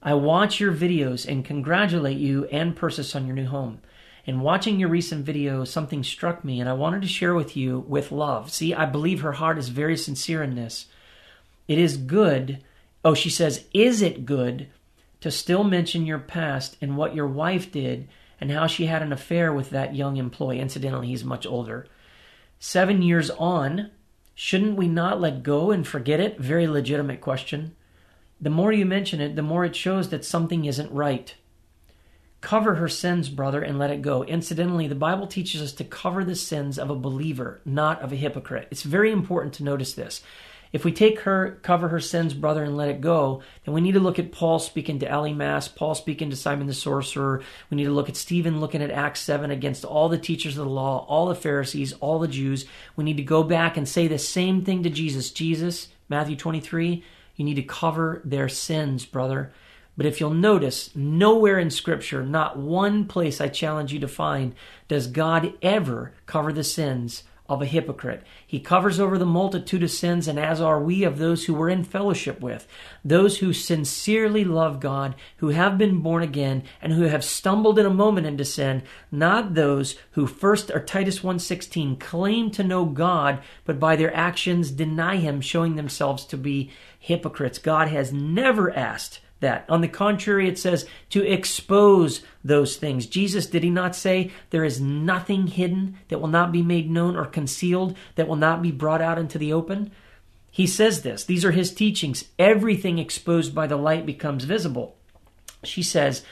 I 0.00 0.14
watch 0.14 0.60
your 0.60 0.72
videos 0.72 1.26
and 1.26 1.44
congratulate 1.44 2.18
you 2.18 2.44
and 2.46 2.76
Persis 2.76 3.16
on 3.16 3.26
your 3.26 3.34
new 3.34 3.46
home. 3.46 3.80
In 4.24 4.40
watching 4.40 4.78
your 4.78 4.88
recent 4.88 5.26
video, 5.26 5.64
something 5.64 6.04
struck 6.04 6.44
me 6.44 6.60
and 6.60 6.68
I 6.68 6.74
wanted 6.74 7.02
to 7.02 7.08
share 7.08 7.34
with 7.34 7.56
you 7.56 7.80
with 7.88 8.12
love. 8.12 8.52
See, 8.52 8.72
I 8.72 8.86
believe 8.86 9.22
her 9.22 9.32
heart 9.32 9.58
is 9.58 9.68
very 9.68 9.96
sincere 9.96 10.44
in 10.44 10.54
this. 10.54 10.86
It 11.66 11.78
is 11.78 11.96
good 11.96 12.62
Oh, 13.04 13.14
she 13.14 13.28
says, 13.28 13.66
Is 13.74 14.00
it 14.00 14.24
good 14.24 14.68
to 15.20 15.30
still 15.30 15.62
mention 15.62 16.06
your 16.06 16.18
past 16.18 16.76
and 16.80 16.96
what 16.96 17.14
your 17.14 17.26
wife 17.26 17.70
did 17.70 18.08
and 18.40 18.50
how 18.50 18.66
she 18.66 18.86
had 18.86 19.02
an 19.02 19.12
affair 19.12 19.52
with 19.52 19.70
that 19.70 19.94
young 19.94 20.16
employee? 20.16 20.60
Incidentally, 20.60 21.08
he's 21.08 21.24
much 21.24 21.46
older. 21.46 21.86
Seven 22.58 23.02
years 23.02 23.28
on, 23.30 23.90
shouldn't 24.34 24.76
we 24.76 24.88
not 24.88 25.20
let 25.20 25.42
go 25.42 25.70
and 25.70 25.86
forget 25.86 26.18
it? 26.18 26.38
Very 26.38 26.66
legitimate 26.66 27.20
question. 27.20 27.76
The 28.40 28.50
more 28.50 28.72
you 28.72 28.86
mention 28.86 29.20
it, 29.20 29.36
the 29.36 29.42
more 29.42 29.64
it 29.64 29.76
shows 29.76 30.08
that 30.08 30.24
something 30.24 30.64
isn't 30.64 30.90
right. 30.90 31.34
Cover 32.40 32.74
her 32.74 32.88
sins, 32.88 33.28
brother, 33.28 33.62
and 33.62 33.78
let 33.78 33.90
it 33.90 34.02
go. 34.02 34.22
Incidentally, 34.24 34.86
the 34.86 34.94
Bible 34.94 35.26
teaches 35.26 35.62
us 35.62 35.72
to 35.72 35.84
cover 35.84 36.24
the 36.24 36.34
sins 36.34 36.78
of 36.78 36.90
a 36.90 36.94
believer, 36.94 37.60
not 37.64 38.02
of 38.02 38.12
a 38.12 38.16
hypocrite. 38.16 38.68
It's 38.70 38.82
very 38.82 39.12
important 39.12 39.54
to 39.54 39.64
notice 39.64 39.94
this. 39.94 40.22
If 40.74 40.84
we 40.84 40.90
take 40.90 41.20
her, 41.20 41.60
cover 41.62 41.86
her 41.86 42.00
sins, 42.00 42.34
brother, 42.34 42.64
and 42.64 42.76
let 42.76 42.88
it 42.88 43.00
go, 43.00 43.42
then 43.64 43.74
we 43.74 43.80
need 43.80 43.92
to 43.92 44.00
look 44.00 44.18
at 44.18 44.32
Paul 44.32 44.58
speaking 44.58 44.98
to 44.98 45.08
Elymas, 45.08 45.72
Paul 45.72 45.94
speaking 45.94 46.30
to 46.30 46.36
Simon 46.36 46.66
the 46.66 46.74
sorcerer. 46.74 47.44
We 47.70 47.76
need 47.76 47.84
to 47.84 47.92
look 47.92 48.08
at 48.08 48.16
Stephen 48.16 48.58
looking 48.58 48.82
at 48.82 48.90
Acts 48.90 49.20
7 49.20 49.52
against 49.52 49.84
all 49.84 50.08
the 50.08 50.18
teachers 50.18 50.58
of 50.58 50.64
the 50.64 50.70
law, 50.70 51.06
all 51.08 51.26
the 51.26 51.36
Pharisees, 51.36 51.92
all 52.00 52.18
the 52.18 52.26
Jews. 52.26 52.66
We 52.96 53.04
need 53.04 53.18
to 53.18 53.22
go 53.22 53.44
back 53.44 53.76
and 53.76 53.88
say 53.88 54.08
the 54.08 54.18
same 54.18 54.64
thing 54.64 54.82
to 54.82 54.90
Jesus. 54.90 55.30
Jesus, 55.30 55.90
Matthew 56.08 56.34
23, 56.34 57.04
you 57.36 57.44
need 57.44 57.54
to 57.54 57.62
cover 57.62 58.20
their 58.24 58.48
sins, 58.48 59.06
brother. 59.06 59.52
But 59.96 60.06
if 60.06 60.18
you'll 60.18 60.30
notice, 60.30 60.90
nowhere 60.96 61.60
in 61.60 61.70
Scripture, 61.70 62.24
not 62.24 62.58
one 62.58 63.04
place 63.04 63.40
I 63.40 63.46
challenge 63.46 63.92
you 63.92 64.00
to 64.00 64.08
find, 64.08 64.56
does 64.88 65.06
God 65.06 65.54
ever 65.62 66.14
cover 66.26 66.52
the 66.52 66.64
sins 66.64 67.22
of 67.46 67.60
a 67.60 67.66
hypocrite. 67.66 68.22
He 68.46 68.58
covers 68.58 68.98
over 68.98 69.18
the 69.18 69.26
multitude 69.26 69.82
of 69.82 69.90
sins, 69.90 70.26
and 70.26 70.38
as 70.38 70.60
are 70.62 70.80
we 70.80 71.04
of 71.04 71.18
those 71.18 71.44
who 71.44 71.52
we're 71.52 71.68
in 71.68 71.84
fellowship 71.84 72.40
with, 72.40 72.66
those 73.04 73.38
who 73.38 73.52
sincerely 73.52 74.44
love 74.44 74.80
God, 74.80 75.14
who 75.36 75.48
have 75.48 75.76
been 75.76 76.00
born 76.00 76.22
again, 76.22 76.62
and 76.80 76.94
who 76.94 77.02
have 77.02 77.22
stumbled 77.22 77.78
in 77.78 77.84
a 77.84 77.90
moment 77.90 78.26
into 78.26 78.46
sin, 78.46 78.82
not 79.12 79.54
those 79.54 79.96
who 80.12 80.26
first 80.26 80.70
or 80.70 80.80
Titus 80.80 81.22
1:16 81.22 81.96
claim 81.96 82.50
to 82.50 82.64
know 82.64 82.86
God, 82.86 83.40
but 83.66 83.78
by 83.78 83.94
their 83.94 84.14
actions 84.16 84.70
deny 84.70 85.16
him, 85.16 85.42
showing 85.42 85.76
themselves 85.76 86.24
to 86.26 86.38
be 86.38 86.70
hypocrites. 86.98 87.58
God 87.58 87.88
has 87.88 88.10
never 88.10 88.74
asked 88.74 89.20
that. 89.44 89.64
On 89.68 89.80
the 89.80 89.88
contrary, 89.88 90.48
it 90.48 90.58
says 90.58 90.86
to 91.10 91.24
expose 91.24 92.22
those 92.42 92.76
things. 92.76 93.06
Jesus, 93.06 93.46
did 93.46 93.62
he 93.62 93.70
not 93.70 93.94
say, 93.94 94.32
There 94.50 94.64
is 94.64 94.80
nothing 94.80 95.46
hidden 95.46 95.96
that 96.08 96.20
will 96.20 96.28
not 96.28 96.50
be 96.50 96.62
made 96.62 96.90
known 96.90 97.16
or 97.16 97.26
concealed 97.26 97.96
that 98.16 98.26
will 98.26 98.36
not 98.36 98.60
be 98.60 98.72
brought 98.72 99.00
out 99.00 99.18
into 99.18 99.38
the 99.38 99.52
open? 99.52 99.92
He 100.50 100.66
says 100.66 101.02
this. 101.02 101.24
These 101.24 101.44
are 101.44 101.50
his 101.50 101.72
teachings. 101.72 102.24
Everything 102.38 102.98
exposed 102.98 103.54
by 103.54 103.66
the 103.66 103.76
light 103.76 104.06
becomes 104.06 104.44
visible. 104.44 104.96
She 105.64 105.82
says, 105.82 106.22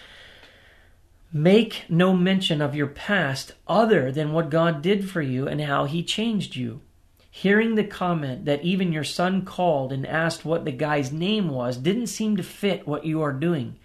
Make 1.32 1.84
no 1.88 2.12
mention 2.12 2.60
of 2.60 2.74
your 2.74 2.86
past 2.86 3.54
other 3.66 4.12
than 4.12 4.32
what 4.32 4.50
God 4.50 4.82
did 4.82 5.08
for 5.08 5.22
you 5.22 5.48
and 5.48 5.60
how 5.60 5.86
he 5.86 6.02
changed 6.02 6.56
you. 6.56 6.82
Hearing 7.34 7.76
the 7.76 7.84
comment 7.84 8.44
that 8.44 8.62
even 8.62 8.92
your 8.92 9.04
son 9.04 9.46
called 9.46 9.90
and 9.90 10.06
asked 10.06 10.44
what 10.44 10.66
the 10.66 10.70
guy's 10.70 11.10
name 11.10 11.48
was 11.48 11.78
didn't 11.78 12.08
seem 12.08 12.36
to 12.36 12.42
fit 12.42 12.86
what 12.86 13.06
you 13.06 13.22
are 13.22 13.32
doing. 13.32 13.78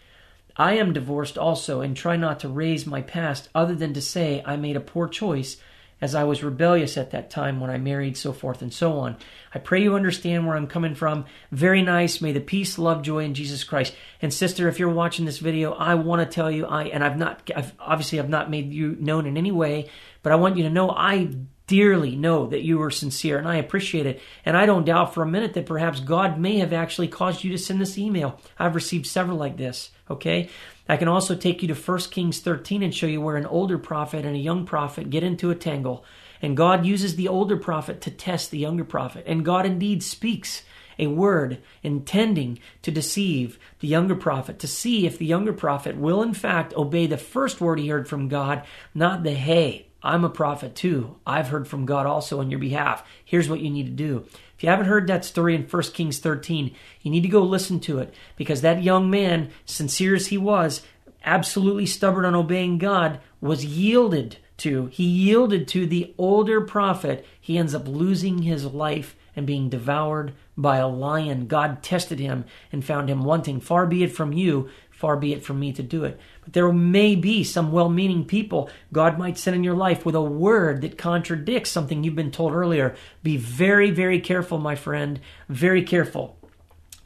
I 0.58 0.74
am 0.74 0.92
divorced 0.92 1.38
also 1.38 1.80
and 1.80 1.96
try 1.96 2.18
not 2.18 2.42
to 2.42 2.50
raise 2.50 2.86
my 2.86 3.02
past 3.02 3.48
other 3.56 3.74
than 3.74 3.94
to 3.94 4.02
say 4.02 4.44
I 4.46 4.58
made 4.58 4.76
a 4.76 4.82
poor 4.82 5.08
choice 5.08 5.56
as 6.02 6.14
I 6.14 6.26
was 6.26 6.44
rebellious 6.44 6.98
at 6.98 7.12
that 7.12 7.30
time 7.30 7.62
when 7.62 7.70
I 7.70 7.78
married, 7.78 8.18
so 8.18 8.34
forth 8.34 8.62
and 8.62 8.74
so 8.74 9.00
on. 9.00 9.16
I 9.56 9.60
pray 9.60 9.82
you 9.82 9.96
understand 9.96 10.46
where 10.46 10.58
I'm 10.58 10.68
coming 10.68 10.94
from. 10.94 11.24
Very 11.50 11.82
nice. 11.82 12.20
May 12.20 12.34
the 12.34 12.42
peace, 12.42 12.78
love, 12.78 13.02
joy 13.02 13.24
in 13.24 13.34
Jesus 13.34 13.64
Christ. 13.64 13.96
And 14.22 14.34
sister, 14.34 14.68
if 14.68 14.78
you're 14.78 14.90
watching 14.90 15.24
this 15.24 15.40
video, 15.40 15.72
I 15.72 15.96
want 15.96 16.20
to 16.22 16.36
tell 16.36 16.52
you, 16.52 16.66
I 16.66 16.88
and 16.88 17.02
I've 17.02 17.18
not, 17.18 17.50
I've, 17.56 17.72
obviously, 17.80 18.20
I've 18.20 18.28
not 18.28 18.52
made 18.52 18.74
you 18.74 18.98
known 19.00 19.26
in 19.26 19.38
any 19.38 19.54
way, 19.54 19.90
but 20.22 20.34
I 20.34 20.36
want 20.36 20.58
you 20.58 20.64
to 20.64 20.70
know 20.70 20.92
I 20.92 21.30
dearly 21.68 22.16
know 22.16 22.48
that 22.48 22.64
you 22.64 22.78
were 22.78 22.90
sincere 22.90 23.38
and 23.38 23.48
I 23.48 23.58
appreciate 23.58 24.06
it. 24.06 24.22
And 24.46 24.58
I 24.58 24.66
don't 24.66 24.86
doubt 24.86 25.14
for 25.14 25.22
a 25.22 25.28
minute 25.28 25.54
that 25.54 25.66
perhaps 25.66 26.00
God 26.00 26.40
may 26.40 26.60
have 26.60 26.74
actually 26.74 27.10
caused 27.10 27.44
you 27.44 27.52
to 27.52 27.58
send 27.58 27.80
this 27.80 27.98
email. 27.98 28.40
I've 28.58 28.76
received 28.76 29.06
several 29.06 29.38
like 29.38 29.58
this, 29.58 29.92
okay? 30.10 30.50
I 30.90 30.98
can 30.98 31.10
also 31.10 31.36
take 31.36 31.62
you 31.62 31.68
to 31.68 31.76
1 31.76 32.00
Kings 32.12 32.40
13 32.40 32.82
and 32.82 32.96
show 32.96 33.08
you 33.08 33.20
where 33.20 33.36
an 33.36 33.46
older 33.46 33.78
prophet 33.78 34.26
and 34.26 34.36
a 34.36 34.40
young 34.40 34.66
prophet 34.66 35.10
get 35.10 35.24
into 35.24 35.52
a 35.52 35.56
tangle. 35.56 36.06
And 36.42 36.56
God 36.56 36.86
uses 36.86 37.16
the 37.16 37.28
older 37.28 37.58
prophet 37.58 38.00
to 38.02 38.12
test 38.12 38.52
the 38.52 38.60
younger 38.60 38.86
prophet. 38.86 39.26
And 39.28 39.44
God 39.44 39.66
indeed 39.66 40.02
speaks 40.04 40.64
a 41.00 41.08
word 41.08 41.62
intending 41.84 42.60
to 42.82 42.92
deceive 42.92 43.60
the 43.80 43.88
younger 43.88 44.16
prophet, 44.16 44.60
to 44.60 44.68
see 44.68 45.06
if 45.06 45.18
the 45.18 45.26
younger 45.26 45.54
prophet 45.54 45.98
will 45.98 46.24
in 46.24 46.34
fact 46.34 46.74
obey 46.76 47.08
the 47.08 47.18
first 47.18 47.60
word 47.60 47.80
he 47.80 47.90
heard 47.90 48.08
from 48.08 48.30
God, 48.30 48.64
not 48.96 49.24
the 49.24 49.34
hey, 49.34 49.87
I'm 50.08 50.24
a 50.24 50.30
prophet 50.30 50.74
too. 50.74 51.18
I've 51.28 51.50
heard 51.50 51.68
from 51.68 51.86
God 51.86 52.06
also 52.06 52.40
on 52.40 52.50
your 52.50 52.62
behalf. 52.62 53.06
Here's 53.26 53.50
what 53.50 53.60
you 53.60 53.70
need 53.70 53.88
to 53.88 53.92
do. 53.92 54.26
If 54.56 54.64
you 54.64 54.70
haven't 54.70 54.86
heard 54.86 55.06
that 55.08 55.26
story 55.26 55.54
in 55.54 55.64
1 55.64 55.84
Kings 55.94 56.20
13, 56.20 56.74
you 57.02 57.12
need 57.12 57.24
to 57.24 57.28
go 57.28 57.42
listen 57.42 57.82
to 57.82 58.00
it 58.00 58.14
because 58.38 58.62
that 58.62 58.84
young 58.84 59.10
man, 59.10 59.50
sincere 59.66 60.16
as 60.16 60.28
he 60.28 60.38
was, 60.38 60.82
absolutely 61.26 61.86
stubborn 61.86 62.24
on 62.24 62.36
obeying 62.36 62.78
God, 62.78 63.20
was 63.42 63.66
yielded 63.66 64.38
to. 64.60 64.86
He 64.86 65.04
yielded 65.04 65.68
to 65.68 65.86
the 65.86 66.16
older 66.18 66.62
prophet. 66.62 67.26
He 67.42 67.58
ends 67.58 67.76
up 67.76 67.86
losing 67.86 68.44
his 68.44 68.64
life 68.64 69.14
and 69.36 69.46
being 69.46 69.68
devoured 69.68 70.34
by 70.56 70.78
a 70.78 70.88
lion. 70.88 71.48
God 71.48 71.84
tested 71.84 72.18
him 72.18 72.46
and 72.72 72.84
found 72.84 73.10
him 73.10 73.26
wanting. 73.26 73.60
Far 73.60 73.86
be 73.86 74.04
it 74.04 74.14
from 74.14 74.32
you 74.32 74.70
Far 74.98 75.16
be 75.16 75.32
it 75.32 75.44
from 75.44 75.60
me 75.60 75.72
to 75.74 75.84
do 75.84 76.06
it. 76.06 76.20
There 76.52 76.72
may 76.72 77.16
be 77.16 77.44
some 77.44 77.72
well 77.72 77.90
meaning 77.90 78.26
people 78.26 78.70
God 78.92 79.18
might 79.18 79.38
send 79.38 79.56
in 79.56 79.64
your 79.64 79.76
life 79.76 80.06
with 80.06 80.16
a 80.16 80.22
word 80.22 80.82
that 80.82 80.98
contradicts 80.98 81.70
something 81.70 82.04
you've 82.04 82.16
been 82.16 82.32
told 82.32 82.54
earlier. 82.54 82.96
Be 83.24 83.38
very, 83.38 83.92
very 83.92 84.20
careful, 84.20 84.58
my 84.58 84.76
friend. 84.76 85.20
Very 85.50 85.84
careful. 85.84 86.38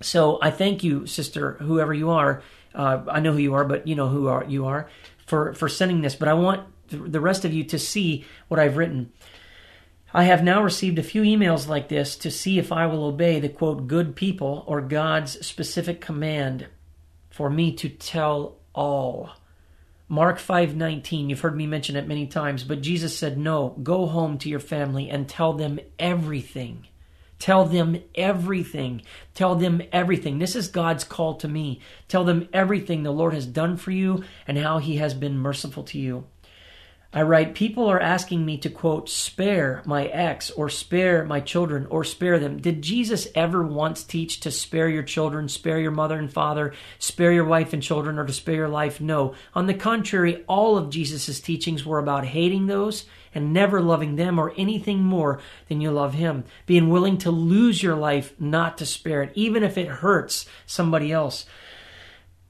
So 0.01 0.39
I 0.41 0.51
thank 0.51 0.84
you, 0.84 1.06
sister, 1.06 1.54
whoever 1.60 1.93
you 1.93 2.10
are. 2.10 2.43
Uh, 2.73 3.04
I 3.08 3.19
know 3.19 3.34
who 3.34 3.39
you 3.39 3.54
are, 3.54 3.65
but 3.65 3.88
you 3.88 3.95
know 3.95 4.08
who 4.08 4.27
are, 4.27 4.43
you 4.45 4.65
are 4.65 4.89
for, 5.25 5.54
for 5.54 5.69
sending 5.69 6.01
this. 6.01 6.15
But 6.15 6.27
I 6.27 6.34
want 6.34 6.67
the 6.89 7.21
rest 7.21 7.45
of 7.45 7.54
you 7.54 7.63
to 7.65 7.80
see 7.80 8.25
what 8.47 8.60
I've 8.60 8.77
written. 8.77 9.12
I 10.13 10.23
have 10.23 10.43
now 10.43 10.62
received 10.62 10.99
a 10.99 11.04
few 11.04 11.21
emails 11.21 11.67
like 11.67 11.88
this 11.88 12.17
to 12.17 12.32
see 12.32 12.60
if 12.60 12.71
I 12.71 12.86
will 12.86 13.06
obey 13.06 13.39
the 13.39 13.47
quote 13.47 13.88
good 13.88 14.15
people 14.15 14.65
or 14.67 14.82
God's 14.82 15.45
specific 15.45 16.01
command 16.01 16.67
for 17.30 17.49
me 17.49 17.71
to 17.75 17.88
tell 17.88 18.58
all. 18.73 19.31
Mark 20.07 20.39
5:19, 20.39 21.29
you've 21.29 21.39
heard 21.39 21.55
me 21.55 21.65
mention 21.65 21.95
it 21.95 22.07
many 22.07 22.27
times, 22.27 22.63
but 22.63 22.81
Jesus 22.81 23.17
said, 23.17 23.38
"No, 23.38 23.77
go 23.81 24.07
home 24.07 24.38
to 24.39 24.49
your 24.49 24.60
family 24.60 25.10
and 25.10 25.27
tell 25.27 25.53
them 25.53 25.79
everything." 25.97 26.88
Tell 27.39 27.65
them 27.65 27.97
everything. 28.13 29.01
Tell 29.34 29.55
them 29.55 29.81
everything. 29.91 30.38
This 30.38 30.55
is 30.55 30.67
God's 30.67 31.03
call 31.03 31.34
to 31.36 31.47
me. 31.47 31.79
Tell 32.07 32.23
them 32.23 32.47
everything 32.53 33.01
the 33.01 33.12
Lord 33.12 33.34
has 33.34 33.47
done 33.47 33.77
for 33.77 33.89
you 33.89 34.23
and 34.47 34.60
how 34.60 34.77
he 34.77 34.97
has 34.97 35.15
been 35.15 35.39
merciful 35.39 35.81
to 35.86 35.97
you. 35.97 36.25
I 37.13 37.24
write, 37.24 37.56
people 37.56 37.88
are 37.88 38.00
asking 38.00 38.45
me 38.45 38.58
to 38.60 38.69
quote, 38.69 39.10
spare 39.10 39.82
my 39.86 40.06
ex 40.06 40.50
or 40.50 40.69
spare 40.69 41.26
my 41.26 41.41
children 41.41 41.86
or 41.89 42.06
spare 42.06 42.39
them. 42.39 42.62
Did 42.62 42.82
Jesus 42.82 43.28
ever 43.36 43.62
once 43.63 44.04
teach 44.04 44.39
to 44.41 44.52
spare 44.52 44.88
your 44.88 45.04
children, 45.04 45.50
spare 45.50 45.78
your 45.78 45.91
mother 45.91 46.17
and 46.17 46.32
father, 46.32 46.74
spare 47.00 47.34
your 47.34 47.43
wife 47.43 47.74
and 47.74 47.84
children, 47.84 48.17
or 48.17 48.26
to 48.26 48.32
spare 48.32 48.56
your 48.56 48.69
life? 48.69 49.02
No. 49.02 49.34
On 49.54 49.67
the 49.67 49.74
contrary, 49.74 50.45
all 50.47 50.78
of 50.78 50.89
Jesus' 50.89 51.41
teachings 51.41 51.86
were 51.86 52.00
about 52.00 52.28
hating 52.28 52.67
those 52.67 53.04
and 53.36 53.52
never 53.52 53.82
loving 53.82 54.15
them 54.15 54.39
or 54.39 54.54
anything 54.56 55.04
more 55.04 55.41
than 55.67 55.82
you 55.82 55.91
love 55.91 56.13
him. 56.13 56.45
Being 56.65 56.89
willing 56.89 57.17
to 57.19 57.32
lose 57.32 57.84
your 57.84 57.95
life 57.95 58.34
not 58.39 58.78
to 58.78 58.86
spare 58.86 59.21
it, 59.24 59.32
even 59.36 59.63
if 59.63 59.78
it 59.78 59.88
hurts 59.88 60.45
somebody 60.65 61.12
else. 61.12 61.45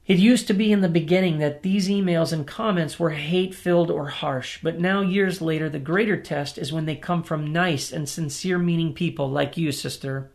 It 0.04 0.18
used 0.18 0.48
to 0.48 0.54
be 0.54 0.72
in 0.72 0.80
the 0.80 0.88
beginning 0.88 1.38
that 1.38 1.62
these 1.62 1.88
emails 1.88 2.32
and 2.32 2.44
comments 2.44 2.98
were 2.98 3.10
hate 3.10 3.54
filled 3.54 3.88
or 3.88 4.08
harsh, 4.08 4.58
but 4.60 4.80
now, 4.80 5.00
years 5.00 5.40
later, 5.40 5.68
the 5.68 5.78
greater 5.78 6.20
test 6.20 6.58
is 6.58 6.72
when 6.72 6.86
they 6.86 6.96
come 6.96 7.22
from 7.22 7.52
nice 7.52 7.92
and 7.92 8.08
sincere 8.08 8.58
meaning 8.58 8.94
people 8.94 9.30
like 9.30 9.56
you, 9.56 9.70
sister. 9.70 10.32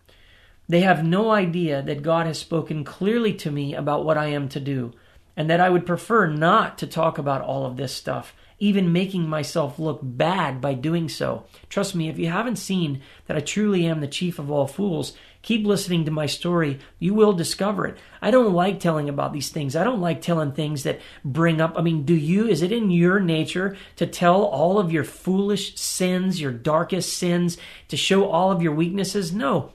They 0.70 0.82
have 0.82 1.04
no 1.04 1.32
idea 1.32 1.82
that 1.82 2.02
God 2.02 2.28
has 2.28 2.40
spoken 2.40 2.86
clearly 2.86 3.34
to 3.34 3.52
me 3.52 3.76
about 3.76 4.06
what 4.06 4.18
I 4.18 4.28
am 4.28 4.48
to 4.50 4.62
do, 4.62 4.94
and 5.36 5.50
that 5.50 5.60
I 5.60 5.70
would 5.70 5.86
prefer 5.86 6.28
not 6.28 6.78
to 6.78 6.88
talk 6.88 7.18
about 7.18 7.42
all 7.42 7.66
of 7.66 7.76
this 7.76 7.94
stuff 7.94 8.34
even 8.60 8.92
making 8.92 9.28
myself 9.28 9.78
look 9.78 10.00
bad 10.02 10.60
by 10.60 10.74
doing 10.74 11.08
so. 11.08 11.46
Trust 11.70 11.96
me, 11.96 12.10
if 12.10 12.18
you 12.18 12.28
haven't 12.28 12.56
seen 12.56 13.02
that 13.28 13.38
I 13.38 13.42
truly 13.42 13.86
am 13.86 14.02
the 14.02 14.08
chief 14.08 14.40
of 14.40 14.50
all 14.50 14.68
fools, 14.68 15.14
keep 15.48 15.66
listening 15.66 16.04
to 16.04 16.12
my 16.12 16.26
story. 16.26 16.78
You 17.00 17.14
will 17.14 17.32
discover 17.32 17.88
it. 17.88 17.98
I 18.22 18.32
don't 18.32 18.52
like 18.52 18.82
telling 18.82 19.08
about 19.08 19.32
these 19.32 19.48
things. 19.48 19.78
I 19.78 19.86
don't 19.86 20.02
like 20.02 20.20
telling 20.20 20.52
things 20.52 20.84
that 20.84 21.00
bring 21.24 21.62
up. 21.62 21.76
I 21.78 21.82
mean, 21.82 22.04
do 22.04 22.14
you? 22.14 22.50
Is 22.50 22.62
it 22.62 22.74
in 22.74 22.92
your 22.92 23.22
nature 23.22 23.78
to 23.96 24.06
tell 24.06 24.44
all 24.44 24.78
of 24.78 24.92
your 24.92 25.06
foolish 25.06 25.80
sins, 25.80 26.42
your 26.42 26.52
darkest 26.52 27.18
sins, 27.18 27.58
to 27.88 27.96
show 27.96 28.30
all 28.30 28.52
of 28.52 28.62
your 28.62 28.74
weaknesses? 28.74 29.32
No. 29.32 29.72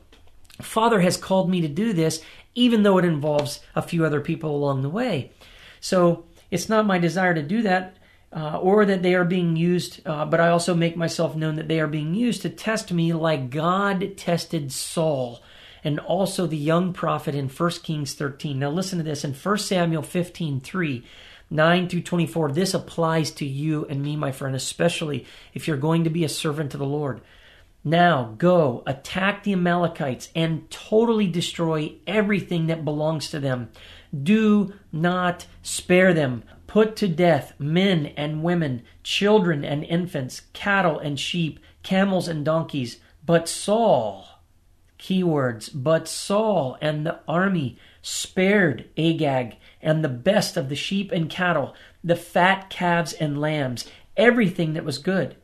Father 0.60 1.00
has 1.00 1.16
called 1.16 1.48
me 1.48 1.62
to 1.62 1.68
do 1.68 1.94
this, 1.94 2.22
even 2.54 2.82
though 2.82 2.98
it 2.98 3.06
involves 3.06 3.60
a 3.74 3.80
few 3.80 4.04
other 4.04 4.20
people 4.20 4.54
along 4.54 4.82
the 4.82 4.90
way. 4.90 5.32
So 5.80 6.26
it's 6.50 6.68
not 6.68 6.84
my 6.84 6.98
desire 6.98 7.32
to 7.32 7.42
do 7.42 7.62
that 7.62 7.96
uh, 8.30 8.58
or 8.58 8.84
that 8.84 9.02
they 9.02 9.14
are 9.14 9.24
being 9.24 9.56
used, 9.56 10.06
uh, 10.06 10.26
but 10.26 10.38
I 10.38 10.50
also 10.50 10.74
make 10.74 10.98
myself 10.98 11.34
known 11.34 11.56
that 11.56 11.68
they 11.68 11.80
are 11.80 11.86
being 11.86 12.14
used 12.14 12.42
to 12.42 12.50
test 12.50 12.92
me 12.92 13.14
like 13.14 13.48
God 13.48 14.18
tested 14.18 14.70
Saul 14.70 15.40
and 15.84 15.98
also 16.00 16.46
the 16.46 16.56
young 16.56 16.92
prophet 16.92 17.34
in 17.34 17.48
1 17.48 17.70
Kings 17.82 18.14
13. 18.14 18.58
Now 18.58 18.70
listen 18.70 18.98
to 18.98 19.04
this 19.04 19.24
in 19.24 19.34
1 19.34 19.58
Samuel 19.58 20.02
15 20.02 20.60
3. 20.60 21.04
9 21.50 21.88
through 21.88 22.00
24. 22.00 22.52
This 22.52 22.72
applies 22.72 23.30
to 23.32 23.44
you 23.44 23.84
and 23.90 24.02
me, 24.02 24.16
my 24.16 24.32
friend, 24.32 24.56
especially 24.56 25.26
if 25.52 25.68
you're 25.68 25.76
going 25.76 26.04
to 26.04 26.10
be 26.10 26.24
a 26.24 26.28
servant 26.28 26.70
to 26.70 26.78
the 26.78 26.86
Lord. 26.86 27.20
Now 27.84 28.34
go, 28.38 28.82
attack 28.86 29.42
the 29.42 29.52
Amalekites, 29.52 30.30
and 30.34 30.70
totally 30.70 31.26
destroy 31.26 31.94
everything 32.06 32.68
that 32.68 32.84
belongs 32.84 33.28
to 33.30 33.40
them. 33.40 33.70
Do 34.22 34.72
not 34.92 35.46
spare 35.62 36.14
them. 36.14 36.44
Put 36.66 36.96
to 36.96 37.08
death 37.08 37.52
men 37.58 38.06
and 38.16 38.42
women, 38.42 38.82
children 39.02 39.64
and 39.64 39.84
infants, 39.84 40.42
cattle 40.52 40.98
and 40.98 41.18
sheep, 41.18 41.60
camels 41.82 42.28
and 42.28 42.44
donkeys. 42.44 42.98
But 43.26 43.48
Saul, 43.48 44.28
keywords, 45.02 45.68
but 45.74 46.06
Saul 46.06 46.78
and 46.80 47.04
the 47.04 47.18
army 47.26 47.76
spared 48.00 48.88
Agag 48.96 49.56
and 49.82 50.04
the 50.04 50.08
best 50.08 50.56
of 50.56 50.68
the 50.68 50.76
sheep 50.76 51.10
and 51.10 51.28
cattle, 51.28 51.74
the 52.04 52.16
fat 52.16 52.70
calves 52.70 53.12
and 53.12 53.40
lambs, 53.40 53.90
everything 54.16 54.74
that 54.74 54.84
was 54.84 54.98
good. 54.98 55.36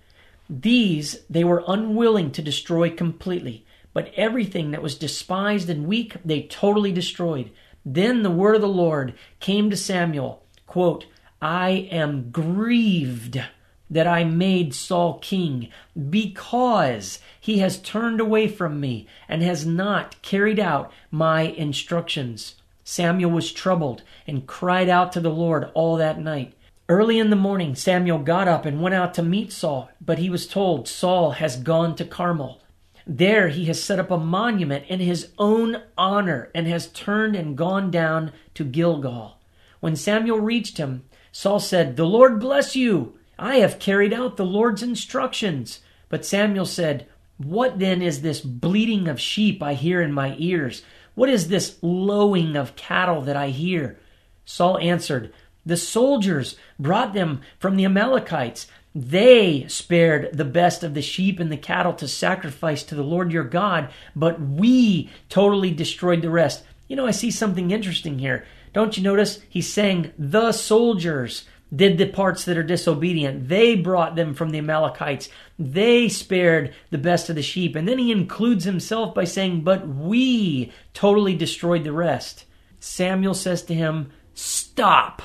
These 0.49 1.25
they 1.29 1.45
were 1.45 1.65
unwilling 1.67 2.31
to 2.33 2.43
destroy 2.43 2.91
completely, 2.91 3.67
but 3.93 4.13
everything 4.17 4.71
that 4.71 4.83
was 4.83 4.95
despised 4.95 5.69
and 5.69 5.87
weak 5.87 6.17
they 6.25 6.43
totally 6.43 6.93
destroyed. 6.93 7.51
Then 7.85 8.23
the 8.23 8.31
word 8.31 8.55
of 8.55 8.63
the 8.63 8.69
Lord 8.69 9.15
came 9.41 9.71
to 9.71 9.77
Samuel, 9.77 10.43
quote, 10.67 11.07
I 11.43 11.89
am 11.91 12.31
grieved 12.31 13.43
that 13.91 14.07
I 14.07 14.25
made 14.25 14.75
Saul 14.75 15.19
king 15.19 15.69
because 16.11 17.19
he 17.41 17.59
has 17.59 17.79
turned 17.79 18.21
away 18.21 18.49
from 18.49 18.81
me 18.81 19.07
and 19.29 19.43
has 19.43 19.65
not 19.65 20.21
carried 20.23 20.61
out 20.61 20.93
my 21.11 21.43
instructions. 21.43 22.57
Samuel 22.85 23.31
was 23.31 23.53
troubled 23.53 24.03
and 24.27 24.47
cried 24.47 24.89
out 24.89 25.13
to 25.13 25.21
the 25.21 25.31
Lord 25.31 25.71
all 25.75 25.97
that 25.97 26.21
night. 26.21 26.55
Early 26.89 27.19
in 27.19 27.29
the 27.29 27.37
morning, 27.37 27.75
Samuel 27.75 28.19
got 28.19 28.49
up 28.49 28.65
and 28.65 28.81
went 28.81 28.95
out 28.95 29.13
to 29.15 29.23
meet 29.23 29.53
Saul, 29.53 29.91
but 30.01 30.19
he 30.19 30.31
was 30.31 30.47
told 30.47 30.89
Saul 30.89 31.33
has 31.33 31.57
gone 31.57 31.95
to 31.97 32.05
Carmel. 32.07 32.63
There 33.07 33.49
he 33.49 33.67
has 33.67 33.83
set 33.83 33.99
up 33.99 34.11
a 34.11 34.17
monument 34.17 34.87
in 34.89 35.01
his 35.01 35.33
own 35.39 35.83
honor 35.99 36.51
and 36.55 36.67
has 36.67 36.89
turned 36.89 37.37
and 37.37 37.59
gone 37.59 37.91
down 37.91 38.33
to 38.55 38.65
Gilgal. 38.65 39.39
When 39.81 39.97
Samuel 39.97 40.41
reached 40.41 40.79
him, 40.79 41.05
Saul 41.31 41.61
said, 41.61 41.97
The 41.97 42.07
Lord 42.07 42.41
bless 42.41 42.75
you. 42.75 43.18
I 43.39 43.57
have 43.57 43.79
carried 43.79 44.13
out 44.13 44.37
the 44.37 44.45
Lord's 44.45 44.83
instructions. 44.83 45.81
But 46.09 46.25
Samuel 46.25 46.67
said, 46.67 47.07
What 47.37 47.79
then 47.79 48.03
is 48.03 48.23
this 48.23 48.41
bleating 48.41 49.09
of 49.09 49.21
sheep 49.21 49.63
I 49.63 49.75
hear 49.75 50.03
in 50.03 50.13
my 50.13 50.35
ears? 50.39 50.83
What 51.15 51.29
is 51.29 51.49
this 51.49 51.79
lowing 51.83 52.57
of 52.57 52.77
cattle 52.77 53.23
that 53.23 53.37
I 53.37 53.49
hear? 53.49 53.99
Saul 54.45 54.79
answered, 54.79 55.33
The 55.67 55.77
soldiers 55.77 56.57
brought 56.79 57.13
them 57.13 57.43
from 57.59 57.77
the 57.77 57.85
Amalekites. 57.85 58.67
They 58.95 59.67
spared 59.69 60.31
the 60.33 60.45
best 60.45 60.83
of 60.83 60.95
the 60.95 61.03
sheep 61.03 61.39
and 61.39 61.53
the 61.53 61.57
cattle 61.57 61.93
to 61.95 62.09
sacrifice 62.09 62.83
to 62.85 62.95
the 62.95 63.03
Lord 63.03 63.33
your 63.33 63.45
God, 63.45 63.91
but 64.17 64.41
we 64.41 65.11
totally 65.29 65.73
destroyed 65.73 66.23
the 66.23 66.31
rest. 66.31 66.65
You 66.89 66.97
know, 66.97 67.07
I 67.07 67.13
see 67.13 67.31
something 67.31 67.71
interesting 67.71 68.19
here. 68.19 68.47
Don't 68.73 68.97
you 68.97 69.03
notice? 69.03 69.41
He's 69.49 69.73
saying 69.73 70.13
the 70.19 70.53
soldiers 70.53 71.45
did 71.75 71.99
the 71.99 72.07
parts 72.07 72.45
that 72.45 72.57
are 72.57 72.63
disobedient. 72.63 73.49
They 73.49 73.75
brought 73.75 74.17
them 74.17 74.35
from 74.35 74.51
the 74.51 74.59
Amalekites. 74.59 75.29
They 75.59 76.09
spared 76.09 76.75
the 76.91 76.99
best 76.99 77.29
of 77.29 77.37
the 77.37 77.43
sheep. 77.43 77.77
And 77.77 77.87
then 77.87 77.99
he 77.99 78.11
includes 78.11 78.65
himself 78.65 79.15
by 79.15 79.25
saying, 79.25 79.63
But 79.63 79.87
we 79.87 80.73
totally 80.95 81.35
destroyed 81.35 81.85
the 81.85 81.93
rest. 81.93 82.45
Samuel 82.81 83.35
says 83.35 83.63
to 83.65 83.75
him, 83.75 84.11
Stop. 84.35 85.23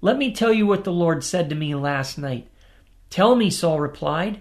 Let 0.00 0.18
me 0.18 0.32
tell 0.32 0.52
you 0.52 0.66
what 0.66 0.84
the 0.84 0.92
Lord 0.92 1.24
said 1.24 1.48
to 1.48 1.56
me 1.56 1.74
last 1.74 2.18
night. 2.18 2.48
Tell 3.10 3.34
me, 3.34 3.50
Saul 3.50 3.80
replied. 3.80 4.40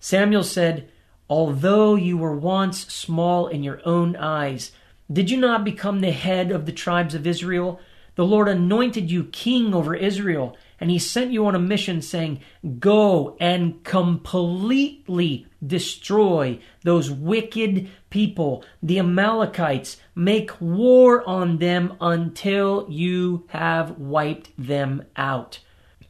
Samuel 0.00 0.42
said, 0.44 0.88
Although 1.30 1.94
you 1.94 2.16
were 2.16 2.34
once 2.34 2.92
small 2.92 3.48
in 3.48 3.62
your 3.62 3.80
own 3.84 4.16
eyes, 4.16 4.72
did 5.10 5.30
you 5.30 5.36
not 5.38 5.64
become 5.64 6.00
the 6.00 6.10
head 6.10 6.50
of 6.50 6.66
the 6.66 6.72
tribes 6.72 7.14
of 7.14 7.26
Israel? 7.26 7.80
The 8.18 8.26
Lord 8.26 8.48
anointed 8.48 9.12
you 9.12 9.26
king 9.26 9.72
over 9.72 9.94
Israel, 9.94 10.56
and 10.80 10.90
he 10.90 10.98
sent 10.98 11.30
you 11.30 11.46
on 11.46 11.54
a 11.54 11.60
mission 11.60 12.02
saying, 12.02 12.40
Go 12.80 13.36
and 13.38 13.84
completely 13.84 15.46
destroy 15.64 16.58
those 16.82 17.12
wicked 17.12 17.88
people, 18.10 18.64
the 18.82 18.98
Amalekites. 18.98 19.98
Make 20.16 20.60
war 20.60 21.22
on 21.28 21.58
them 21.58 21.96
until 22.00 22.86
you 22.90 23.46
have 23.50 24.00
wiped 24.00 24.50
them 24.58 25.04
out. 25.16 25.60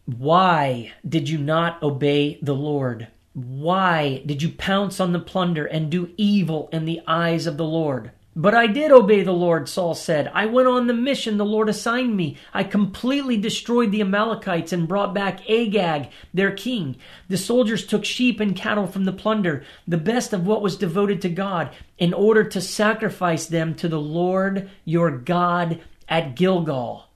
Why 0.06 0.92
did 1.06 1.28
you 1.28 1.36
not 1.36 1.82
obey 1.82 2.38
the 2.40 2.54
Lord? 2.54 3.08
Why 3.34 4.22
did 4.24 4.42
you 4.42 4.48
pounce 4.48 4.98
on 4.98 5.12
the 5.12 5.20
plunder 5.20 5.66
and 5.66 5.90
do 5.90 6.14
evil 6.16 6.70
in 6.72 6.86
the 6.86 7.02
eyes 7.06 7.46
of 7.46 7.58
the 7.58 7.66
Lord? 7.66 8.12
But 8.36 8.54
I 8.54 8.68
did 8.68 8.92
obey 8.92 9.22
the 9.22 9.32
Lord, 9.32 9.68
Saul 9.68 9.94
said. 9.94 10.30
I 10.32 10.46
went 10.46 10.68
on 10.68 10.86
the 10.86 10.94
mission 10.94 11.38
the 11.38 11.44
Lord 11.44 11.68
assigned 11.68 12.16
me. 12.16 12.36
I 12.54 12.62
completely 12.62 13.36
destroyed 13.36 13.90
the 13.90 14.00
Amalekites 14.00 14.72
and 14.72 14.86
brought 14.86 15.12
back 15.12 15.40
Agag, 15.50 16.10
their 16.32 16.52
king. 16.52 16.96
The 17.28 17.36
soldiers 17.36 17.84
took 17.84 18.04
sheep 18.04 18.38
and 18.38 18.54
cattle 18.54 18.86
from 18.86 19.06
the 19.06 19.12
plunder, 19.12 19.64
the 19.88 19.98
best 19.98 20.32
of 20.32 20.46
what 20.46 20.62
was 20.62 20.76
devoted 20.76 21.20
to 21.22 21.28
God, 21.28 21.70
in 21.98 22.14
order 22.14 22.44
to 22.44 22.60
sacrifice 22.60 23.46
them 23.46 23.74
to 23.74 23.88
the 23.88 24.00
Lord 24.00 24.70
your 24.84 25.10
God 25.10 25.80
at 26.08 26.36
Gilgal. 26.36 27.08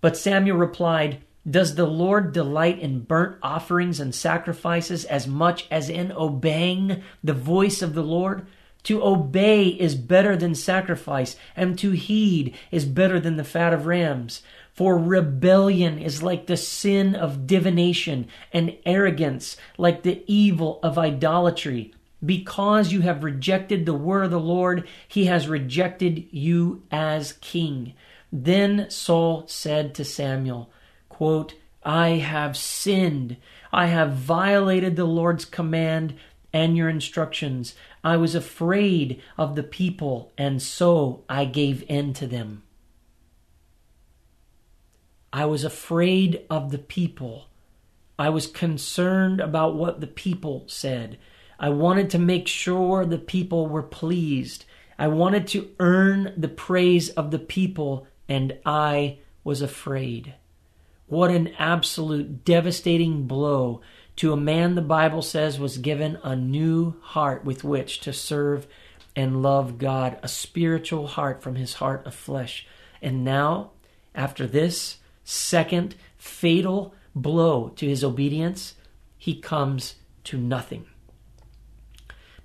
But 0.00 0.18
Samuel 0.18 0.58
replied, 0.58 1.22
Does 1.48 1.76
the 1.76 1.86
Lord 1.86 2.32
delight 2.32 2.78
in 2.78 3.00
burnt 3.00 3.38
offerings 3.42 4.00
and 4.00 4.14
sacrifices 4.14 5.04
as 5.06 5.26
much 5.26 5.66
as 5.70 5.88
in 5.88 6.12
obeying 6.12 7.02
the 7.24 7.32
voice 7.32 7.80
of 7.80 7.94
the 7.94 8.02
Lord? 8.02 8.46
To 8.84 9.04
obey 9.04 9.66
is 9.68 9.94
better 9.94 10.36
than 10.36 10.54
sacrifice, 10.54 11.36
and 11.56 11.78
to 11.78 11.90
heed 11.90 12.56
is 12.70 12.84
better 12.84 13.20
than 13.20 13.36
the 13.36 13.44
fat 13.44 13.72
of 13.72 13.86
rams. 13.86 14.42
For 14.72 14.96
rebellion 14.96 15.98
is 15.98 16.22
like 16.22 16.46
the 16.46 16.56
sin 16.56 17.14
of 17.14 17.46
divination, 17.46 18.28
and 18.52 18.76
arrogance 18.86 19.56
like 19.76 20.02
the 20.02 20.22
evil 20.26 20.78
of 20.82 20.96
idolatry. 20.96 21.92
Because 22.24 22.92
you 22.92 23.02
have 23.02 23.24
rejected 23.24 23.86
the 23.86 23.94
word 23.94 24.24
of 24.24 24.30
the 24.30 24.40
Lord, 24.40 24.88
he 25.06 25.26
has 25.26 25.48
rejected 25.48 26.26
you 26.30 26.82
as 26.90 27.34
king. 27.34 27.94
Then 28.32 28.90
Saul 28.90 29.46
said 29.46 29.94
to 29.94 30.04
Samuel, 30.04 30.70
quote, 31.08 31.54
I 31.84 32.10
have 32.10 32.56
sinned. 32.56 33.36
I 33.72 33.86
have 33.86 34.12
violated 34.12 34.96
the 34.96 35.04
Lord's 35.04 35.44
command 35.44 36.14
and 36.58 36.76
your 36.76 36.88
instructions. 36.88 37.76
I 38.02 38.16
was 38.16 38.34
afraid 38.34 39.22
of 39.38 39.54
the 39.54 39.62
people, 39.62 40.32
and 40.36 40.60
so 40.60 41.22
I 41.28 41.44
gave 41.44 41.84
in 41.88 42.12
to 42.14 42.26
them. 42.26 42.64
I 45.32 45.44
was 45.44 45.62
afraid 45.62 46.44
of 46.50 46.72
the 46.72 46.78
people. 46.78 47.46
I 48.18 48.30
was 48.30 48.48
concerned 48.48 49.40
about 49.40 49.76
what 49.76 50.00
the 50.00 50.08
people 50.08 50.64
said. 50.66 51.16
I 51.60 51.68
wanted 51.68 52.10
to 52.10 52.18
make 52.18 52.48
sure 52.48 53.06
the 53.06 53.18
people 53.18 53.68
were 53.68 53.84
pleased. 53.84 54.64
I 54.98 55.06
wanted 55.06 55.46
to 55.48 55.70
earn 55.78 56.34
the 56.36 56.48
praise 56.48 57.08
of 57.10 57.30
the 57.30 57.38
people, 57.38 58.08
and 58.28 58.58
I 58.66 59.18
was 59.44 59.62
afraid. 59.62 60.34
What 61.06 61.30
an 61.30 61.54
absolute 61.56 62.44
devastating 62.44 63.28
blow 63.28 63.80
to 64.18 64.32
a 64.32 64.36
man 64.36 64.74
the 64.74 64.82
Bible 64.82 65.22
says 65.22 65.60
was 65.60 65.78
given 65.78 66.18
a 66.24 66.34
new 66.34 66.96
heart 67.02 67.44
with 67.44 67.62
which 67.62 68.00
to 68.00 68.12
serve 68.12 68.66
and 69.14 69.42
love 69.42 69.78
God, 69.78 70.18
a 70.24 70.28
spiritual 70.28 71.06
heart 71.06 71.40
from 71.40 71.54
his 71.54 71.74
heart 71.74 72.04
of 72.04 72.14
flesh. 72.14 72.66
And 73.00 73.22
now, 73.22 73.70
after 74.16 74.44
this 74.44 74.96
second 75.22 75.94
fatal 76.16 76.96
blow 77.14 77.68
to 77.76 77.86
his 77.86 78.02
obedience, 78.02 78.74
he 79.16 79.40
comes 79.40 79.94
to 80.24 80.36
nothing. 80.36 80.86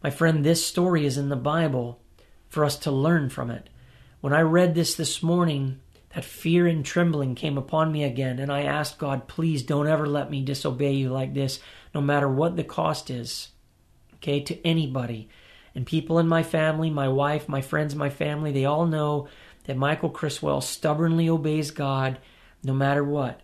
My 0.03 0.11
friend, 0.11 0.45
this 0.45 0.63
story 0.63 1.07
is 1.07 1.17
in 1.17 1.29
the 1.29 1.35
Bible 1.35 1.99
for 2.49 2.63
us 2.63 2.77
to 2.77 2.91
learn 2.91 3.29
from 3.29 3.49
it. 3.49 3.67
When 4.21 4.31
I 4.31 4.41
read 4.41 4.75
this 4.75 4.93
this 4.93 5.23
morning, 5.23 5.79
that 6.13 6.25
fear 6.25 6.67
and 6.67 6.85
trembling 6.85 7.35
came 7.35 7.57
upon 7.57 7.91
me 7.91 8.03
again, 8.03 8.39
and 8.39 8.51
I 8.51 8.63
asked 8.63 8.97
God, 8.97 9.27
please 9.27 9.63
don't 9.63 9.87
ever 9.87 10.05
let 10.05 10.29
me 10.29 10.41
disobey 10.41 10.93
you 10.93 11.09
like 11.09 11.33
this, 11.33 11.59
no 11.93 12.01
matter 12.01 12.29
what 12.29 12.55
the 12.55 12.63
cost 12.63 13.09
is, 13.09 13.49
okay, 14.15 14.39
to 14.41 14.65
anybody. 14.65 15.29
And 15.75 15.85
people 15.85 16.19
in 16.19 16.27
my 16.27 16.43
family, 16.43 16.89
my 16.89 17.07
wife, 17.07 17.49
my 17.49 17.61
friends, 17.61 17.95
my 17.95 18.09
family, 18.09 18.51
they 18.51 18.65
all 18.65 18.85
know 18.85 19.27
that 19.65 19.77
Michael 19.77 20.09
Criswell 20.09 20.61
stubbornly 20.61 21.29
obeys 21.29 21.71
God 21.71 22.19
no 22.63 22.73
matter 22.73 23.03
what. 23.03 23.41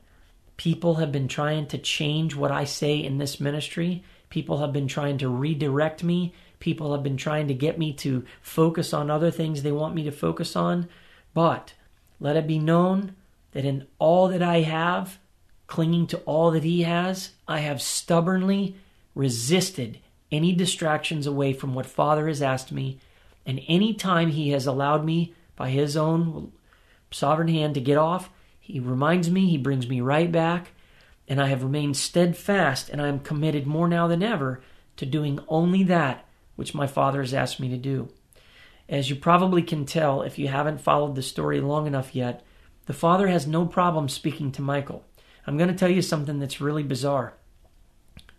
People 0.58 0.96
have 0.96 1.12
been 1.12 1.28
trying 1.28 1.66
to 1.68 1.78
change 1.78 2.36
what 2.36 2.52
I 2.52 2.66
say 2.66 2.98
in 2.98 3.18
this 3.18 3.40
ministry. 3.40 4.04
People 4.30 4.60
have 4.60 4.74
been 4.74 4.88
trying 4.88 5.18
to 5.20 5.30
redirect 5.30 6.04
me. 6.04 6.34
People 6.60 6.92
have 6.92 7.02
been 7.02 7.18
trying 7.18 7.48
to 7.48 7.54
get 7.54 7.80
me 7.80 7.94
to 7.94 8.26
focus 8.42 8.94
on 8.94 9.10
other 9.10 9.32
things 9.32 9.64
they 9.64 9.72
want 9.72 9.96
me 9.96 10.04
to 10.04 10.12
focus 10.12 10.56
on. 10.56 10.88
But 11.34 11.74
let 12.20 12.36
it 12.36 12.48
be 12.48 12.60
known 12.60 13.16
that 13.52 13.66
in 13.66 13.88
all 13.98 14.28
that 14.28 14.44
I 14.44 14.62
have, 14.62 15.20
clinging 15.68 16.08
to 16.08 16.18
all 16.20 16.52
that 16.52 16.64
He 16.64 16.84
has, 16.84 17.32
I 17.48 17.60
have 17.60 17.82
stubbornly 17.82 18.76
resisted 19.16 20.00
any 20.32 20.54
distractions 20.54 21.26
away 21.26 21.54
from 21.54 21.74
what 21.74 21.86
Father 21.86 22.28
has 22.28 22.42
asked 22.42 22.72
me. 22.72 23.00
And 23.46 23.62
any 23.68 23.94
time 23.94 24.30
He 24.30 24.50
has 24.50 24.68
allowed 24.68 25.06
me 25.06 25.34
by 25.56 25.70
His 25.70 25.98
own 25.98 26.52
sovereign 27.12 27.48
hand 27.48 27.74
to 27.76 27.82
get 27.82 27.98
off, 27.98 28.30
He 28.60 28.80
reminds 28.80 29.30
me, 29.30 29.50
He 29.50 29.58
brings 29.58 29.88
me 29.88 30.02
right 30.02 30.32
back. 30.32 30.72
And 31.28 31.42
I 31.42 31.48
have 31.48 31.64
remained 31.64 31.96
steadfast, 31.96 32.90
and 32.90 33.02
I 33.02 33.08
am 33.08 33.20
committed 33.20 33.68
more 33.68 33.88
now 33.88 34.08
than 34.08 34.24
ever 34.24 34.62
to 34.98 35.06
doing 35.06 35.40
only 35.48 35.84
that 35.84 36.26
which 36.56 36.74
my 36.74 36.88
Father 36.88 37.22
has 37.22 37.34
asked 37.34 37.60
me 37.60 37.70
to 37.70 37.78
do. 37.78 38.10
As 38.90 39.08
you 39.08 39.16
probably 39.16 39.62
can 39.62 39.86
tell 39.86 40.24
if 40.24 40.40
you 40.40 40.48
haven't 40.48 40.82
followed 40.82 41.14
the 41.14 41.22
story 41.22 41.62
long 41.62 41.86
enough 41.86 42.16
yet, 42.16 42.44
the 42.88 42.94
father 42.94 43.28
has 43.28 43.46
no 43.46 43.68
problem 43.68 44.10
speaking 44.10 44.52
to 44.54 44.64
Michael. 44.64 45.06
I'm 45.46 45.58
going 45.58 45.70
to 45.70 45.76
tell 45.76 45.92
you 45.92 46.02
something 46.02 46.40
that's 46.40 46.60
really 46.60 46.82
bizarre. 46.82 47.36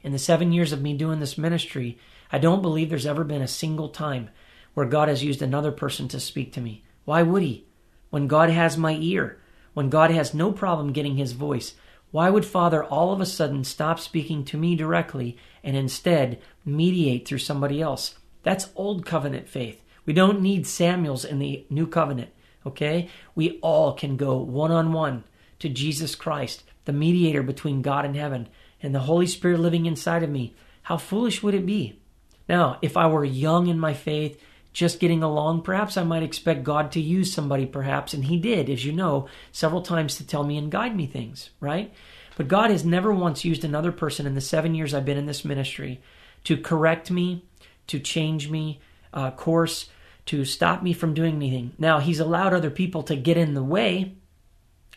In 0.02 0.10
the 0.10 0.18
seven 0.18 0.52
years 0.52 0.72
of 0.72 0.82
me 0.82 0.96
doing 0.96 1.20
this 1.20 1.38
ministry, 1.38 1.98
I 2.32 2.38
don't 2.38 2.62
believe 2.62 2.90
there's 2.90 3.06
ever 3.06 3.22
been 3.22 3.42
a 3.42 3.48
single 3.48 3.90
time 3.90 4.28
where 4.74 4.86
God 4.86 5.08
has 5.08 5.22
used 5.22 5.40
another 5.40 5.70
person 5.70 6.08
to 6.08 6.18
speak 6.18 6.52
to 6.54 6.60
me. 6.60 6.82
Why 7.04 7.22
would 7.22 7.42
He? 7.42 7.66
When 8.10 8.26
God 8.26 8.50
has 8.50 8.76
my 8.76 8.96
ear, 9.00 9.38
when 9.74 9.88
God 9.88 10.10
has 10.10 10.34
no 10.34 10.50
problem 10.50 10.92
getting 10.92 11.16
His 11.16 11.30
voice, 11.30 11.74
why 12.10 12.28
would 12.28 12.44
Father 12.44 12.82
all 12.82 13.12
of 13.12 13.20
a 13.20 13.26
sudden 13.26 13.62
stop 13.62 14.00
speaking 14.00 14.44
to 14.46 14.56
me 14.56 14.74
directly 14.74 15.36
and 15.62 15.76
instead 15.76 16.42
mediate 16.64 17.28
through 17.28 17.38
somebody 17.38 17.80
else? 17.80 18.16
That's 18.42 18.70
old 18.74 19.06
covenant 19.06 19.48
faith. 19.48 19.79
We 20.06 20.12
don't 20.12 20.40
need 20.40 20.66
Samuels 20.66 21.24
in 21.24 21.38
the 21.38 21.64
new 21.70 21.86
covenant, 21.86 22.30
okay? 22.66 23.08
We 23.34 23.58
all 23.60 23.92
can 23.92 24.16
go 24.16 24.38
one 24.38 24.72
on 24.72 24.92
one 24.92 25.24
to 25.58 25.68
Jesus 25.68 26.14
Christ, 26.14 26.64
the 26.84 26.92
mediator 26.92 27.42
between 27.42 27.82
God 27.82 28.04
and 28.04 28.16
heaven, 28.16 28.48
and 28.82 28.94
the 28.94 29.00
Holy 29.00 29.26
Spirit 29.26 29.60
living 29.60 29.86
inside 29.86 30.22
of 30.22 30.30
me. 30.30 30.54
How 30.82 30.96
foolish 30.96 31.42
would 31.42 31.54
it 31.54 31.66
be? 31.66 32.00
Now, 32.48 32.78
if 32.82 32.96
I 32.96 33.06
were 33.06 33.24
young 33.24 33.68
in 33.68 33.78
my 33.78 33.94
faith, 33.94 34.40
just 34.72 35.00
getting 35.00 35.22
along, 35.22 35.62
perhaps 35.62 35.96
I 35.96 36.04
might 36.04 36.22
expect 36.22 36.64
God 36.64 36.92
to 36.92 37.00
use 37.00 37.32
somebody, 37.32 37.66
perhaps, 37.66 38.14
and 38.14 38.24
He 38.24 38.38
did, 38.38 38.70
as 38.70 38.84
you 38.84 38.92
know, 38.92 39.28
several 39.52 39.82
times 39.82 40.16
to 40.16 40.26
tell 40.26 40.44
me 40.44 40.56
and 40.56 40.70
guide 40.70 40.96
me 40.96 41.06
things, 41.06 41.50
right? 41.60 41.92
But 42.36 42.48
God 42.48 42.70
has 42.70 42.84
never 42.84 43.12
once 43.12 43.44
used 43.44 43.64
another 43.64 43.92
person 43.92 44.26
in 44.26 44.34
the 44.34 44.40
seven 44.40 44.74
years 44.74 44.94
I've 44.94 45.04
been 45.04 45.18
in 45.18 45.26
this 45.26 45.44
ministry 45.44 46.00
to 46.44 46.56
correct 46.56 47.10
me, 47.10 47.44
to 47.88 47.98
change 47.98 48.48
me 48.48 48.80
uh, 49.12 49.30
course, 49.30 49.88
to 50.26 50.44
stop 50.44 50.82
me 50.82 50.92
from 50.92 51.14
doing 51.14 51.36
anything. 51.36 51.72
Now, 51.78 51.98
he's 51.98 52.20
allowed 52.20 52.52
other 52.52 52.70
people 52.70 53.02
to 53.04 53.16
get 53.16 53.36
in 53.36 53.54
the 53.54 53.62
way. 53.62 54.16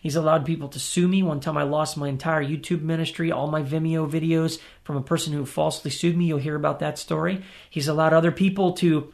He's 0.01 0.17
allowed 0.17 0.45
people 0.45 0.67
to 0.69 0.79
sue 0.79 1.07
me. 1.07 1.23
One 1.23 1.39
time 1.39 1.57
I 1.57 1.63
lost 1.63 1.95
my 1.95 2.09
entire 2.09 2.43
YouTube 2.43 2.81
ministry, 2.81 3.31
all 3.31 3.47
my 3.47 3.63
Vimeo 3.63 4.09
videos 4.09 4.59
from 4.83 4.97
a 4.97 5.01
person 5.01 5.31
who 5.31 5.45
falsely 5.45 5.91
sued 5.91 6.17
me. 6.17 6.25
You'll 6.25 6.39
hear 6.39 6.55
about 6.55 6.79
that 6.79 6.99
story. 6.99 7.41
He's 7.69 7.87
allowed 7.87 8.13
other 8.13 8.31
people 8.31 8.73
to 8.73 9.13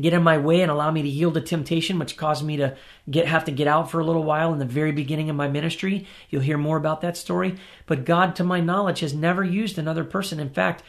get 0.00 0.12
in 0.12 0.22
my 0.22 0.38
way 0.38 0.60
and 0.60 0.70
allow 0.70 0.90
me 0.90 1.02
to 1.02 1.08
yield 1.08 1.34
to 1.34 1.40
temptation, 1.40 1.98
which 1.98 2.16
caused 2.16 2.44
me 2.44 2.56
to 2.58 2.76
get 3.10 3.26
have 3.26 3.44
to 3.44 3.52
get 3.52 3.66
out 3.66 3.90
for 3.90 4.00
a 4.00 4.04
little 4.04 4.24
while 4.24 4.52
in 4.52 4.58
the 4.58 4.64
very 4.64 4.92
beginning 4.92 5.30
of 5.30 5.36
my 5.36 5.48
ministry. 5.48 6.06
You'll 6.30 6.42
hear 6.42 6.58
more 6.58 6.76
about 6.76 7.00
that 7.00 7.16
story. 7.16 7.56
But 7.86 8.04
God, 8.04 8.36
to 8.36 8.44
my 8.44 8.60
knowledge, 8.60 9.00
has 9.00 9.14
never 9.14 9.44
used 9.44 9.78
another 9.78 10.04
person. 10.04 10.40
In 10.40 10.50
fact, 10.50 10.82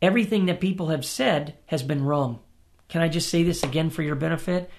everything 0.00 0.46
that 0.46 0.60
people 0.60 0.88
have 0.88 1.04
said 1.04 1.54
has 1.66 1.82
been 1.82 2.04
wrong. 2.04 2.40
Can 2.88 3.02
I 3.02 3.08
just 3.08 3.28
say 3.28 3.42
this 3.42 3.62
again 3.62 3.90
for 3.90 4.02
your 4.02 4.14
benefit? 4.14 4.70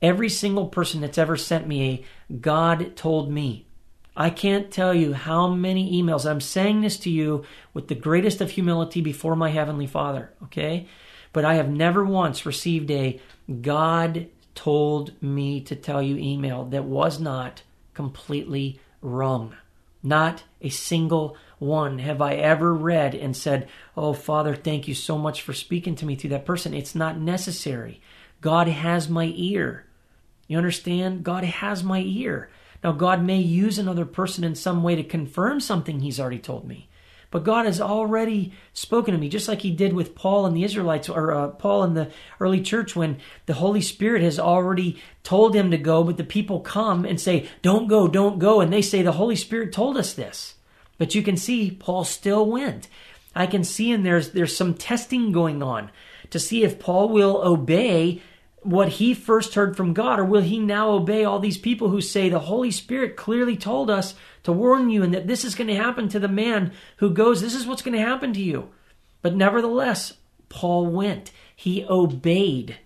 Every 0.00 0.28
single 0.28 0.66
person 0.66 1.00
that's 1.00 1.18
ever 1.18 1.36
sent 1.36 1.66
me 1.66 2.04
a 2.30 2.34
God 2.34 2.96
told 2.96 3.30
me. 3.30 3.66
I 4.16 4.30
can't 4.30 4.70
tell 4.70 4.92
you 4.92 5.14
how 5.14 5.48
many 5.48 6.02
emails. 6.02 6.28
I'm 6.28 6.40
saying 6.40 6.80
this 6.80 6.98
to 6.98 7.10
you 7.10 7.44
with 7.72 7.88
the 7.88 7.94
greatest 7.94 8.40
of 8.40 8.50
humility 8.50 9.00
before 9.00 9.36
my 9.36 9.50
Heavenly 9.50 9.86
Father, 9.86 10.32
okay? 10.42 10.86
But 11.32 11.44
I 11.44 11.54
have 11.54 11.70
never 11.70 12.04
once 12.04 12.44
received 12.44 12.90
a 12.90 13.20
God 13.62 14.26
told 14.54 15.20
me 15.22 15.60
to 15.62 15.74
tell 15.74 16.02
you 16.02 16.16
email 16.16 16.64
that 16.66 16.84
was 16.84 17.20
not 17.20 17.62
completely 17.94 18.80
wrong. 19.00 19.54
Not 20.02 20.42
a 20.60 20.68
single 20.68 21.36
one 21.62 22.00
have 22.00 22.20
I 22.20 22.34
ever 22.34 22.74
read 22.74 23.14
and 23.14 23.36
said, 23.36 23.68
Oh, 23.96 24.12
Father, 24.12 24.54
thank 24.54 24.88
you 24.88 24.94
so 24.94 25.16
much 25.16 25.42
for 25.42 25.52
speaking 25.52 25.94
to 25.96 26.06
me 26.06 26.16
through 26.16 26.30
that 26.30 26.44
person. 26.44 26.74
It's 26.74 26.94
not 26.94 27.18
necessary. 27.18 28.00
God 28.40 28.66
has 28.68 29.08
my 29.08 29.32
ear. 29.36 29.86
You 30.48 30.58
understand? 30.58 31.22
God 31.22 31.44
has 31.44 31.84
my 31.84 32.00
ear. 32.00 32.50
Now, 32.82 32.92
God 32.92 33.22
may 33.22 33.38
use 33.38 33.78
another 33.78 34.04
person 34.04 34.42
in 34.42 34.56
some 34.56 34.82
way 34.82 34.96
to 34.96 35.04
confirm 35.04 35.60
something 35.60 36.00
He's 36.00 36.18
already 36.18 36.40
told 36.40 36.66
me. 36.66 36.88
But 37.30 37.44
God 37.44 37.64
has 37.64 37.80
already 37.80 38.52
spoken 38.74 39.14
to 39.14 39.20
me, 39.20 39.28
just 39.28 39.48
like 39.48 39.62
He 39.62 39.70
did 39.70 39.92
with 39.92 40.14
Paul 40.14 40.44
and 40.44 40.56
the 40.56 40.64
Israelites, 40.64 41.08
or 41.08 41.32
uh, 41.32 41.48
Paul 41.48 41.84
and 41.84 41.96
the 41.96 42.10
early 42.40 42.60
church, 42.60 42.94
when 42.96 43.18
the 43.46 43.54
Holy 43.54 43.80
Spirit 43.80 44.22
has 44.22 44.38
already 44.38 45.00
told 45.22 45.54
him 45.54 45.70
to 45.70 45.78
go, 45.78 46.02
but 46.04 46.16
the 46.16 46.24
people 46.24 46.60
come 46.60 47.04
and 47.04 47.20
say, 47.20 47.48
Don't 47.62 47.86
go, 47.86 48.08
don't 48.08 48.38
go. 48.38 48.60
And 48.60 48.72
they 48.72 48.82
say, 48.82 49.02
The 49.02 49.12
Holy 49.12 49.36
Spirit 49.36 49.72
told 49.72 49.96
us 49.96 50.12
this. 50.12 50.56
But 51.02 51.16
you 51.16 51.22
can 51.24 51.36
see 51.36 51.72
Paul 51.72 52.04
still 52.04 52.48
went. 52.48 52.86
I 53.34 53.48
can 53.48 53.64
see, 53.64 53.90
and 53.90 54.06
there's 54.06 54.30
there's 54.30 54.56
some 54.56 54.72
testing 54.72 55.32
going 55.32 55.60
on 55.60 55.90
to 56.30 56.38
see 56.38 56.62
if 56.62 56.78
Paul 56.78 57.08
will 57.08 57.42
obey 57.44 58.22
what 58.60 58.88
he 58.88 59.12
first 59.12 59.56
heard 59.56 59.76
from 59.76 59.94
God, 59.94 60.20
or 60.20 60.24
will 60.24 60.42
he 60.42 60.60
now 60.60 60.90
obey 60.90 61.24
all 61.24 61.40
these 61.40 61.58
people 61.58 61.88
who 61.88 62.00
say 62.00 62.28
the 62.28 62.38
Holy 62.38 62.70
Spirit 62.70 63.16
clearly 63.16 63.56
told 63.56 63.90
us 63.90 64.14
to 64.44 64.52
warn 64.52 64.90
you 64.90 65.02
and 65.02 65.12
that 65.12 65.26
this 65.26 65.44
is 65.44 65.56
going 65.56 65.66
to 65.66 65.74
happen 65.74 66.08
to 66.08 66.20
the 66.20 66.28
man 66.28 66.70
who 66.98 67.10
goes, 67.10 67.40
this 67.40 67.56
is 67.56 67.66
what's 67.66 67.82
going 67.82 67.98
to 67.98 68.06
happen 68.06 68.32
to 68.34 68.40
you. 68.40 68.68
But 69.22 69.34
nevertheless, 69.34 70.12
Paul 70.50 70.86
went. 70.86 71.32
He 71.56 71.84
obeyed 71.84 72.76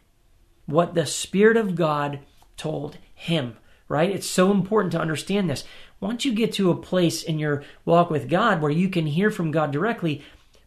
what 0.65 0.95
the 0.95 1.05
Spirit 1.05 1.59
of 1.59 1.75
God 1.75 2.21
told 2.57 2.97
him, 3.15 3.59
right? 3.89 4.11
It's 4.11 4.27
so 4.27 4.53
important 4.53 4.93
to 4.93 5.01
understand 5.01 5.51
this. 5.51 5.65
Once 6.01 6.25
you 6.25 6.33
get 6.33 6.53
to 6.53 6.71
a 6.71 6.77
place 6.77 7.23
in 7.23 7.39
your 7.39 7.65
walk 7.85 8.11
with 8.11 8.29
God 8.29 8.61
where 8.61 8.71
you 8.71 8.89
can 8.89 9.07
hear 9.07 9.31
from 9.31 9.51
God 9.51 9.71
directly, 9.71 10.23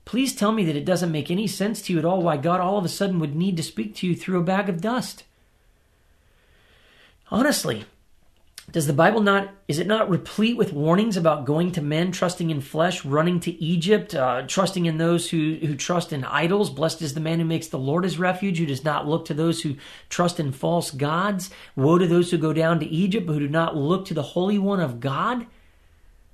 Please 0.10 0.34
tell 0.34 0.52
me 0.52 0.66
that 0.66 0.76
it 0.76 0.86
doesn't 0.86 1.12
make 1.12 1.30
any 1.30 1.46
sense 1.46 1.84
to 1.84 1.94
you 1.94 2.00
at 2.00 2.04
all 2.04 2.24
why 2.24 2.36
God 2.36 2.60
all 2.60 2.80
of 2.80 2.84
a 2.84 2.90
sudden 2.90 3.20
would 3.20 3.36
need 3.36 3.56
to 3.58 3.62
speak 3.62 3.94
to 3.98 4.08
you 4.08 4.16
through 4.16 4.40
a 4.40 4.44
bag 4.44 4.68
of 4.68 4.82
dust. 4.82 5.24
Honestly, 7.30 7.86
does 8.72 8.88
the 8.88 8.94
Bible 8.94 9.22
not, 9.22 9.50
is 9.68 9.80
it 9.80 9.88
not 9.88 10.10
replete 10.10 10.58
with 10.58 10.74
warnings 10.74 11.18
about 11.18 11.46
going 11.46 11.72
to 11.72 11.82
men, 11.82 12.12
trusting 12.12 12.50
in 12.50 12.62
flesh, 12.62 13.04
running 13.04 13.40
to 13.42 13.64
Egypt, 13.64 14.14
uh, 14.14 14.44
trusting 14.48 14.86
in 14.86 14.98
those 14.98 15.30
who, 15.30 15.58
who 15.62 15.76
trust 15.76 16.14
in 16.14 16.24
idols? 16.24 16.70
Blessed 16.70 17.02
is 17.02 17.14
the 17.14 17.20
man 17.20 17.40
who 17.40 17.46
makes 17.46 17.68
the 17.68 17.80
Lord 17.80 18.04
his 18.04 18.20
refuge, 18.20 18.60
who 18.60 18.66
does 18.66 18.84
not 18.84 19.08
look 19.08 19.26
to 19.26 19.34
those 19.34 19.62
who 19.62 19.76
trust 20.10 20.40
in 20.40 20.52
false 20.52 20.92
gods. 20.92 21.50
Woe 21.76 21.98
to 21.98 22.06
those 22.06 22.32
who 22.32 22.38
go 22.38 22.54
down 22.54 22.80
to 22.80 22.86
Egypt, 22.88 23.26
but 23.26 23.34
who 23.34 23.40
do 23.40 23.50
not 23.50 23.76
look 23.76 24.06
to 24.06 24.14
the 24.14 24.22
Holy 24.22 24.60
One 24.60 24.80
of 24.80 25.00
God. 25.00 25.48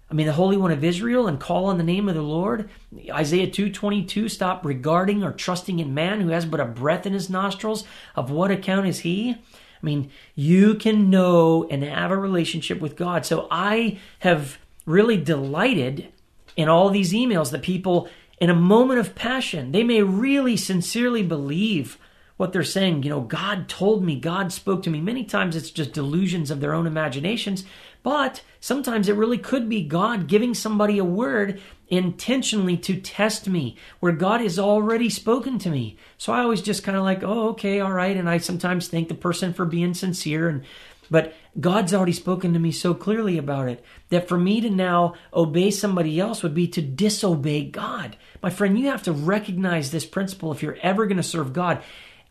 I 0.09 0.13
mean, 0.13 0.27
the 0.27 0.33
Holy 0.33 0.57
One 0.57 0.71
of 0.71 0.83
Israel 0.83 1.27
and 1.27 1.39
call 1.39 1.65
on 1.65 1.77
the 1.77 1.83
name 1.83 2.09
of 2.09 2.15
the 2.15 2.21
Lord. 2.21 2.69
Isaiah 3.09 3.47
2.22, 3.47 4.29
stop 4.29 4.65
regarding 4.65 5.23
or 5.23 5.31
trusting 5.31 5.79
in 5.79 5.93
man 5.93 6.21
who 6.21 6.29
has 6.29 6.45
but 6.45 6.59
a 6.59 6.65
breath 6.65 7.05
in 7.05 7.13
his 7.13 7.29
nostrils. 7.29 7.85
Of 8.15 8.29
what 8.29 8.51
account 8.51 8.87
is 8.87 8.99
he? 8.99 9.37
I 9.85 9.87
mean, 9.87 10.09
you 10.33 10.73
can 10.73 11.11
know 11.11 11.67
and 11.69 11.83
have 11.83 12.09
a 12.09 12.17
relationship 12.17 12.81
with 12.81 12.95
God. 12.95 13.23
So 13.23 13.47
I 13.51 13.99
have 14.19 14.57
really 14.87 15.17
delighted 15.17 16.07
in 16.55 16.69
all 16.69 16.89
these 16.89 17.13
emails 17.13 17.51
that 17.51 17.61
people, 17.61 18.09
in 18.39 18.49
a 18.49 18.55
moment 18.55 18.99
of 18.99 19.13
passion, 19.13 19.73
they 19.73 19.83
may 19.83 20.01
really 20.01 20.57
sincerely 20.57 21.21
believe 21.21 21.99
what 22.37 22.51
they're 22.51 22.63
saying. 22.63 23.03
You 23.03 23.11
know, 23.11 23.21
God 23.21 23.69
told 23.69 24.03
me, 24.03 24.19
God 24.19 24.51
spoke 24.51 24.81
to 24.83 24.89
me. 24.89 24.99
Many 24.99 25.23
times 25.23 25.55
it's 25.55 25.69
just 25.69 25.93
delusions 25.93 26.49
of 26.49 26.61
their 26.61 26.73
own 26.73 26.87
imaginations, 26.87 27.63
but 28.01 28.41
sometimes 28.59 29.07
it 29.07 29.15
really 29.15 29.37
could 29.37 29.69
be 29.69 29.83
God 29.83 30.27
giving 30.27 30.55
somebody 30.55 30.97
a 30.97 31.05
word 31.05 31.61
intentionally 31.87 32.77
to 32.77 32.99
test 32.99 33.47
me, 33.47 33.77
where 33.99 34.11
God 34.11 34.41
has 34.41 34.57
already 34.57 35.09
spoken 35.09 35.59
to 35.59 35.69
me. 35.69 35.97
So 36.17 36.33
I 36.33 36.39
always 36.41 36.61
just 36.61 36.83
kind 36.83 36.97
of 36.97 37.03
like, 37.03 37.23
oh, 37.23 37.49
okay, 37.49 37.79
all 37.79 37.91
right. 37.91 38.15
And 38.15 38.29
I 38.29 38.37
sometimes 38.37 38.87
thank 38.87 39.07
the 39.07 39.15
person 39.15 39.53
for 39.53 39.65
being 39.65 39.93
sincere 39.93 40.49
and 40.49 40.63
but 41.09 41.33
God's 41.59 41.93
already 41.93 42.13
spoken 42.13 42.53
to 42.53 42.59
me 42.59 42.71
so 42.71 42.93
clearly 42.93 43.37
about 43.37 43.69
it 43.69 43.83
that 44.09 44.27
for 44.27 44.37
me 44.37 44.61
to 44.61 44.69
now 44.69 45.13
obey 45.33 45.71
somebody 45.71 46.19
else 46.19 46.43
would 46.43 46.55
be 46.55 46.67
to 46.69 46.81
disobey 46.81 47.65
God. 47.65 48.17
My 48.41 48.49
friend, 48.49 48.77
you 48.77 48.87
have 48.87 49.03
to 49.03 49.11
recognize 49.11 49.91
this 49.91 50.05
principle 50.05 50.51
if 50.51 50.61
you're 50.61 50.77
ever 50.81 51.05
going 51.05 51.17
to 51.17 51.23
serve 51.23 51.53
God. 51.53 51.81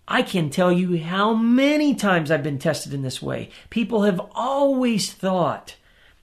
I 0.06 0.22
can 0.22 0.50
tell 0.50 0.70
you 0.70 1.02
how 1.02 1.34
many 1.34 1.94
times 1.94 2.30
I've 2.30 2.42
been 2.42 2.58
tested 2.58 2.92
in 2.92 3.02
this 3.02 3.22
way. 3.22 3.50
People 3.70 4.02
have 4.02 4.20
always 4.34 5.12
thought 5.12 5.76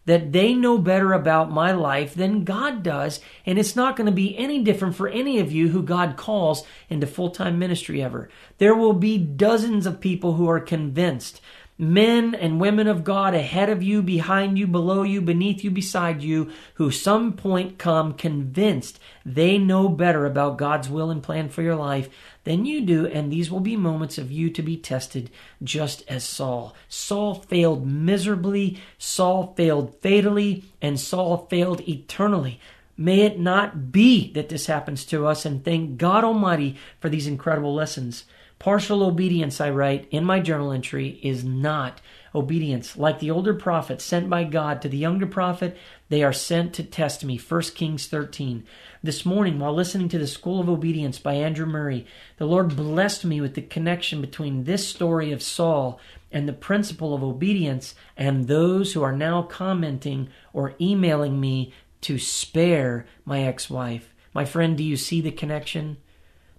that 0.05 0.31
they 0.31 0.53
know 0.53 0.77
better 0.77 1.13
about 1.13 1.51
my 1.51 1.71
life 1.71 2.15
than 2.15 2.43
God 2.43 2.83
does, 2.83 3.19
and 3.45 3.59
it's 3.59 3.75
not 3.75 3.95
going 3.95 4.07
to 4.07 4.11
be 4.11 4.37
any 4.37 4.63
different 4.63 4.95
for 4.95 5.07
any 5.07 5.39
of 5.39 5.51
you 5.51 5.69
who 5.69 5.83
God 5.83 6.17
calls 6.17 6.65
into 6.89 7.05
full 7.07 7.29
time 7.29 7.59
ministry 7.59 8.01
ever. 8.01 8.29
There 8.57 8.75
will 8.75 8.93
be 8.93 9.17
dozens 9.17 9.85
of 9.85 10.01
people 10.01 10.33
who 10.33 10.49
are 10.49 10.59
convinced 10.59 11.41
men 11.81 12.35
and 12.35 12.61
women 12.61 12.85
of 12.85 13.03
God 13.03 13.33
ahead 13.33 13.67
of 13.67 13.81
you, 13.81 14.03
behind 14.03 14.59
you, 14.59 14.67
below 14.67 15.01
you, 15.01 15.19
beneath 15.19 15.63
you, 15.63 15.71
beside 15.71 16.21
you, 16.21 16.51
who 16.75 16.91
some 16.91 17.33
point 17.33 17.79
come 17.79 18.13
convinced 18.13 18.99
they 19.25 19.57
know 19.57 19.89
better 19.89 20.27
about 20.27 20.59
God's 20.59 20.87
will 20.87 21.09
and 21.09 21.23
plan 21.23 21.49
for 21.49 21.63
your 21.63 21.75
life 21.75 22.07
than 22.43 22.65
you 22.65 22.81
do, 22.81 23.07
and 23.07 23.31
these 23.31 23.49
will 23.49 23.59
be 23.59 23.75
moments 23.75 24.19
of 24.19 24.31
you 24.31 24.51
to 24.51 24.61
be 24.61 24.77
tested 24.77 25.31
just 25.63 26.03
as 26.07 26.23
Saul. 26.23 26.75
Saul 26.87 27.33
failed 27.33 27.87
miserably, 27.87 28.79
Saul 28.99 29.55
failed 29.57 29.99
fatally, 30.01 30.63
and 30.83 30.99
Saul 30.99 31.47
failed 31.49 31.81
eternally. 31.89 32.59
May 32.95 33.21
it 33.21 33.39
not 33.39 33.91
be 33.91 34.31
that 34.33 34.49
this 34.49 34.67
happens 34.67 35.03
to 35.05 35.25
us, 35.25 35.45
and 35.45 35.65
thank 35.65 35.97
God 35.97 36.23
Almighty 36.23 36.77
for 36.99 37.09
these 37.09 37.25
incredible 37.25 37.73
lessons. 37.73 38.25
Partial 38.61 39.01
obedience, 39.01 39.59
I 39.59 39.71
write 39.71 40.07
in 40.11 40.23
my 40.23 40.39
journal 40.39 40.71
entry, 40.71 41.19
is 41.23 41.43
not 41.43 41.99
obedience. 42.35 42.95
Like 42.95 43.17
the 43.17 43.31
older 43.31 43.55
prophets 43.55 44.03
sent 44.03 44.29
by 44.29 44.43
God 44.43 44.83
to 44.83 44.87
the 44.87 44.99
younger 44.99 45.25
prophet, 45.25 45.75
they 46.09 46.21
are 46.21 46.31
sent 46.31 46.75
to 46.75 46.83
test 46.83 47.25
me. 47.25 47.39
1 47.39 47.61
Kings 47.73 48.05
13. 48.05 48.63
This 49.01 49.25
morning, 49.25 49.57
while 49.57 49.73
listening 49.73 50.09
to 50.09 50.19
The 50.19 50.27
School 50.27 50.61
of 50.61 50.69
Obedience 50.69 51.17
by 51.17 51.33
Andrew 51.33 51.65
Murray, 51.65 52.05
the 52.37 52.45
Lord 52.45 52.75
blessed 52.75 53.25
me 53.25 53.41
with 53.41 53.55
the 53.55 53.63
connection 53.63 54.21
between 54.21 54.65
this 54.65 54.87
story 54.87 55.31
of 55.31 55.41
Saul 55.41 55.99
and 56.31 56.47
the 56.47 56.53
principle 56.53 57.15
of 57.15 57.23
obedience 57.23 57.95
and 58.15 58.47
those 58.47 58.93
who 58.93 59.01
are 59.01 59.11
now 59.11 59.41
commenting 59.41 60.29
or 60.53 60.75
emailing 60.79 61.39
me 61.39 61.73
to 62.01 62.19
spare 62.19 63.07
my 63.25 63.41
ex 63.41 63.71
wife. 63.71 64.13
My 64.35 64.45
friend, 64.45 64.77
do 64.77 64.83
you 64.83 64.97
see 64.97 65.19
the 65.19 65.31
connection? 65.31 65.97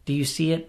Do 0.05 0.13
you 0.13 0.25
see 0.25 0.51
it? 0.51 0.69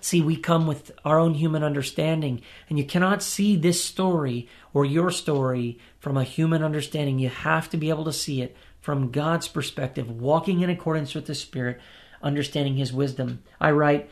See, 0.00 0.22
we 0.22 0.36
come 0.36 0.66
with 0.66 0.92
our 1.04 1.18
own 1.18 1.34
human 1.34 1.62
understanding, 1.62 2.42
and 2.68 2.78
you 2.78 2.84
cannot 2.84 3.22
see 3.22 3.56
this 3.56 3.82
story 3.82 4.48
or 4.72 4.84
your 4.84 5.10
story 5.10 5.78
from 5.98 6.16
a 6.16 6.24
human 6.24 6.62
understanding. 6.62 7.18
You 7.18 7.28
have 7.28 7.68
to 7.70 7.76
be 7.76 7.90
able 7.90 8.04
to 8.04 8.12
see 8.12 8.40
it 8.40 8.56
from 8.80 9.10
God's 9.10 9.48
perspective, 9.48 10.10
walking 10.10 10.60
in 10.60 10.70
accordance 10.70 11.14
with 11.14 11.26
the 11.26 11.34
Spirit, 11.34 11.80
understanding 12.22 12.76
His 12.76 12.92
wisdom. 12.92 13.42
I 13.60 13.72
write, 13.72 14.08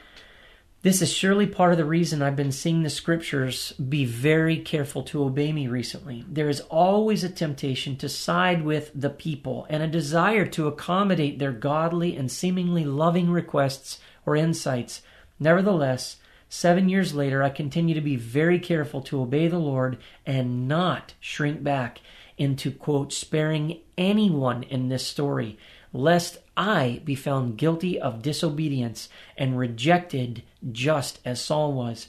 This 0.82 1.00
is 1.00 1.12
surely 1.12 1.46
part 1.46 1.72
of 1.72 1.78
the 1.78 1.84
reason 1.84 2.22
I've 2.22 2.36
been 2.36 2.52
seeing 2.52 2.82
the 2.82 2.90
scriptures 2.90 3.72
be 3.72 4.04
very 4.04 4.58
careful 4.58 5.04
to 5.04 5.24
obey 5.24 5.52
me 5.52 5.68
recently. 5.68 6.24
There 6.28 6.48
is 6.50 6.60
always 6.62 7.24
a 7.24 7.30
temptation 7.30 7.96
to 7.96 8.08
side 8.08 8.62
with 8.62 8.90
the 8.94 9.10
people 9.10 9.66
and 9.70 9.82
a 9.82 9.86
desire 9.86 10.44
to 10.46 10.66
accommodate 10.66 11.38
their 11.38 11.52
godly 11.52 12.16
and 12.16 12.30
seemingly 12.30 12.84
loving 12.84 13.30
requests 13.30 14.00
or 14.26 14.36
insights 14.36 15.02
Nevertheless, 15.40 16.16
seven 16.48 16.88
years 16.88 17.14
later, 17.14 17.42
I 17.42 17.50
continue 17.50 17.94
to 17.94 18.00
be 18.00 18.16
very 18.16 18.58
careful 18.58 19.00
to 19.02 19.22
obey 19.22 19.48
the 19.48 19.58
Lord 19.58 19.98
and 20.26 20.66
not 20.66 21.14
shrink 21.20 21.62
back 21.62 22.00
into, 22.36 22.70
quote, 22.70 23.12
sparing 23.12 23.80
anyone 23.96 24.62
in 24.62 24.88
this 24.88 25.06
story, 25.06 25.58
lest 25.92 26.38
I 26.56 27.00
be 27.04 27.14
found 27.14 27.56
guilty 27.56 28.00
of 28.00 28.22
disobedience 28.22 29.08
and 29.36 29.58
rejected 29.58 30.42
just 30.72 31.20
as 31.24 31.40
Saul 31.40 31.72
was. 31.72 32.08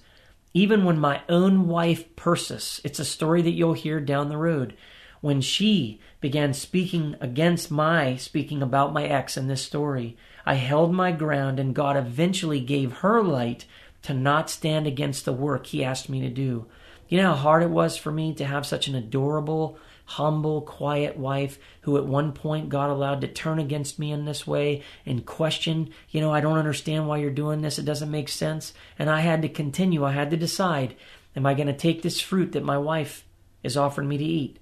Even 0.54 0.84
when 0.84 1.00
my 1.00 1.22
own 1.30 1.68
wife 1.68 2.16
Persis, 2.16 2.82
it's 2.84 3.00
a 3.00 3.06
story 3.06 3.42
that 3.44 3.52
you'll 3.52 3.74
hear 3.74 4.00
down 4.00 4.30
the 4.30 4.38
road, 4.38 4.76
when 5.22 5.42
she 5.42 6.00
began 6.22 6.54
speaking 6.54 7.16
against 7.20 7.72
my 7.72 8.16
speaking 8.16 8.62
about 8.62 8.94
my 8.94 9.06
ex 9.06 9.38
in 9.38 9.48
this 9.48 9.62
story, 9.62 10.18
I 10.46 10.56
held 10.56 10.94
my 10.94 11.12
ground 11.12 11.60
and 11.60 11.76
God 11.76 11.98
eventually 11.98 12.60
gave 12.60 12.94
her 12.98 13.22
light 13.22 13.66
to 14.04 14.14
not 14.14 14.50
stand 14.50 14.88
against 14.88 15.26
the 15.26 15.34
work 15.34 15.68
he 15.68 15.84
asked 15.84 16.10
me 16.10 16.22
to 16.22 16.30
do. 16.30 16.68
You 17.08 17.18
know 17.18 17.34
how 17.34 17.38
hard 17.38 17.64
it 17.64 17.70
was 17.70 17.98
for 17.98 18.12
me 18.12 18.34
to 18.36 18.46
have 18.46 18.66
such 18.66 18.88
an 18.88 18.96
adorable, 18.96 19.78
humble, 20.06 20.62
quiet 20.62 21.18
wife 21.18 21.60
who 21.82 21.98
at 21.98 22.06
one 22.06 22.32
point 22.32 22.70
God 22.70 22.90
allowed 22.90 23.22
to 23.22 23.28
turn 23.28 23.60
against 23.60 24.00
me 24.00 24.12
in 24.12 24.26
this 24.26 24.48
way 24.48 24.84
and 25.06 25.26
question, 25.26 25.90
you 26.10 26.22
know, 26.22 26.32
I 26.32 26.40
don't 26.40 26.58
understand 26.58 27.08
why 27.08 27.18
you're 27.18 27.32
doing 27.32 27.62
this. 27.62 27.80
It 27.80 27.86
doesn't 27.86 28.12
make 28.12 28.30
sense. 28.30 28.74
And 28.98 29.10
I 29.10 29.22
had 29.22 29.42
to 29.42 29.50
continue. 29.50 30.06
I 30.06 30.12
had 30.12 30.32
to 30.32 30.38
decide, 30.38 30.96
am 31.36 31.46
I 31.46 31.56
going 31.56 31.68
to 31.68 31.74
take 31.74 32.04
this 32.04 32.22
fruit 32.22 32.54
that 32.54 32.64
my 32.64 32.78
wife 32.78 33.26
is 33.64 33.76
offering 33.76 34.08
me 34.08 34.18
to 34.18 34.24
eat 34.24 34.60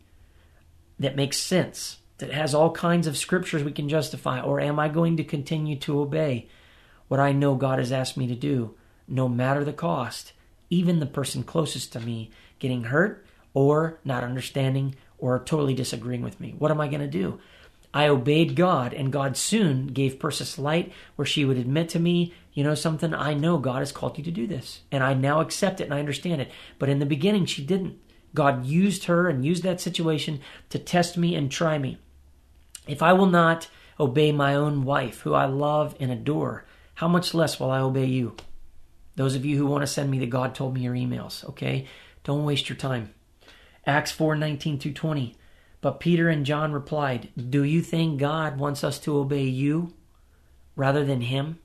that 0.99 1.15
makes 1.15 1.37
sense, 1.37 1.97
that 2.17 2.31
has 2.31 2.53
all 2.53 2.71
kinds 2.71 3.07
of 3.07 3.17
scriptures 3.17 3.63
we 3.63 3.71
can 3.71 3.89
justify, 3.89 4.41
or 4.41 4.59
am 4.59 4.79
I 4.79 4.89
going 4.89 5.17
to 5.17 5.23
continue 5.23 5.75
to 5.77 5.99
obey 5.99 6.47
what 7.07 7.19
I 7.19 7.31
know 7.31 7.55
God 7.55 7.79
has 7.79 7.91
asked 7.91 8.17
me 8.17 8.27
to 8.27 8.35
do, 8.35 8.75
no 9.07 9.29
matter 9.29 9.63
the 9.63 9.73
cost, 9.73 10.33
even 10.69 10.99
the 10.99 11.05
person 11.05 11.43
closest 11.43 11.93
to 11.93 11.99
me 11.99 12.31
getting 12.59 12.85
hurt 12.85 13.25
or 13.53 13.99
not 14.03 14.23
understanding 14.23 14.95
or 15.17 15.39
totally 15.39 15.73
disagreeing 15.73 16.21
with 16.21 16.39
me. 16.39 16.53
What 16.57 16.71
am 16.71 16.81
I 16.81 16.87
going 16.87 17.01
to 17.01 17.07
do? 17.07 17.39
I 17.93 18.09
obeyed 18.09 18.55
God, 18.55 18.93
and 18.93 19.13
God 19.13 19.37
soon 19.37 19.87
gave 19.87 20.19
Persis 20.19 20.59
light 20.59 20.91
where 21.15 21.25
she 21.25 21.45
would 21.45 21.57
admit 21.57 21.89
to 21.89 21.99
me, 21.99 22.33
you 22.53 22.63
know 22.63 22.75
something, 22.75 23.13
I 23.13 23.33
know 23.33 23.57
God 23.57 23.79
has 23.79 23.91
called 23.91 24.17
you 24.17 24.23
to 24.25 24.31
do 24.31 24.45
this. 24.45 24.81
And 24.91 25.03
I 25.03 25.13
now 25.13 25.39
accept 25.39 25.79
it 25.79 25.85
and 25.85 25.93
I 25.93 25.99
understand 25.99 26.41
it. 26.41 26.51
But 26.79 26.89
in 26.89 26.99
the 26.99 27.05
beginning, 27.05 27.45
she 27.45 27.65
didn't. 27.65 27.97
God 28.33 28.65
used 28.65 29.05
her 29.05 29.27
and 29.27 29.45
used 29.45 29.63
that 29.63 29.81
situation 29.81 30.41
to 30.69 30.79
test 30.79 31.17
me 31.17 31.35
and 31.35 31.51
try 31.51 31.77
me. 31.77 31.97
If 32.87 33.01
I 33.01 33.13
will 33.13 33.27
not 33.27 33.69
obey 33.99 34.31
my 34.31 34.55
own 34.55 34.83
wife, 34.83 35.21
who 35.21 35.33
I 35.33 35.45
love 35.45 35.95
and 35.99 36.11
adore, 36.11 36.65
how 36.95 37.07
much 37.07 37.33
less 37.33 37.59
will 37.59 37.71
I 37.71 37.79
obey 37.79 38.05
you? 38.05 38.35
Those 39.15 39.35
of 39.35 39.45
you 39.45 39.57
who 39.57 39.65
want 39.65 39.81
to 39.81 39.87
send 39.87 40.11
me 40.11 40.19
the 40.19 40.27
God 40.27 40.53
told 40.53 40.75
me 40.75 40.81
your 40.81 40.93
emails, 40.93 41.43
okay? 41.49 41.87
Don't 42.23 42.45
waste 42.45 42.69
your 42.69 42.75
time. 42.75 43.13
Acts 43.85 44.11
4 44.11 44.35
19 44.35 44.79
through 44.79 44.93
20. 44.93 45.35
But 45.79 45.99
Peter 45.99 46.29
and 46.29 46.45
John 46.45 46.73
replied, 46.73 47.29
Do 47.35 47.63
you 47.63 47.81
think 47.81 48.19
God 48.19 48.57
wants 48.57 48.83
us 48.83 48.99
to 48.99 49.17
obey 49.17 49.43
you 49.43 49.93
rather 50.75 51.05
than 51.05 51.21
him? 51.21 51.59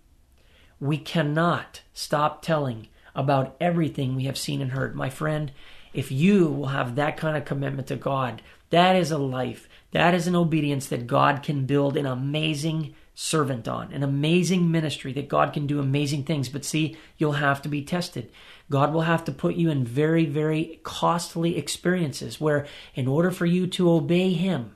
We 0.80 0.98
cannot 0.98 1.82
stop 1.92 2.42
telling 2.42 2.88
about 3.14 3.56
everything 3.60 4.14
we 4.14 4.24
have 4.24 4.38
seen 4.38 4.60
and 4.60 4.72
heard. 4.72 4.94
My 4.94 5.10
friend, 5.10 5.52
if 5.92 6.10
you 6.10 6.48
will 6.48 6.68
have 6.68 6.94
that 6.96 7.16
kind 7.16 7.36
of 7.36 7.44
commitment 7.44 7.88
to 7.88 7.96
God, 7.96 8.42
that 8.70 8.96
is 8.96 9.10
a 9.10 9.18
life, 9.18 9.68
that 9.90 10.14
is 10.14 10.26
an 10.26 10.36
obedience 10.36 10.86
that 10.86 11.06
God 11.06 11.42
can 11.42 11.66
build 11.66 11.96
an 11.96 12.06
amazing 12.06 12.94
servant 13.14 13.68
on, 13.68 13.92
an 13.92 14.02
amazing 14.02 14.70
ministry 14.70 15.12
that 15.12 15.28
God 15.28 15.52
can 15.52 15.66
do 15.66 15.78
amazing 15.78 16.24
things. 16.24 16.48
But 16.48 16.64
see, 16.64 16.96
you'll 17.18 17.32
have 17.32 17.60
to 17.62 17.68
be 17.68 17.82
tested. 17.82 18.30
God 18.70 18.92
will 18.92 19.02
have 19.02 19.24
to 19.26 19.32
put 19.32 19.54
you 19.56 19.70
in 19.70 19.84
very, 19.84 20.24
very 20.24 20.80
costly 20.82 21.58
experiences 21.58 22.40
where, 22.40 22.66
in 22.94 23.06
order 23.06 23.30
for 23.30 23.44
you 23.44 23.66
to 23.66 23.90
obey 23.90 24.32
Him, 24.32 24.74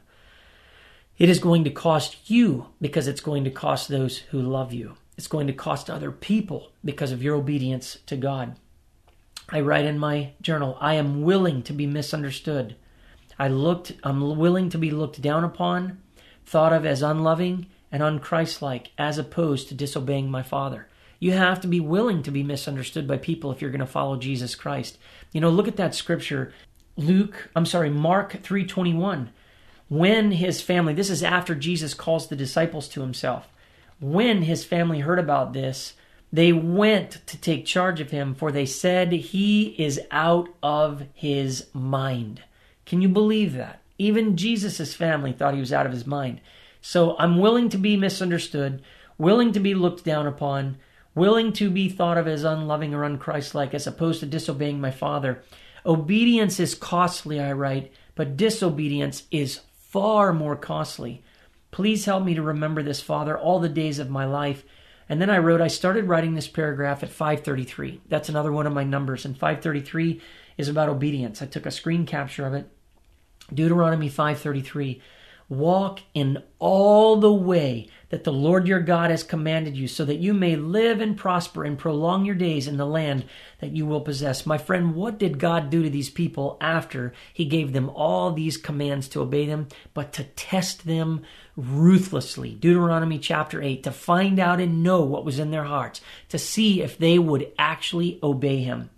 it 1.18 1.30
is 1.30 1.38
going 1.38 1.64
to 1.64 1.70
cost 1.70 2.30
you 2.30 2.66
because 2.80 3.06
it's 3.06 3.22
going 3.22 3.44
to 3.44 3.50
cost 3.50 3.88
those 3.88 4.18
who 4.18 4.42
love 4.42 4.74
you. 4.74 4.96
It's 5.16 5.28
going 5.28 5.46
to 5.46 5.54
cost 5.54 5.88
other 5.88 6.12
people 6.12 6.72
because 6.84 7.10
of 7.10 7.22
your 7.22 7.36
obedience 7.36 7.98
to 8.04 8.16
God. 8.16 8.56
I 9.48 9.60
write 9.60 9.84
in 9.84 9.98
my 9.98 10.32
journal, 10.40 10.76
I 10.80 10.94
am 10.94 11.22
willing 11.22 11.62
to 11.64 11.72
be 11.72 11.86
misunderstood. 11.86 12.76
I 13.38 13.48
looked 13.48 13.92
I'm 14.02 14.36
willing 14.36 14.70
to 14.70 14.78
be 14.78 14.90
looked 14.90 15.20
down 15.20 15.44
upon, 15.44 15.98
thought 16.44 16.72
of 16.72 16.84
as 16.84 17.02
unloving 17.02 17.66
and 17.92 18.02
unchristlike 18.02 18.88
as 18.98 19.18
opposed 19.18 19.68
to 19.68 19.74
disobeying 19.74 20.30
my 20.30 20.42
father. 20.42 20.88
You 21.18 21.32
have 21.32 21.60
to 21.60 21.68
be 21.68 21.80
willing 21.80 22.22
to 22.24 22.30
be 22.30 22.42
misunderstood 22.42 23.06
by 23.06 23.18
people 23.18 23.50
if 23.50 23.62
you're 23.62 23.70
going 23.70 23.80
to 23.80 23.86
follow 23.86 24.16
Jesus 24.16 24.54
Christ. 24.54 24.98
You 25.32 25.40
know, 25.40 25.50
look 25.50 25.68
at 25.68 25.76
that 25.76 25.94
scripture. 25.94 26.52
Luke, 26.96 27.50
I'm 27.54 27.66
sorry, 27.66 27.90
Mark 27.90 28.42
3:21. 28.42 29.28
When 29.88 30.32
his 30.32 30.60
family, 30.60 30.94
this 30.94 31.10
is 31.10 31.22
after 31.22 31.54
Jesus 31.54 31.94
calls 31.94 32.26
the 32.26 32.36
disciples 32.36 32.88
to 32.88 33.02
himself. 33.02 33.48
When 34.00 34.42
his 34.42 34.64
family 34.64 35.00
heard 35.00 35.20
about 35.20 35.52
this, 35.52 35.94
they 36.32 36.52
went 36.52 37.26
to 37.26 37.38
take 37.38 37.66
charge 37.66 38.00
of 38.00 38.10
him, 38.10 38.34
for 38.34 38.50
they 38.50 38.66
said 38.66 39.12
he 39.12 39.74
is 39.78 40.00
out 40.10 40.48
of 40.62 41.04
his 41.14 41.66
mind. 41.72 42.42
Can 42.84 43.00
you 43.00 43.08
believe 43.08 43.54
that? 43.54 43.80
Even 43.98 44.36
Jesus' 44.36 44.94
family 44.94 45.32
thought 45.32 45.54
he 45.54 45.60
was 45.60 45.72
out 45.72 45.86
of 45.86 45.92
his 45.92 46.06
mind. 46.06 46.40
So 46.80 47.16
I'm 47.18 47.38
willing 47.38 47.68
to 47.70 47.78
be 47.78 47.96
misunderstood, 47.96 48.82
willing 49.18 49.52
to 49.52 49.60
be 49.60 49.74
looked 49.74 50.04
down 50.04 50.26
upon, 50.26 50.76
willing 51.14 51.52
to 51.54 51.70
be 51.70 51.88
thought 51.88 52.18
of 52.18 52.28
as 52.28 52.44
unloving 52.44 52.94
or 52.94 53.08
unchristlike 53.08 53.72
as 53.72 53.86
opposed 53.86 54.20
to 54.20 54.26
disobeying 54.26 54.80
my 54.80 54.90
Father. 54.90 55.42
Obedience 55.84 56.60
is 56.60 56.74
costly, 56.74 57.40
I 57.40 57.52
write, 57.52 57.92
but 58.14 58.36
disobedience 58.36 59.24
is 59.30 59.60
far 59.76 60.32
more 60.32 60.56
costly. 60.56 61.22
Please 61.70 62.04
help 62.04 62.24
me 62.24 62.34
to 62.34 62.42
remember 62.42 62.82
this, 62.82 63.00
Father, 63.00 63.38
all 63.38 63.60
the 63.60 63.68
days 63.68 63.98
of 63.98 64.10
my 64.10 64.24
life. 64.24 64.64
And 65.08 65.20
then 65.20 65.30
I 65.30 65.38
wrote, 65.38 65.60
I 65.60 65.68
started 65.68 66.08
writing 66.08 66.34
this 66.34 66.48
paragraph 66.48 67.02
at 67.02 67.10
533. 67.10 68.00
That's 68.08 68.28
another 68.28 68.52
one 68.52 68.66
of 68.66 68.72
my 68.72 68.84
numbers. 68.84 69.24
And 69.24 69.36
533 69.36 70.20
is 70.56 70.68
about 70.68 70.88
obedience. 70.88 71.40
I 71.40 71.46
took 71.46 71.66
a 71.66 71.70
screen 71.70 72.06
capture 72.06 72.46
of 72.46 72.54
it. 72.54 72.68
Deuteronomy 73.52 74.08
533. 74.08 75.00
Walk 75.48 76.00
in 76.12 76.42
all 76.58 77.16
the 77.16 77.32
way 77.32 77.88
that 78.08 78.24
the 78.24 78.32
Lord 78.32 78.66
your 78.66 78.80
God 78.80 79.10
has 79.10 79.22
commanded 79.22 79.76
you, 79.76 79.86
so 79.86 80.04
that 80.04 80.18
you 80.18 80.34
may 80.34 80.56
live 80.56 81.00
and 81.00 81.16
prosper 81.16 81.64
and 81.64 81.78
prolong 81.78 82.24
your 82.24 82.34
days 82.34 82.66
in 82.66 82.76
the 82.76 82.86
land 82.86 83.24
that 83.60 83.70
you 83.70 83.86
will 83.86 84.00
possess. 84.00 84.46
My 84.46 84.58
friend, 84.58 84.94
what 84.94 85.18
did 85.18 85.38
God 85.38 85.70
do 85.70 85.82
to 85.84 85.90
these 85.90 86.10
people 86.10 86.56
after 86.60 87.12
He 87.32 87.44
gave 87.44 87.72
them 87.72 87.90
all 87.90 88.32
these 88.32 88.56
commands 88.56 89.08
to 89.08 89.20
obey 89.20 89.46
them, 89.46 89.68
but 89.94 90.12
to 90.14 90.24
test 90.24 90.86
them 90.86 91.22
ruthlessly? 91.56 92.54
Deuteronomy 92.54 93.18
chapter 93.18 93.62
8, 93.62 93.82
to 93.84 93.90
find 93.90 94.38
out 94.38 94.60
and 94.60 94.82
know 94.82 95.02
what 95.02 95.24
was 95.24 95.38
in 95.38 95.50
their 95.50 95.64
hearts, 95.64 96.00
to 96.28 96.38
see 96.38 96.82
if 96.82 96.98
they 96.98 97.18
would 97.18 97.52
actually 97.58 98.18
obey 98.22 98.58
Him. 98.58 98.90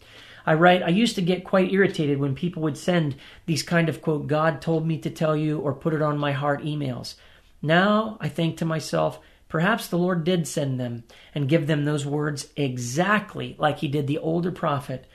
I 0.48 0.54
write, 0.54 0.82
I 0.82 0.88
used 0.88 1.14
to 1.16 1.20
get 1.20 1.44
quite 1.44 1.72
irritated 1.72 2.18
when 2.18 2.34
people 2.34 2.62
would 2.62 2.78
send 2.78 3.16
these 3.44 3.62
kind 3.62 3.88
of 3.90 4.00
quote, 4.00 4.28
God 4.28 4.62
told 4.62 4.86
me 4.86 4.96
to 4.98 5.10
tell 5.10 5.36
you 5.36 5.58
or 5.58 5.74
put 5.74 5.92
it 5.92 6.00
on 6.00 6.16
my 6.16 6.32
heart 6.32 6.62
emails. 6.62 7.16
Now 7.60 8.16
I 8.18 8.30
think 8.30 8.56
to 8.56 8.64
myself, 8.64 9.20
perhaps 9.50 9.88
the 9.88 9.98
Lord 9.98 10.24
did 10.24 10.48
send 10.48 10.80
them 10.80 11.04
and 11.34 11.50
give 11.50 11.66
them 11.66 11.84
those 11.84 12.06
words 12.06 12.48
exactly 12.56 13.56
like 13.58 13.80
he 13.80 13.88
did 13.88 14.06
the 14.06 14.16
older 14.16 14.50
prophet 14.50 15.06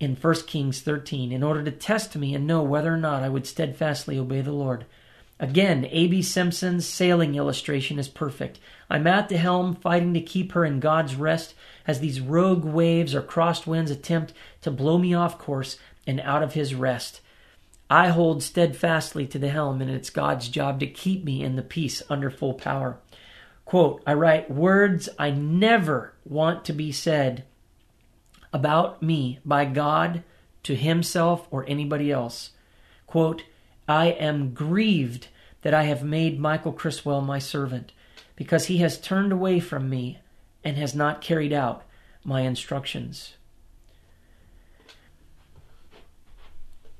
in 0.00 0.16
1 0.16 0.34
Kings 0.48 0.80
13 0.80 1.30
in 1.30 1.44
order 1.44 1.62
to 1.62 1.70
test 1.70 2.16
me 2.16 2.34
and 2.34 2.46
know 2.46 2.64
whether 2.64 2.92
or 2.92 2.96
not 2.96 3.22
I 3.22 3.28
would 3.28 3.46
steadfastly 3.46 4.18
obey 4.18 4.40
the 4.40 4.50
Lord. 4.50 4.86
Again, 5.40 5.86
A.B. 5.90 6.20
Simpson's 6.20 6.86
sailing 6.86 7.34
illustration 7.34 7.98
is 7.98 8.08
perfect. 8.08 8.60
I'm 8.90 9.06
at 9.06 9.30
the 9.30 9.38
helm 9.38 9.74
fighting 9.74 10.12
to 10.12 10.20
keep 10.20 10.52
her 10.52 10.66
in 10.66 10.80
God's 10.80 11.14
rest 11.14 11.54
as 11.86 11.98
these 11.98 12.20
rogue 12.20 12.64
waves 12.64 13.14
or 13.14 13.22
crossed 13.22 13.66
winds 13.66 13.90
attempt 13.90 14.34
to 14.60 14.70
blow 14.70 14.98
me 14.98 15.14
off 15.14 15.38
course 15.38 15.78
and 16.06 16.20
out 16.20 16.42
of 16.42 16.52
his 16.52 16.74
rest. 16.74 17.22
I 17.88 18.08
hold 18.08 18.42
steadfastly 18.42 19.26
to 19.28 19.38
the 19.38 19.48
helm, 19.48 19.80
and 19.80 19.90
it's 19.90 20.10
God's 20.10 20.48
job 20.50 20.78
to 20.80 20.86
keep 20.86 21.24
me 21.24 21.42
in 21.42 21.56
the 21.56 21.62
peace 21.62 22.02
under 22.10 22.30
full 22.30 22.54
power. 22.54 22.98
Quote, 23.64 24.02
I 24.06 24.12
write 24.12 24.50
words 24.50 25.08
I 25.18 25.30
never 25.30 26.12
want 26.24 26.66
to 26.66 26.74
be 26.74 26.92
said 26.92 27.44
about 28.52 29.02
me 29.02 29.38
by 29.44 29.64
God 29.64 30.22
to 30.64 30.76
himself 30.76 31.48
or 31.50 31.64
anybody 31.66 32.12
else. 32.12 32.50
Quote, 33.06 33.44
I 33.90 34.06
am 34.06 34.54
grieved 34.54 35.26
that 35.62 35.74
I 35.74 35.82
have 35.82 36.04
made 36.04 36.38
Michael 36.38 36.72
Criswell 36.72 37.22
my 37.22 37.40
servant, 37.40 37.90
because 38.36 38.66
he 38.66 38.78
has 38.78 39.00
turned 39.00 39.32
away 39.32 39.58
from 39.58 39.90
me 39.90 40.20
and 40.62 40.76
has 40.76 40.94
not 40.94 41.20
carried 41.20 41.52
out 41.52 41.82
my 42.22 42.42
instructions. 42.42 43.34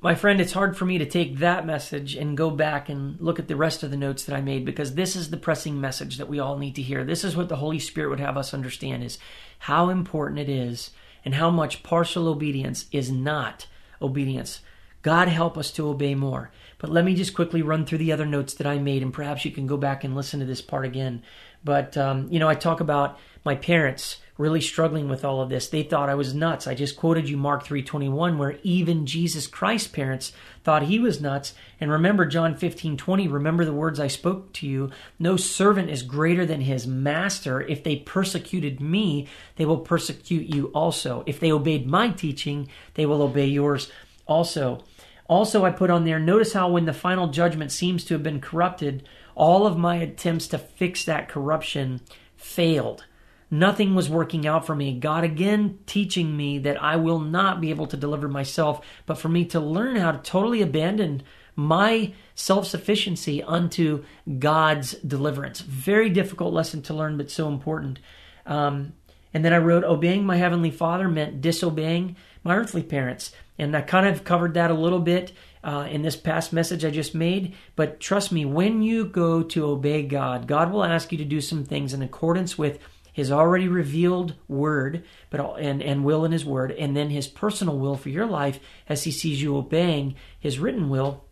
my 0.03 0.15
friend, 0.15 0.41
it's 0.41 0.53
hard 0.53 0.75
for 0.75 0.83
me 0.83 0.97
to 0.97 1.05
take 1.05 1.37
that 1.37 1.65
message 1.65 2.15
and 2.15 2.35
go 2.35 2.49
back 2.49 2.89
and 2.89 3.21
look 3.21 3.37
at 3.37 3.47
the 3.47 3.55
rest 3.55 3.83
of 3.83 3.91
the 3.91 3.97
notes 3.97 4.25
that 4.25 4.35
I 4.35 4.41
made 4.41 4.65
because 4.65 4.95
this 4.95 5.15
is 5.15 5.29
the 5.29 5.37
pressing 5.37 5.79
message 5.79 6.17
that 6.17 6.27
we 6.27 6.39
all 6.39 6.57
need 6.57 6.73
to 6.75 6.81
hear. 6.81 7.03
This 7.03 7.23
is 7.23 7.37
what 7.37 7.49
the 7.49 7.57
Holy 7.57 7.77
Spirit 7.77 8.09
would 8.09 8.19
have 8.19 8.35
us 8.35 8.53
understand 8.53 9.03
is 9.03 9.19
how 9.59 9.89
important 9.89 10.39
it 10.39 10.49
is 10.49 10.89
and 11.23 11.35
how 11.35 11.51
much 11.51 11.83
partial 11.83 12.27
obedience 12.27 12.87
is 12.91 13.11
not 13.11 13.67
obedience. 14.01 14.61
God 15.01 15.27
help 15.27 15.57
us 15.57 15.71
to 15.71 15.87
obey 15.87 16.15
more. 16.15 16.51
But 16.77 16.89
let 16.89 17.05
me 17.05 17.13
just 17.13 17.35
quickly 17.35 17.61
run 17.61 17.85
through 17.85 17.99
the 17.99 18.11
other 18.11 18.25
notes 18.25 18.55
that 18.55 18.67
I 18.67 18.79
made, 18.79 19.03
and 19.03 19.13
perhaps 19.13 19.45
you 19.45 19.51
can 19.51 19.67
go 19.67 19.77
back 19.77 20.03
and 20.03 20.15
listen 20.15 20.39
to 20.39 20.45
this 20.45 20.61
part 20.61 20.85
again. 20.85 21.21
But, 21.63 21.95
um, 21.95 22.27
you 22.31 22.39
know, 22.39 22.49
I 22.49 22.55
talk 22.55 22.79
about 22.79 23.19
my 23.43 23.55
parents 23.55 24.17
really 24.41 24.61
struggling 24.61 25.07
with 25.07 25.23
all 25.23 25.41
of 25.41 25.49
this. 25.49 25.67
They 25.67 25.83
thought 25.83 26.09
I 26.09 26.15
was 26.15 26.33
nuts. 26.33 26.65
I 26.65 26.73
just 26.73 26.97
quoted 26.97 27.29
you 27.29 27.37
Mark 27.37 27.63
3:21 27.63 28.39
where 28.39 28.57
even 28.63 29.05
Jesus 29.05 29.45
Christ's 29.45 29.87
parents 29.87 30.33
thought 30.63 30.83
he 30.83 30.97
was 30.97 31.21
nuts. 31.21 31.53
And 31.79 31.91
remember 31.91 32.25
John 32.25 32.55
15:20, 32.55 33.27
remember 33.27 33.63
the 33.63 33.73
words 33.73 33.99
I 33.99 34.07
spoke 34.07 34.51
to 34.53 34.67
you, 34.67 34.89
no 35.19 35.37
servant 35.37 35.91
is 35.91 36.01
greater 36.01 36.45
than 36.45 36.61
his 36.61 36.87
master. 36.87 37.61
If 37.61 37.83
they 37.83 37.97
persecuted 37.97 38.81
me, 38.81 39.27
they 39.57 39.65
will 39.65 39.77
persecute 39.77 40.53
you 40.53 40.67
also. 40.67 41.23
If 41.27 41.39
they 41.39 41.51
obeyed 41.51 41.85
my 41.85 42.09
teaching, 42.09 42.67
they 42.95 43.05
will 43.05 43.21
obey 43.21 43.47
yours 43.47 43.91
also. 44.25 44.83
Also, 45.31 45.63
I 45.63 45.71
put 45.71 45.89
on 45.89 46.03
there, 46.03 46.19
notice 46.19 46.51
how 46.51 46.67
when 46.67 46.83
the 46.83 46.91
final 46.91 47.29
judgment 47.29 47.71
seems 47.71 48.03
to 48.03 48.15
have 48.15 48.21
been 48.21 48.41
corrupted, 48.41 49.07
all 49.33 49.65
of 49.65 49.77
my 49.77 49.95
attempts 49.95 50.45
to 50.49 50.57
fix 50.57 51.05
that 51.05 51.29
corruption 51.29 52.01
failed. 52.35 53.05
Nothing 53.49 53.95
was 53.95 54.09
working 54.09 54.45
out 54.45 54.65
for 54.65 54.75
me. 54.75 54.99
God 54.99 55.23
again 55.23 55.79
teaching 55.85 56.35
me 56.35 56.59
that 56.59 56.83
I 56.83 56.97
will 56.97 57.19
not 57.19 57.61
be 57.61 57.69
able 57.69 57.87
to 57.87 57.95
deliver 57.95 58.27
myself, 58.27 58.85
but 59.05 59.17
for 59.17 59.29
me 59.29 59.45
to 59.45 59.61
learn 59.61 59.95
how 59.95 60.11
to 60.11 60.17
totally 60.17 60.61
abandon 60.61 61.23
my 61.55 62.11
self 62.35 62.67
sufficiency 62.67 63.41
unto 63.41 64.03
God's 64.37 64.95
deliverance. 64.95 65.61
Very 65.61 66.09
difficult 66.09 66.53
lesson 66.53 66.81
to 66.81 66.93
learn, 66.93 67.15
but 67.15 67.31
so 67.31 67.47
important. 67.47 67.99
Um, 68.45 68.91
and 69.33 69.45
then 69.45 69.53
I 69.53 69.59
wrote, 69.59 69.85
obeying 69.85 70.25
my 70.25 70.35
heavenly 70.35 70.71
Father 70.71 71.07
meant 71.07 71.39
disobeying 71.39 72.17
my 72.43 72.55
earthly 72.55 72.83
parents. 72.83 73.31
And 73.57 73.75
I 73.75 73.81
kind 73.81 74.07
of 74.07 74.23
covered 74.23 74.55
that 74.55 74.71
a 74.71 74.75
little 74.75 74.99
bit 74.99 75.31
uh, 75.63 75.87
in 75.89 76.01
this 76.01 76.15
past 76.15 76.51
message 76.51 76.83
I 76.83 76.89
just 76.89 77.13
made. 77.13 77.55
But 77.75 77.99
trust 77.99 78.31
me, 78.31 78.45
when 78.45 78.81
you 78.81 79.05
go 79.05 79.43
to 79.43 79.65
obey 79.65 80.03
God, 80.03 80.47
God 80.47 80.71
will 80.71 80.83
ask 80.83 81.11
you 81.11 81.17
to 81.19 81.25
do 81.25 81.41
some 81.41 81.63
things 81.63 81.93
in 81.93 82.01
accordance 82.01 82.57
with 82.57 82.79
His 83.13 83.31
already 83.31 83.67
revealed 83.67 84.35
word, 84.47 85.03
but 85.29 85.59
and 85.59 85.81
and 85.81 86.03
will 86.03 86.25
in 86.25 86.31
His 86.31 86.45
word, 86.45 86.71
and 86.71 86.95
then 86.95 87.09
His 87.09 87.27
personal 87.27 87.77
will 87.77 87.95
for 87.95 88.09
your 88.09 88.25
life 88.25 88.59
as 88.89 89.03
He 89.03 89.11
sees 89.11 89.41
you 89.41 89.55
obeying 89.55 90.15
His 90.39 90.59
written 90.59 90.89
will. 90.89 91.23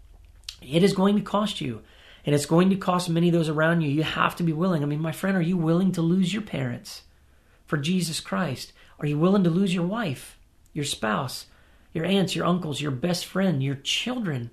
It 0.61 0.83
is 0.83 0.93
going 0.93 1.15
to 1.15 1.21
cost 1.21 1.61
you. 1.61 1.81
And 2.25 2.35
it's 2.35 2.45
going 2.45 2.69
to 2.69 2.75
cost 2.75 3.09
many 3.09 3.29
of 3.29 3.33
those 3.33 3.49
around 3.49 3.81
you. 3.81 3.89
You 3.89 4.03
have 4.03 4.35
to 4.35 4.43
be 4.43 4.51
willing. 4.51 4.83
I 4.83 4.85
mean, 4.85 4.99
my 4.99 5.13
friend, 5.13 5.37
are 5.37 5.41
you 5.41 5.57
willing 5.57 5.93
to 5.93 6.01
lose 6.01 6.33
your 6.33 6.41
parents 6.41 7.03
for 7.65 7.77
Jesus 7.77 8.19
Christ? 8.19 8.73
Are 8.99 9.07
you 9.07 9.17
willing 9.17 9.45
to 9.45 9.49
lose 9.49 9.73
your 9.73 9.85
wife, 9.85 10.37
your 10.73 10.85
spouse? 10.85 11.47
your 11.93 12.05
aunts, 12.05 12.35
your 12.35 12.45
uncles, 12.45 12.81
your 12.81 12.91
best 12.91 13.25
friend, 13.25 13.63
your 13.63 13.75
children. 13.75 14.51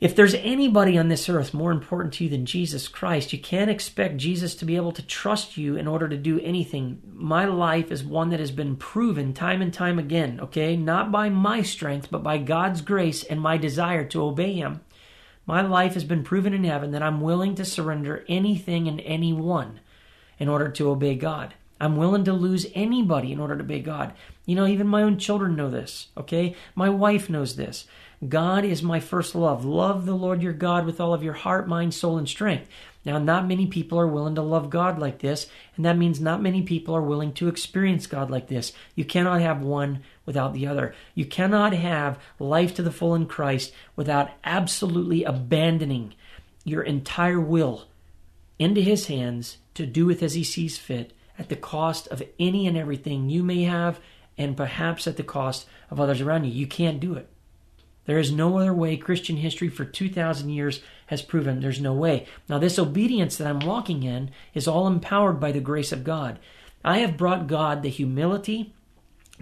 If 0.00 0.16
there's 0.16 0.34
anybody 0.34 0.96
on 0.96 1.08
this 1.08 1.28
earth 1.28 1.52
more 1.52 1.70
important 1.70 2.14
to 2.14 2.24
you 2.24 2.30
than 2.30 2.46
Jesus 2.46 2.88
Christ, 2.88 3.34
you 3.34 3.38
can't 3.38 3.70
expect 3.70 4.16
Jesus 4.16 4.54
to 4.54 4.64
be 4.64 4.76
able 4.76 4.92
to 4.92 5.02
trust 5.02 5.58
you 5.58 5.76
in 5.76 5.86
order 5.86 6.08
to 6.08 6.16
do 6.16 6.40
anything. 6.40 7.02
My 7.12 7.44
life 7.44 7.92
is 7.92 8.02
one 8.02 8.30
that 8.30 8.40
has 8.40 8.50
been 8.50 8.76
proven 8.76 9.34
time 9.34 9.60
and 9.60 9.74
time 9.74 9.98
again, 9.98 10.40
okay? 10.40 10.74
Not 10.74 11.12
by 11.12 11.28
my 11.28 11.60
strength, 11.60 12.10
but 12.10 12.22
by 12.22 12.38
God's 12.38 12.80
grace 12.80 13.24
and 13.24 13.38
my 13.38 13.58
desire 13.58 14.04
to 14.06 14.22
obey 14.22 14.54
Him. 14.54 14.80
My 15.44 15.60
life 15.60 15.92
has 15.94 16.04
been 16.04 16.22
proven 16.22 16.54
in 16.54 16.64
heaven 16.64 16.92
that 16.92 17.02
I'm 17.02 17.20
willing 17.20 17.54
to 17.56 17.64
surrender 17.66 18.24
anything 18.26 18.88
and 18.88 19.02
anyone 19.02 19.80
in 20.38 20.48
order 20.48 20.70
to 20.70 20.88
obey 20.88 21.14
God. 21.14 21.54
I'm 21.80 21.96
willing 21.96 22.24
to 22.24 22.32
lose 22.32 22.66
anybody 22.74 23.32
in 23.32 23.40
order 23.40 23.56
to 23.56 23.64
obey 23.64 23.80
God. 23.80 24.12
You 24.44 24.54
know, 24.54 24.66
even 24.66 24.86
my 24.86 25.02
own 25.02 25.18
children 25.18 25.56
know 25.56 25.70
this, 25.70 26.08
okay? 26.16 26.54
My 26.74 26.90
wife 26.90 27.30
knows 27.30 27.56
this. 27.56 27.86
God 28.28 28.66
is 28.66 28.82
my 28.82 29.00
first 29.00 29.34
love. 29.34 29.64
Love 29.64 30.04
the 30.04 30.14
Lord 30.14 30.42
your 30.42 30.52
God 30.52 30.84
with 30.84 31.00
all 31.00 31.14
of 31.14 31.22
your 31.22 31.32
heart, 31.32 31.66
mind, 31.66 31.94
soul, 31.94 32.18
and 32.18 32.28
strength. 32.28 32.68
Now, 33.02 33.18
not 33.18 33.48
many 33.48 33.66
people 33.66 33.98
are 33.98 34.06
willing 34.06 34.34
to 34.34 34.42
love 34.42 34.68
God 34.68 34.98
like 34.98 35.20
this, 35.20 35.46
and 35.74 35.86
that 35.86 35.96
means 35.96 36.20
not 36.20 36.42
many 36.42 36.60
people 36.60 36.94
are 36.94 37.00
willing 37.00 37.32
to 37.34 37.48
experience 37.48 38.06
God 38.06 38.30
like 38.30 38.48
this. 38.48 38.74
You 38.94 39.06
cannot 39.06 39.40
have 39.40 39.62
one 39.62 40.02
without 40.26 40.52
the 40.52 40.66
other. 40.66 40.94
You 41.14 41.24
cannot 41.24 41.72
have 41.72 42.18
life 42.38 42.74
to 42.74 42.82
the 42.82 42.92
full 42.92 43.14
in 43.14 43.24
Christ 43.24 43.72
without 43.96 44.30
absolutely 44.44 45.24
abandoning 45.24 46.12
your 46.62 46.82
entire 46.82 47.40
will 47.40 47.86
into 48.58 48.82
His 48.82 49.06
hands 49.06 49.56
to 49.72 49.86
do 49.86 50.04
with 50.04 50.22
as 50.22 50.34
He 50.34 50.44
sees 50.44 50.76
fit 50.76 51.14
at 51.40 51.48
the 51.48 51.56
cost 51.56 52.06
of 52.08 52.22
any 52.38 52.66
and 52.66 52.76
everything 52.76 53.30
you 53.30 53.42
may 53.42 53.62
have, 53.62 53.98
and 54.36 54.56
perhaps 54.56 55.08
at 55.08 55.16
the 55.16 55.22
cost 55.22 55.66
of 55.90 55.98
others 55.98 56.20
around 56.20 56.44
you. 56.44 56.52
You 56.52 56.66
can't 56.66 57.00
do 57.00 57.14
it. 57.14 57.28
There 58.04 58.18
is 58.18 58.30
no 58.30 58.58
other 58.58 58.74
way 58.74 58.96
Christian 58.96 59.36
history 59.36 59.68
for 59.68 59.84
2,000 59.84 60.50
years 60.50 60.82
has 61.06 61.22
proven 61.22 61.60
there's 61.60 61.80
no 61.80 61.94
way. 61.94 62.26
Now, 62.48 62.58
this 62.58 62.78
obedience 62.78 63.36
that 63.36 63.46
I'm 63.46 63.60
walking 63.60 64.02
in 64.02 64.30
is 64.52 64.68
all 64.68 64.86
empowered 64.86 65.40
by 65.40 65.50
the 65.50 65.60
grace 65.60 65.92
of 65.92 66.04
God. 66.04 66.38
I 66.84 66.98
have 66.98 67.16
brought 67.16 67.46
God 67.46 67.82
the 67.82 67.88
humility 67.88 68.74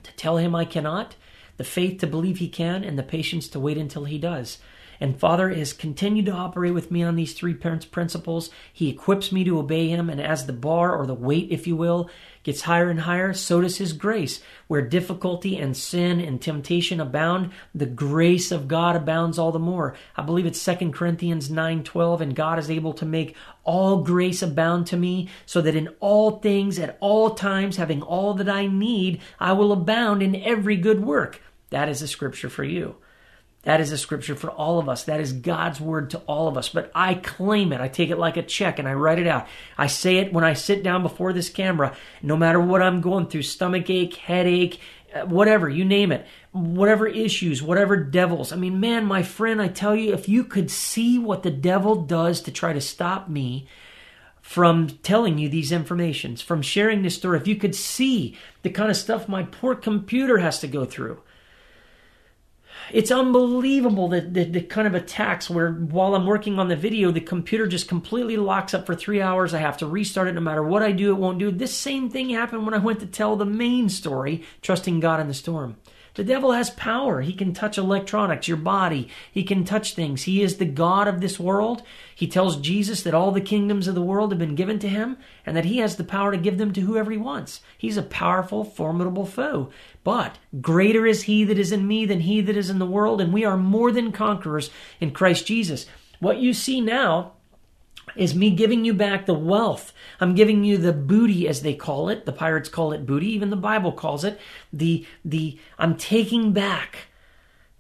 to 0.03 0.12
tell 0.12 0.36
him 0.36 0.55
I 0.55 0.64
cannot, 0.64 1.16
the 1.57 1.64
faith 1.64 2.01
to 2.01 2.07
believe 2.07 2.38
he 2.38 2.49
can, 2.49 2.84
and 2.84 2.99
the 2.99 3.03
patience 3.03 3.49
to 3.49 3.61
wait 3.61 3.78
until 3.78 4.05
he 4.05 4.18
does. 4.18 4.59
And 5.01 5.18
Father 5.18 5.51
has 5.51 5.72
continued 5.72 6.26
to 6.26 6.32
operate 6.32 6.74
with 6.74 6.90
me 6.90 7.03
on 7.03 7.16
these 7.16 7.34
three 7.34 7.55
parents 7.55 7.86
principles. 7.86 8.51
He 8.72 8.88
equips 8.88 9.30
me 9.30 9.44
to 9.44 9.59
obey 9.59 9.88
Him, 9.88 10.11
and 10.11 10.20
as 10.20 10.46
the 10.46 10.53
bar, 10.53 10.96
or 10.96 11.07
the 11.07 11.14
weight, 11.14 11.49
if 11.51 11.66
you 11.66 11.76
will, 11.76 12.11
gets 12.42 12.62
higher 12.62 12.88
and 12.88 13.01
higher, 13.01 13.32
so 13.32 13.61
does 13.61 13.78
His 13.78 13.92
grace. 13.92 14.40
Where 14.66 14.82
difficulty 14.82 15.57
and 15.57 15.76
sin 15.76 16.20
and 16.20 16.40
temptation 16.40 17.01
abound, 17.01 17.53
the 17.74 17.86
grace 17.86 18.51
of 18.51 18.68
God 18.68 18.96
abounds 18.96 19.38
all 19.38 19.53
the 19.53 19.59
more. 19.59 19.94
I 20.16 20.22
believe 20.22 20.46
it's 20.46 20.59
2 20.61 20.92
Corinthians 20.92 21.49
9:12, 21.49 22.20
and 22.20 22.34
God 22.34 22.59
is 22.59 22.70
able 22.70 22.92
to 22.94 23.07
make 23.07 23.36
all 23.64 24.03
grace 24.03 24.42
abound 24.42 24.86
to 24.88 24.96
me, 24.96 25.28
so 25.46 25.61
that 25.61 25.76
in 25.76 25.88
all 26.01 26.38
things, 26.38 26.78
at 26.78 26.96
all 27.01 27.30
times, 27.30 27.76
having 27.76 28.03
all 28.03 28.34
that 28.34 28.49
I 28.49 28.66
need, 28.66 29.20
I 29.38 29.53
will 29.53 29.72
abound 29.72 30.22
in 30.22 30.34
every 30.34 30.76
good 30.76 31.01
work. 31.05 31.40
That 31.70 31.88
is 31.88 32.03
a 32.03 32.09
scripture 32.09 32.49
for 32.49 32.64
you. 32.64 32.96
That 33.68 33.82
is 33.82 33.92
a 33.92 33.98
scripture 33.98 34.34
for 34.34 34.48
all 34.48 34.78
of 34.78 34.88
us. 34.88 35.04
That 35.04 35.20
is 35.20 35.34
God's 35.34 35.78
word 35.78 36.08
to 36.10 36.20
all 36.20 36.48
of 36.48 36.56
us. 36.56 36.70
But 36.70 36.90
I 36.94 37.12
claim 37.12 37.70
it. 37.70 37.82
I 37.82 37.88
take 37.88 38.08
it 38.08 38.16
like 38.16 38.38
a 38.38 38.42
check 38.42 38.78
and 38.78 38.88
I 38.88 38.94
write 38.94 39.18
it 39.18 39.26
out. 39.26 39.46
I 39.76 39.88
say 39.88 40.16
it 40.16 40.32
when 40.32 40.42
I 40.42 40.54
sit 40.54 40.82
down 40.82 41.02
before 41.02 41.34
this 41.34 41.50
camera, 41.50 41.94
no 42.22 42.34
matter 42.34 42.58
what 42.58 42.80
I'm 42.80 43.02
going 43.02 43.26
through 43.26 43.42
stomach 43.42 43.90
ache, 43.90 44.14
headache, 44.14 44.80
uh, 45.14 45.26
whatever, 45.26 45.68
you 45.68 45.84
name 45.84 46.12
it, 46.12 46.26
whatever 46.52 47.06
issues, 47.06 47.62
whatever 47.62 47.96
devils. 47.96 48.52
I 48.52 48.56
mean, 48.56 48.80
man, 48.80 49.04
my 49.04 49.22
friend, 49.22 49.60
I 49.60 49.68
tell 49.68 49.94
you, 49.94 50.14
if 50.14 50.30
you 50.30 50.44
could 50.44 50.70
see 50.70 51.18
what 51.18 51.42
the 51.42 51.50
devil 51.50 51.94
does 51.94 52.40
to 52.40 52.50
try 52.50 52.72
to 52.72 52.80
stop 52.80 53.28
me 53.28 53.68
from 54.40 54.88
telling 55.02 55.36
you 55.36 55.50
these 55.50 55.72
informations, 55.72 56.40
from 56.40 56.62
sharing 56.62 57.02
this 57.02 57.16
story, 57.16 57.36
if 57.36 57.46
you 57.46 57.56
could 57.56 57.74
see 57.74 58.34
the 58.62 58.70
kind 58.70 58.90
of 58.90 58.96
stuff 58.96 59.28
my 59.28 59.42
poor 59.42 59.74
computer 59.74 60.38
has 60.38 60.58
to 60.60 60.66
go 60.66 60.86
through 60.86 61.20
it's 62.93 63.11
unbelievable 63.11 64.09
that 64.09 64.34
the, 64.34 64.45
the 64.45 64.61
kind 64.61 64.86
of 64.86 64.95
attacks 64.95 65.49
where 65.51 65.72
while 65.72 66.14
I'm 66.14 66.26
working 66.26 66.59
on 66.59 66.68
the 66.68 66.76
video, 66.76 67.11
the 67.11 67.20
computer 67.20 67.66
just 67.66 67.89
completely 67.89 68.36
locks 68.36 68.74
up 68.74 68.86
for 68.86 68.95
three 68.95 69.20
hours. 69.20 69.55
I 69.55 69.59
have 69.59 69.76
to 69.78 69.86
restart 69.86 70.28
it 70.28 70.34
no 70.34 70.41
matter 70.41 70.62
what 70.62 70.82
I 70.82 70.93
do, 70.93 71.11
it 71.11 71.18
won't 71.18 71.39
do. 71.39 71.51
This 71.51 71.74
same 71.74 72.11
thing 72.11 72.30
happened 72.30 72.64
when 72.64 72.74
I 72.74 72.78
went 72.78 73.01
to 73.01 73.07
tell 73.07 73.36
the 73.36 73.45
main 73.45 73.89
story, 73.89 74.45
Trusting 74.62 75.01
God 75.01 75.20
in 75.20 75.28
the 75.28 75.34
Storm. 75.34 75.76
The 76.18 76.24
devil 76.24 76.50
has 76.50 76.70
power. 76.70 77.20
He 77.20 77.32
can 77.32 77.52
touch 77.52 77.78
electronics, 77.78 78.48
your 78.48 78.56
body. 78.56 79.08
He 79.30 79.44
can 79.44 79.64
touch 79.64 79.94
things. 79.94 80.24
He 80.24 80.42
is 80.42 80.56
the 80.56 80.64
God 80.64 81.06
of 81.06 81.20
this 81.20 81.38
world. 81.38 81.84
He 82.12 82.26
tells 82.26 82.56
Jesus 82.56 83.04
that 83.04 83.14
all 83.14 83.30
the 83.30 83.40
kingdoms 83.40 83.86
of 83.86 83.94
the 83.94 84.02
world 84.02 84.32
have 84.32 84.38
been 84.40 84.56
given 84.56 84.80
to 84.80 84.88
him 84.88 85.16
and 85.46 85.56
that 85.56 85.66
he 85.66 85.78
has 85.78 85.94
the 85.94 86.02
power 86.02 86.32
to 86.32 86.36
give 86.36 86.58
them 86.58 86.72
to 86.72 86.80
whoever 86.80 87.12
he 87.12 87.16
wants. 87.16 87.60
He's 87.78 87.96
a 87.96 88.02
powerful, 88.02 88.64
formidable 88.64 89.26
foe. 89.26 89.70
But 90.02 90.40
greater 90.60 91.06
is 91.06 91.22
he 91.22 91.44
that 91.44 91.56
is 91.56 91.70
in 91.70 91.86
me 91.86 92.04
than 92.04 92.22
he 92.22 92.40
that 92.40 92.56
is 92.56 92.68
in 92.68 92.80
the 92.80 92.84
world, 92.84 93.20
and 93.20 93.32
we 93.32 93.44
are 93.44 93.56
more 93.56 93.92
than 93.92 94.10
conquerors 94.10 94.70
in 94.98 95.12
Christ 95.12 95.46
Jesus. 95.46 95.86
What 96.18 96.38
you 96.38 96.52
see 96.52 96.80
now 96.80 97.34
is 98.16 98.34
me 98.34 98.50
giving 98.50 98.84
you 98.84 98.94
back 98.94 99.26
the 99.26 99.34
wealth. 99.34 99.92
I'm 100.20 100.34
giving 100.34 100.64
you 100.64 100.76
the 100.76 100.92
booty, 100.92 101.48
as 101.48 101.62
they 101.62 101.74
call 101.74 102.09
it. 102.09 102.26
The 102.26 102.32
pirates 102.32 102.68
call 102.68 102.92
it 102.92 103.06
booty. 103.06 103.28
Even 103.28 103.50
the 103.50 103.56
Bible 103.56 103.92
calls 103.92 104.24
it 104.24 104.40
the 104.72 105.06
the. 105.24 105.59
I'm 105.78 105.96
taking 105.96 106.52
back 106.52 107.09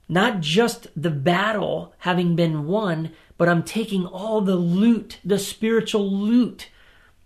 not 0.08 0.40
just 0.40 0.88
the 1.00 1.10
battle 1.10 1.92
having 1.98 2.34
been 2.34 2.66
won, 2.66 3.12
but 3.36 3.48
I'm 3.48 3.62
taking 3.62 4.06
all 4.06 4.40
the 4.40 4.56
loot, 4.56 5.18
the 5.24 5.38
spiritual 5.38 6.10
loot 6.10 6.70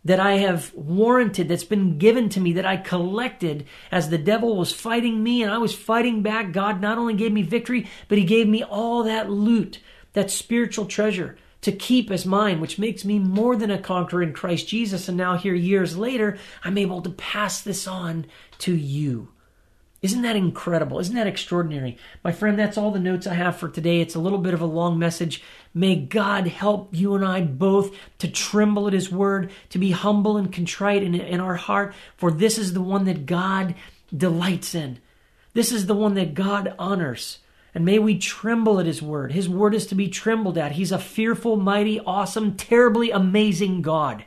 that 0.04 0.18
I 0.18 0.32
have 0.38 0.74
warranted, 0.74 1.48
that's 1.48 1.62
been 1.64 1.96
given 1.96 2.28
to 2.30 2.40
me, 2.40 2.52
that 2.54 2.66
I 2.66 2.76
collected 2.76 3.66
as 3.92 4.10
the 4.10 4.18
devil 4.18 4.56
was 4.56 4.72
fighting 4.72 5.22
me 5.22 5.42
and 5.42 5.52
I 5.52 5.58
was 5.58 5.74
fighting 5.74 6.22
back. 6.22 6.52
God 6.52 6.80
not 6.80 6.98
only 6.98 7.14
gave 7.14 7.32
me 7.32 7.42
victory, 7.42 7.88
but 8.08 8.18
He 8.18 8.24
gave 8.24 8.48
me 8.48 8.64
all 8.64 9.04
that 9.04 9.30
loot, 9.30 9.78
that 10.12 10.30
spiritual 10.30 10.86
treasure 10.86 11.36
to 11.62 11.72
keep 11.72 12.10
as 12.10 12.26
mine, 12.26 12.60
which 12.60 12.78
makes 12.78 13.04
me 13.04 13.18
more 13.18 13.56
than 13.56 13.70
a 13.70 13.78
conqueror 13.78 14.22
in 14.22 14.32
Christ 14.32 14.68
Jesus. 14.68 15.08
And 15.08 15.16
now, 15.16 15.36
here, 15.36 15.54
years 15.54 15.96
later, 15.96 16.38
I'm 16.62 16.76
able 16.76 17.00
to 17.02 17.10
pass 17.10 17.60
this 17.60 17.86
on 17.86 18.26
to 18.58 18.74
you. 18.74 19.28
Isn't 20.02 20.22
that 20.22 20.34
incredible? 20.34 20.98
Isn't 20.98 21.14
that 21.14 21.28
extraordinary? 21.28 21.96
My 22.24 22.32
friend, 22.32 22.58
that's 22.58 22.76
all 22.76 22.90
the 22.90 22.98
notes 22.98 23.28
I 23.28 23.34
have 23.34 23.56
for 23.56 23.68
today. 23.68 24.00
It's 24.00 24.16
a 24.16 24.20
little 24.20 24.40
bit 24.40 24.52
of 24.52 24.60
a 24.60 24.66
long 24.66 24.98
message. 24.98 25.44
May 25.72 25.94
God 25.94 26.48
help 26.48 26.88
you 26.90 27.14
and 27.14 27.24
I 27.24 27.42
both 27.42 27.94
to 28.18 28.28
tremble 28.28 28.88
at 28.88 28.92
His 28.92 29.12
word, 29.12 29.52
to 29.70 29.78
be 29.78 29.92
humble 29.92 30.36
and 30.36 30.52
contrite 30.52 31.04
in, 31.04 31.14
in 31.14 31.38
our 31.38 31.54
heart, 31.54 31.94
for 32.16 32.32
this 32.32 32.58
is 32.58 32.72
the 32.72 32.80
one 32.80 33.04
that 33.04 33.26
God 33.26 33.76
delights 34.14 34.74
in. 34.74 34.98
This 35.54 35.70
is 35.70 35.86
the 35.86 35.94
one 35.94 36.14
that 36.14 36.34
God 36.34 36.74
honors. 36.80 37.38
And 37.74 37.84
may 37.84 37.98
we 37.98 38.18
tremble 38.18 38.78
at 38.80 38.86
His 38.86 39.00
word. 39.00 39.32
His 39.32 39.48
word 39.48 39.74
is 39.74 39.86
to 39.86 39.94
be 39.94 40.08
trembled 40.08 40.58
at. 40.58 40.72
He's 40.72 40.92
a 40.92 40.98
fearful, 40.98 41.56
mighty, 41.56 42.00
awesome, 42.00 42.56
terribly 42.56 43.10
amazing 43.10 43.82
God. 43.82 44.24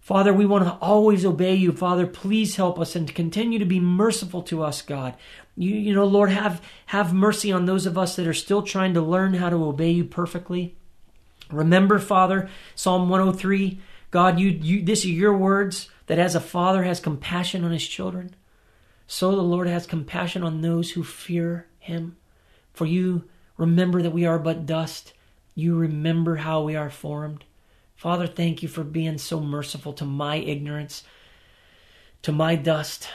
Father, 0.00 0.32
we 0.32 0.46
want 0.46 0.64
to 0.64 0.72
always 0.80 1.24
obey 1.24 1.54
you. 1.54 1.72
Father, 1.72 2.06
please 2.06 2.56
help 2.56 2.80
us 2.80 2.96
and 2.96 3.14
continue 3.14 3.58
to 3.58 3.64
be 3.64 3.80
merciful 3.80 4.42
to 4.42 4.62
us, 4.62 4.82
God. 4.82 5.14
You, 5.56 5.74
you 5.74 5.94
know, 5.94 6.04
Lord, 6.04 6.30
have, 6.30 6.62
have 6.86 7.14
mercy 7.14 7.52
on 7.52 7.66
those 7.66 7.86
of 7.86 7.96
us 7.96 8.16
that 8.16 8.26
are 8.26 8.34
still 8.34 8.62
trying 8.62 8.94
to 8.94 9.02
learn 9.02 9.34
how 9.34 9.50
to 9.50 9.64
obey 9.64 9.90
you 9.90 10.04
perfectly. 10.04 10.74
Remember, 11.50 11.98
Father, 11.98 12.48
Psalm 12.74 13.08
103, 13.08 13.80
God, 14.10 14.40
you, 14.40 14.48
you, 14.48 14.82
this 14.82 15.04
are 15.04 15.08
your 15.08 15.36
words 15.36 15.88
that 16.06 16.18
as 16.18 16.34
a 16.34 16.40
father 16.40 16.82
has 16.82 16.98
compassion 16.98 17.64
on 17.64 17.70
his 17.70 17.86
children, 17.86 18.34
so 19.06 19.30
the 19.32 19.42
Lord 19.42 19.68
has 19.68 19.86
compassion 19.86 20.42
on 20.42 20.60
those 20.60 20.92
who 20.92 21.04
fear 21.04 21.66
him. 21.78 22.16
For 22.72 22.86
you 22.86 23.24
remember 23.56 24.02
that 24.02 24.12
we 24.12 24.24
are 24.26 24.38
but 24.38 24.66
dust. 24.66 25.12
You 25.54 25.76
remember 25.76 26.36
how 26.36 26.62
we 26.62 26.76
are 26.76 26.90
formed. 26.90 27.44
Father, 27.94 28.26
thank 28.26 28.62
you 28.62 28.68
for 28.68 28.84
being 28.84 29.18
so 29.18 29.40
merciful 29.40 29.92
to 29.92 30.06
my 30.06 30.36
ignorance, 30.36 31.04
to 32.22 32.32
my 32.32 32.54
dust, 32.54 33.08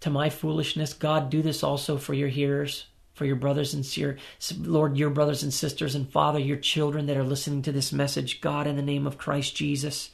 to 0.00 0.10
my 0.10 0.28
foolishness. 0.30 0.94
God, 0.94 1.30
do 1.30 1.42
this 1.42 1.62
also 1.62 1.96
for 1.96 2.14
your 2.14 2.28
hearers, 2.28 2.86
for 3.14 3.24
your 3.24 3.36
brothers 3.36 3.74
and 3.74 3.96
your 3.96 4.16
Lord, 4.58 4.96
your 4.96 5.10
brothers 5.10 5.42
and 5.42 5.54
sisters, 5.54 5.94
and 5.94 6.10
Father, 6.10 6.40
your 6.40 6.56
children 6.56 7.06
that 7.06 7.16
are 7.16 7.22
listening 7.22 7.62
to 7.62 7.72
this 7.72 7.92
message. 7.92 8.40
God, 8.40 8.66
in 8.66 8.76
the 8.76 8.82
name 8.82 9.06
of 9.06 9.18
Christ 9.18 9.54
Jesus, 9.54 10.10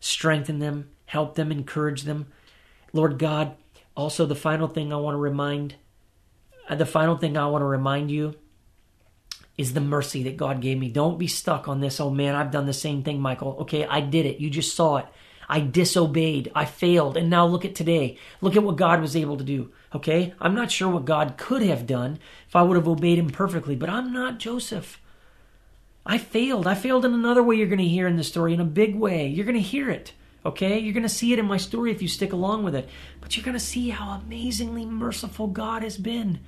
strengthen 0.00 0.58
them, 0.58 0.90
help 1.06 1.34
them, 1.34 1.50
encourage 1.50 2.02
them. 2.02 2.26
Lord 2.92 3.18
God, 3.18 3.56
also 3.96 4.26
the 4.26 4.34
final 4.34 4.68
thing 4.68 4.92
I 4.92 4.96
want 4.96 5.14
to 5.14 5.18
remind, 5.18 5.76
Uh, 6.68 6.74
the 6.74 6.86
final 6.86 7.16
thing 7.16 7.36
I 7.36 7.46
want 7.46 7.62
to 7.62 7.66
remind 7.66 8.10
you 8.10 8.34
is 9.56 9.72
the 9.72 9.80
mercy 9.80 10.24
that 10.24 10.36
God 10.36 10.60
gave 10.60 10.78
me. 10.78 10.88
Don't 10.88 11.18
be 11.18 11.26
stuck 11.26 11.68
on 11.68 11.80
this. 11.80 12.00
Oh 12.00 12.10
man, 12.10 12.34
I've 12.34 12.50
done 12.50 12.66
the 12.66 12.72
same 12.72 13.02
thing, 13.02 13.20
Michael. 13.20 13.56
Okay, 13.60 13.84
I 13.84 14.00
did 14.00 14.26
it. 14.26 14.40
You 14.40 14.50
just 14.50 14.74
saw 14.74 14.96
it. 14.96 15.06
I 15.48 15.60
disobeyed. 15.60 16.50
I 16.54 16.64
failed. 16.64 17.16
And 17.16 17.30
now 17.30 17.46
look 17.46 17.64
at 17.64 17.74
today. 17.74 18.18
Look 18.40 18.56
at 18.56 18.62
what 18.62 18.76
God 18.76 19.00
was 19.00 19.16
able 19.16 19.36
to 19.36 19.44
do. 19.44 19.72
Okay? 19.94 20.34
I'm 20.40 20.54
not 20.54 20.70
sure 20.70 20.88
what 20.88 21.04
God 21.04 21.36
could 21.36 21.62
have 21.62 21.86
done 21.86 22.18
if 22.48 22.56
I 22.56 22.62
would 22.62 22.76
have 22.76 22.88
obeyed 22.88 23.18
him 23.18 23.30
perfectly, 23.30 23.76
but 23.76 23.90
I'm 23.90 24.12
not 24.12 24.38
Joseph. 24.38 25.00
I 26.06 26.18
failed. 26.18 26.66
I 26.66 26.74
failed 26.74 27.04
in 27.04 27.14
another 27.14 27.42
way 27.42 27.56
you're 27.56 27.66
going 27.66 27.78
to 27.78 27.84
hear 27.84 28.06
in 28.06 28.16
the 28.16 28.24
story, 28.24 28.52
in 28.52 28.60
a 28.60 28.64
big 28.64 28.94
way. 28.94 29.26
You're 29.26 29.46
going 29.46 29.54
to 29.54 29.60
hear 29.60 29.90
it. 29.90 30.12
Okay? 30.44 30.78
You're 30.78 30.94
going 30.94 31.02
to 31.02 31.08
see 31.08 31.32
it 31.32 31.38
in 31.38 31.46
my 31.46 31.56
story 31.56 31.90
if 31.90 32.02
you 32.02 32.08
stick 32.08 32.32
along 32.32 32.64
with 32.64 32.74
it. 32.74 32.88
But 33.20 33.36
you're 33.36 33.44
going 33.44 33.54
to 33.54 33.60
see 33.60 33.90
how 33.90 34.10
amazingly 34.10 34.84
merciful 34.84 35.46
God 35.46 35.82
has 35.82 35.96
been. 35.96 36.40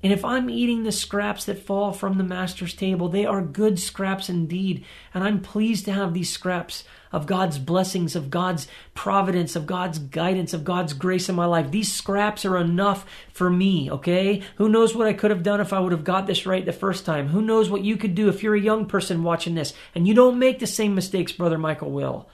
And 0.00 0.12
if 0.12 0.24
I'm 0.24 0.48
eating 0.48 0.84
the 0.84 0.92
scraps 0.92 1.44
that 1.46 1.58
fall 1.58 1.92
from 1.92 2.18
the 2.18 2.24
master's 2.24 2.72
table, 2.72 3.08
they 3.08 3.26
are 3.26 3.42
good 3.42 3.80
scraps 3.80 4.28
indeed. 4.28 4.84
And 5.12 5.24
I'm 5.24 5.40
pleased 5.40 5.86
to 5.86 5.92
have 5.92 6.14
these 6.14 6.30
scraps 6.30 6.84
of 7.10 7.26
God's 7.26 7.58
blessings, 7.58 8.14
of 8.14 8.30
God's 8.30 8.68
providence, 8.94 9.56
of 9.56 9.66
God's 9.66 9.98
guidance, 9.98 10.54
of 10.54 10.62
God's 10.62 10.92
grace 10.92 11.28
in 11.28 11.34
my 11.34 11.46
life. 11.46 11.72
These 11.72 11.92
scraps 11.92 12.44
are 12.44 12.56
enough 12.56 13.06
for 13.32 13.50
me, 13.50 13.90
okay? 13.90 14.42
Who 14.56 14.68
knows 14.68 14.94
what 14.94 15.08
I 15.08 15.14
could 15.14 15.32
have 15.32 15.42
done 15.42 15.60
if 15.60 15.72
I 15.72 15.80
would 15.80 15.92
have 15.92 16.04
got 16.04 16.28
this 16.28 16.46
right 16.46 16.64
the 16.64 16.72
first 16.72 17.04
time? 17.04 17.28
Who 17.28 17.42
knows 17.42 17.68
what 17.68 17.84
you 17.84 17.96
could 17.96 18.14
do 18.14 18.28
if 18.28 18.42
you're 18.42 18.54
a 18.54 18.60
young 18.60 18.86
person 18.86 19.24
watching 19.24 19.56
this 19.56 19.74
and 19.96 20.06
you 20.06 20.14
don't 20.14 20.38
make 20.38 20.60
the 20.60 20.66
same 20.68 20.94
mistakes 20.94 21.32
Brother 21.32 21.58
Michael 21.58 21.90
will? 21.90 22.28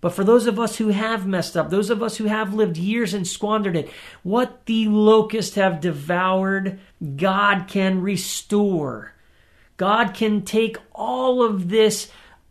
But 0.00 0.14
for 0.14 0.24
those 0.24 0.46
of 0.46 0.58
us 0.58 0.76
who 0.76 0.88
have 0.88 1.26
messed 1.26 1.56
up, 1.56 1.68
those 1.68 1.90
of 1.90 2.02
us 2.02 2.16
who 2.16 2.24
have 2.24 2.54
lived 2.54 2.76
years 2.78 3.12
and 3.12 3.26
squandered 3.26 3.76
it, 3.76 3.90
what 4.22 4.64
the 4.66 4.88
locusts 4.88 5.56
have 5.56 5.80
devoured, 5.80 6.80
God 7.16 7.66
can 7.68 8.00
restore. 8.00 9.12
God 9.76 10.14
can 10.14 10.42
take 10.42 10.78
all 10.94 11.42
of 11.42 11.68
this 11.68 12.10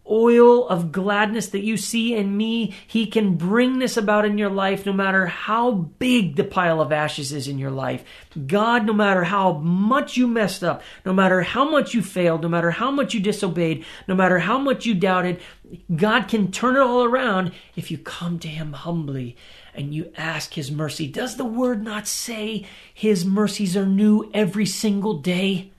oil 0.10 0.68
of 0.68 0.92
gladness 0.92 1.48
that 1.48 1.64
you 1.64 1.78
see 1.78 2.16
in 2.16 2.36
me, 2.36 2.74
He 2.88 3.06
can 3.06 3.36
bring 3.36 3.80
this 3.80 3.98
about 3.98 4.26
in 4.26 4.38
your 4.38 4.50
life 4.50 4.86
no 4.86 4.94
matter 4.94 5.28
how 5.28 5.72
big 5.72 6.36
the 6.36 6.44
pile 6.44 6.82
of 6.82 6.92
ashes 6.92 7.32
is 7.32 7.48
in 7.48 7.58
your 7.58 7.72
life. 7.72 8.04
God, 8.48 8.86
no 8.86 8.94
matter 8.94 9.24
how 9.24 9.54
much 9.54 10.18
you 10.18 10.28
messed 10.28 10.64
up, 10.64 10.82
no 11.06 11.14
matter 11.14 11.42
how 11.42 11.70
much 11.70 11.94
you 11.94 12.02
failed, 12.02 12.42
no 12.42 12.50
matter 12.50 12.72
how 12.72 12.92
much 12.92 13.14
you 13.14 13.20
disobeyed, 13.20 13.86
no 14.08 14.16
matter 14.16 14.40
how 14.40 14.58
much 14.58 14.86
you 14.86 14.94
doubted, 14.96 15.40
God 15.96 16.28
can 16.28 16.52
turn 16.52 16.76
it 16.76 16.82
all 16.82 17.04
around 17.04 17.52
if 17.76 17.92
you 17.92 17.98
come 17.98 18.40
to 18.40 18.48
Him 18.48 18.74
humbly 18.74 19.36
and 19.74 19.94
you 19.94 20.12
ask 20.18 20.54
His 20.54 20.72
mercy. 20.72 21.08
Does 21.08 21.38
the 21.38 21.46
word 21.46 21.84
not 21.84 22.08
say 22.08 22.66
His 22.94 23.26
mercies 23.26 23.78
are 23.78 23.86
new 23.86 24.30
every 24.34 24.66
single 24.66 25.20
day? 25.20 25.72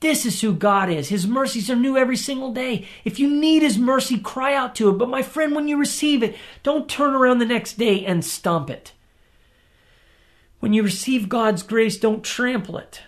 This 0.00 0.24
is 0.24 0.40
who 0.40 0.54
God 0.54 0.88
is. 0.88 1.10
His 1.10 1.26
mercies 1.26 1.70
are 1.70 1.76
new 1.76 1.96
every 1.96 2.16
single 2.16 2.52
day. 2.52 2.88
If 3.04 3.18
you 3.18 3.28
need 3.28 3.62
His 3.62 3.78
mercy, 3.78 4.18
cry 4.18 4.54
out 4.54 4.74
to 4.76 4.88
it. 4.88 4.98
But 4.98 5.10
my 5.10 5.22
friend, 5.22 5.54
when 5.54 5.68
you 5.68 5.76
receive 5.76 6.22
it, 6.22 6.36
don't 6.62 6.88
turn 6.88 7.14
around 7.14 7.38
the 7.38 7.44
next 7.44 7.78
day 7.78 8.04
and 8.04 8.24
stomp 8.24 8.70
it. 8.70 8.92
When 10.60 10.72
you 10.72 10.82
receive 10.82 11.28
God's 11.28 11.62
grace, 11.62 11.98
don't 11.98 12.24
trample 12.24 12.78
it. 12.78 13.02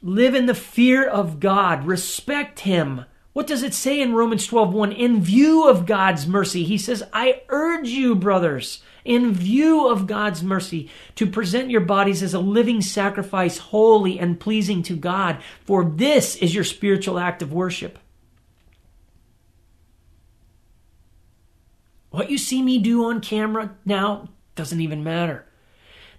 Live 0.00 0.36
in 0.36 0.46
the 0.46 0.54
fear 0.54 1.04
of 1.04 1.40
God. 1.40 1.84
Respect 1.84 2.60
Him. 2.60 3.04
What 3.32 3.48
does 3.48 3.64
it 3.64 3.74
say 3.74 4.00
in 4.00 4.14
Romans 4.14 4.46
12:1? 4.46 4.92
In 4.92 5.20
view 5.20 5.68
of 5.68 5.86
God's 5.86 6.26
mercy, 6.26 6.62
he 6.64 6.78
says, 6.78 7.02
"I 7.12 7.42
urge 7.48 7.88
you, 7.88 8.14
brothers, 8.14 8.80
in 9.04 9.32
view 9.32 9.88
of 9.88 10.06
God's 10.06 10.42
mercy, 10.42 10.90
to 11.14 11.26
present 11.26 11.70
your 11.70 11.80
bodies 11.80 12.22
as 12.22 12.34
a 12.34 12.38
living 12.38 12.80
sacrifice, 12.80 13.58
holy 13.58 14.18
and 14.18 14.40
pleasing 14.40 14.82
to 14.84 14.96
God, 14.96 15.38
for 15.64 15.84
this 15.84 16.36
is 16.36 16.54
your 16.54 16.64
spiritual 16.64 17.18
act 17.18 17.42
of 17.42 17.52
worship. 17.52 17.98
What 22.10 22.30
you 22.30 22.38
see 22.38 22.62
me 22.62 22.78
do 22.78 23.04
on 23.04 23.20
camera 23.20 23.76
now 23.84 24.28
doesn't 24.54 24.80
even 24.80 25.04
matter. 25.04 25.44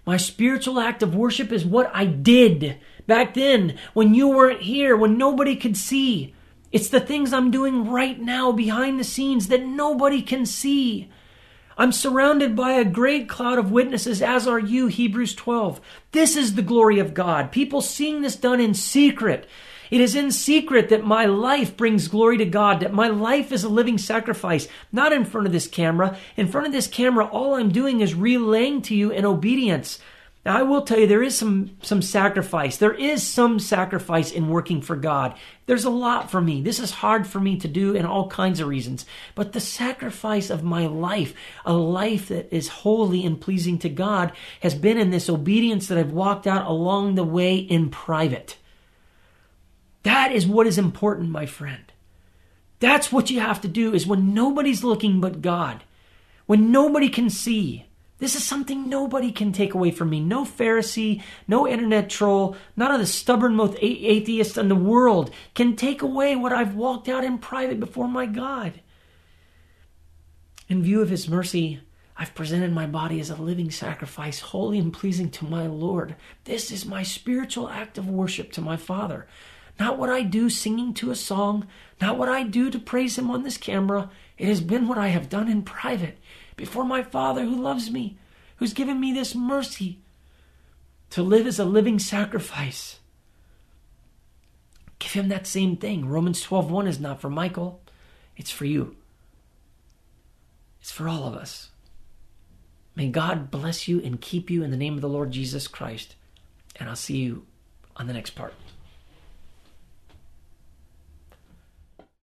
My 0.06 0.16
spiritual 0.16 0.80
act 0.80 1.02
of 1.02 1.14
worship 1.14 1.52
is 1.52 1.64
what 1.64 1.90
I 1.94 2.06
did 2.06 2.78
back 3.06 3.34
then 3.34 3.78
when 3.92 4.14
you 4.14 4.28
weren't 4.28 4.62
here, 4.62 4.96
when 4.96 5.18
nobody 5.18 5.56
could 5.56 5.76
see. 5.76 6.34
It's 6.72 6.88
the 6.88 7.00
things 7.00 7.32
I'm 7.32 7.50
doing 7.50 7.90
right 7.90 8.18
now 8.18 8.52
behind 8.52 8.98
the 8.98 9.04
scenes 9.04 9.48
that 9.48 9.64
nobody 9.64 10.22
can 10.22 10.46
see. 10.46 11.10
I'm 11.80 11.92
surrounded 11.92 12.54
by 12.54 12.72
a 12.72 12.84
great 12.84 13.26
cloud 13.26 13.58
of 13.58 13.72
witnesses, 13.72 14.20
as 14.20 14.46
are 14.46 14.58
you, 14.58 14.88
Hebrews 14.88 15.34
12. 15.34 15.80
This 16.12 16.36
is 16.36 16.54
the 16.54 16.60
glory 16.60 16.98
of 16.98 17.14
God. 17.14 17.50
People 17.50 17.80
seeing 17.80 18.20
this 18.20 18.36
done 18.36 18.60
in 18.60 18.74
secret. 18.74 19.48
It 19.90 20.02
is 20.02 20.14
in 20.14 20.30
secret 20.30 20.90
that 20.90 21.06
my 21.06 21.24
life 21.24 21.78
brings 21.78 22.06
glory 22.06 22.36
to 22.36 22.44
God, 22.44 22.80
that 22.80 22.92
my 22.92 23.08
life 23.08 23.50
is 23.50 23.64
a 23.64 23.70
living 23.70 23.96
sacrifice, 23.96 24.68
not 24.92 25.14
in 25.14 25.24
front 25.24 25.46
of 25.46 25.54
this 25.54 25.66
camera. 25.66 26.18
In 26.36 26.48
front 26.48 26.66
of 26.66 26.74
this 26.74 26.86
camera, 26.86 27.24
all 27.24 27.54
I'm 27.54 27.72
doing 27.72 28.02
is 28.02 28.12
relaying 28.12 28.82
to 28.82 28.94
you 28.94 29.10
in 29.10 29.24
obedience. 29.24 30.00
Now, 30.44 30.56
I 30.56 30.62
will 30.62 30.82
tell 30.82 30.98
you, 30.98 31.06
there 31.06 31.22
is 31.22 31.36
some, 31.36 31.76
some 31.82 32.00
sacrifice. 32.00 32.78
There 32.78 32.94
is 32.94 33.22
some 33.22 33.58
sacrifice 33.58 34.32
in 34.32 34.48
working 34.48 34.80
for 34.80 34.96
God. 34.96 35.34
There's 35.66 35.84
a 35.84 35.90
lot 35.90 36.30
for 36.30 36.40
me. 36.40 36.62
This 36.62 36.80
is 36.80 36.90
hard 36.90 37.26
for 37.26 37.38
me 37.40 37.58
to 37.58 37.68
do 37.68 37.94
in 37.94 38.06
all 38.06 38.28
kinds 38.28 38.58
of 38.58 38.66
reasons. 38.66 39.04
But 39.34 39.52
the 39.52 39.60
sacrifice 39.60 40.48
of 40.48 40.62
my 40.62 40.86
life, 40.86 41.34
a 41.66 41.74
life 41.74 42.28
that 42.28 42.50
is 42.54 42.68
holy 42.68 43.26
and 43.26 43.38
pleasing 43.38 43.78
to 43.80 43.90
God, 43.90 44.32
has 44.60 44.74
been 44.74 44.96
in 44.96 45.10
this 45.10 45.28
obedience 45.28 45.88
that 45.88 45.98
I've 45.98 46.12
walked 46.12 46.46
out 46.46 46.66
along 46.66 47.16
the 47.16 47.24
way 47.24 47.56
in 47.56 47.90
private. 47.90 48.56
That 50.04 50.32
is 50.32 50.46
what 50.46 50.66
is 50.66 50.78
important, 50.78 51.28
my 51.28 51.44
friend. 51.44 51.84
That's 52.78 53.12
what 53.12 53.30
you 53.30 53.40
have 53.40 53.60
to 53.60 53.68
do 53.68 53.92
is 53.92 54.06
when 54.06 54.32
nobody's 54.32 54.82
looking 54.82 55.20
but 55.20 55.42
God, 55.42 55.84
when 56.46 56.72
nobody 56.72 57.10
can 57.10 57.28
see, 57.28 57.84
this 58.20 58.36
is 58.36 58.44
something 58.44 58.88
nobody 58.88 59.32
can 59.32 59.50
take 59.50 59.74
away 59.74 59.90
from 59.90 60.10
me. 60.10 60.20
No 60.20 60.44
Pharisee, 60.44 61.22
no 61.48 61.66
internet 61.66 62.10
troll, 62.10 62.54
none 62.76 62.92
of 62.92 63.00
the 63.00 63.06
stubborn 63.06 63.54
most 63.54 63.76
atheists 63.80 64.58
in 64.58 64.68
the 64.68 64.76
world 64.76 65.30
can 65.54 65.74
take 65.74 66.02
away 66.02 66.36
what 66.36 66.52
I've 66.52 66.74
walked 66.74 67.08
out 67.08 67.24
in 67.24 67.38
private 67.38 67.80
before 67.80 68.08
my 68.08 68.26
God. 68.26 68.80
In 70.68 70.82
view 70.82 71.00
of 71.00 71.08
his 71.08 71.28
mercy, 71.28 71.80
I've 72.16 72.34
presented 72.34 72.72
my 72.72 72.86
body 72.86 73.18
as 73.20 73.30
a 73.30 73.36
living 73.36 73.70
sacrifice, 73.70 74.40
holy 74.40 74.78
and 74.78 74.92
pleasing 74.92 75.30
to 75.30 75.46
my 75.46 75.66
Lord. 75.66 76.14
This 76.44 76.70
is 76.70 76.84
my 76.84 77.02
spiritual 77.02 77.70
act 77.70 77.96
of 77.96 78.06
worship 78.06 78.52
to 78.52 78.60
my 78.60 78.76
Father. 78.76 79.26
Not 79.78 79.96
what 79.96 80.10
I 80.10 80.22
do 80.22 80.50
singing 80.50 80.92
to 80.94 81.10
a 81.10 81.16
song, 81.16 81.66
not 82.02 82.18
what 82.18 82.28
I 82.28 82.42
do 82.42 82.70
to 82.70 82.78
praise 82.78 83.16
him 83.16 83.30
on 83.30 83.42
this 83.42 83.56
camera. 83.56 84.10
It 84.36 84.46
has 84.46 84.60
been 84.60 84.86
what 84.86 84.98
I 84.98 85.08
have 85.08 85.30
done 85.30 85.48
in 85.48 85.62
private 85.62 86.18
before 86.60 86.84
my 86.84 87.02
Father 87.02 87.46
who 87.46 87.56
loves 87.56 87.90
me, 87.90 88.18
who's 88.56 88.74
given 88.74 89.00
me 89.00 89.14
this 89.14 89.34
mercy 89.34 89.98
to 91.08 91.22
live 91.22 91.46
as 91.46 91.58
a 91.58 91.64
living 91.64 91.98
sacrifice. 91.98 93.00
Give 94.98 95.12
him 95.12 95.28
that 95.28 95.46
same 95.46 95.78
thing. 95.78 96.04
Romans 96.04 96.42
12:1 96.42 96.86
is 96.86 97.00
not 97.00 97.18
for 97.18 97.30
Michael, 97.30 97.80
it's 98.36 98.50
for 98.50 98.66
you. 98.66 98.94
It's 100.82 100.92
for 100.92 101.08
all 101.08 101.24
of 101.24 101.34
us. 101.34 101.70
May 102.94 103.08
God 103.08 103.50
bless 103.50 103.88
you 103.88 103.98
and 104.02 104.20
keep 104.20 104.50
you 104.50 104.62
in 104.62 104.70
the 104.70 104.76
name 104.76 104.96
of 104.96 105.00
the 105.00 105.08
Lord 105.08 105.30
Jesus 105.30 105.66
Christ. 105.66 106.14
And 106.76 106.90
I'll 106.90 106.96
see 106.96 107.16
you 107.16 107.46
on 107.96 108.06
the 108.06 108.12
next 108.12 108.32
part. 108.32 108.52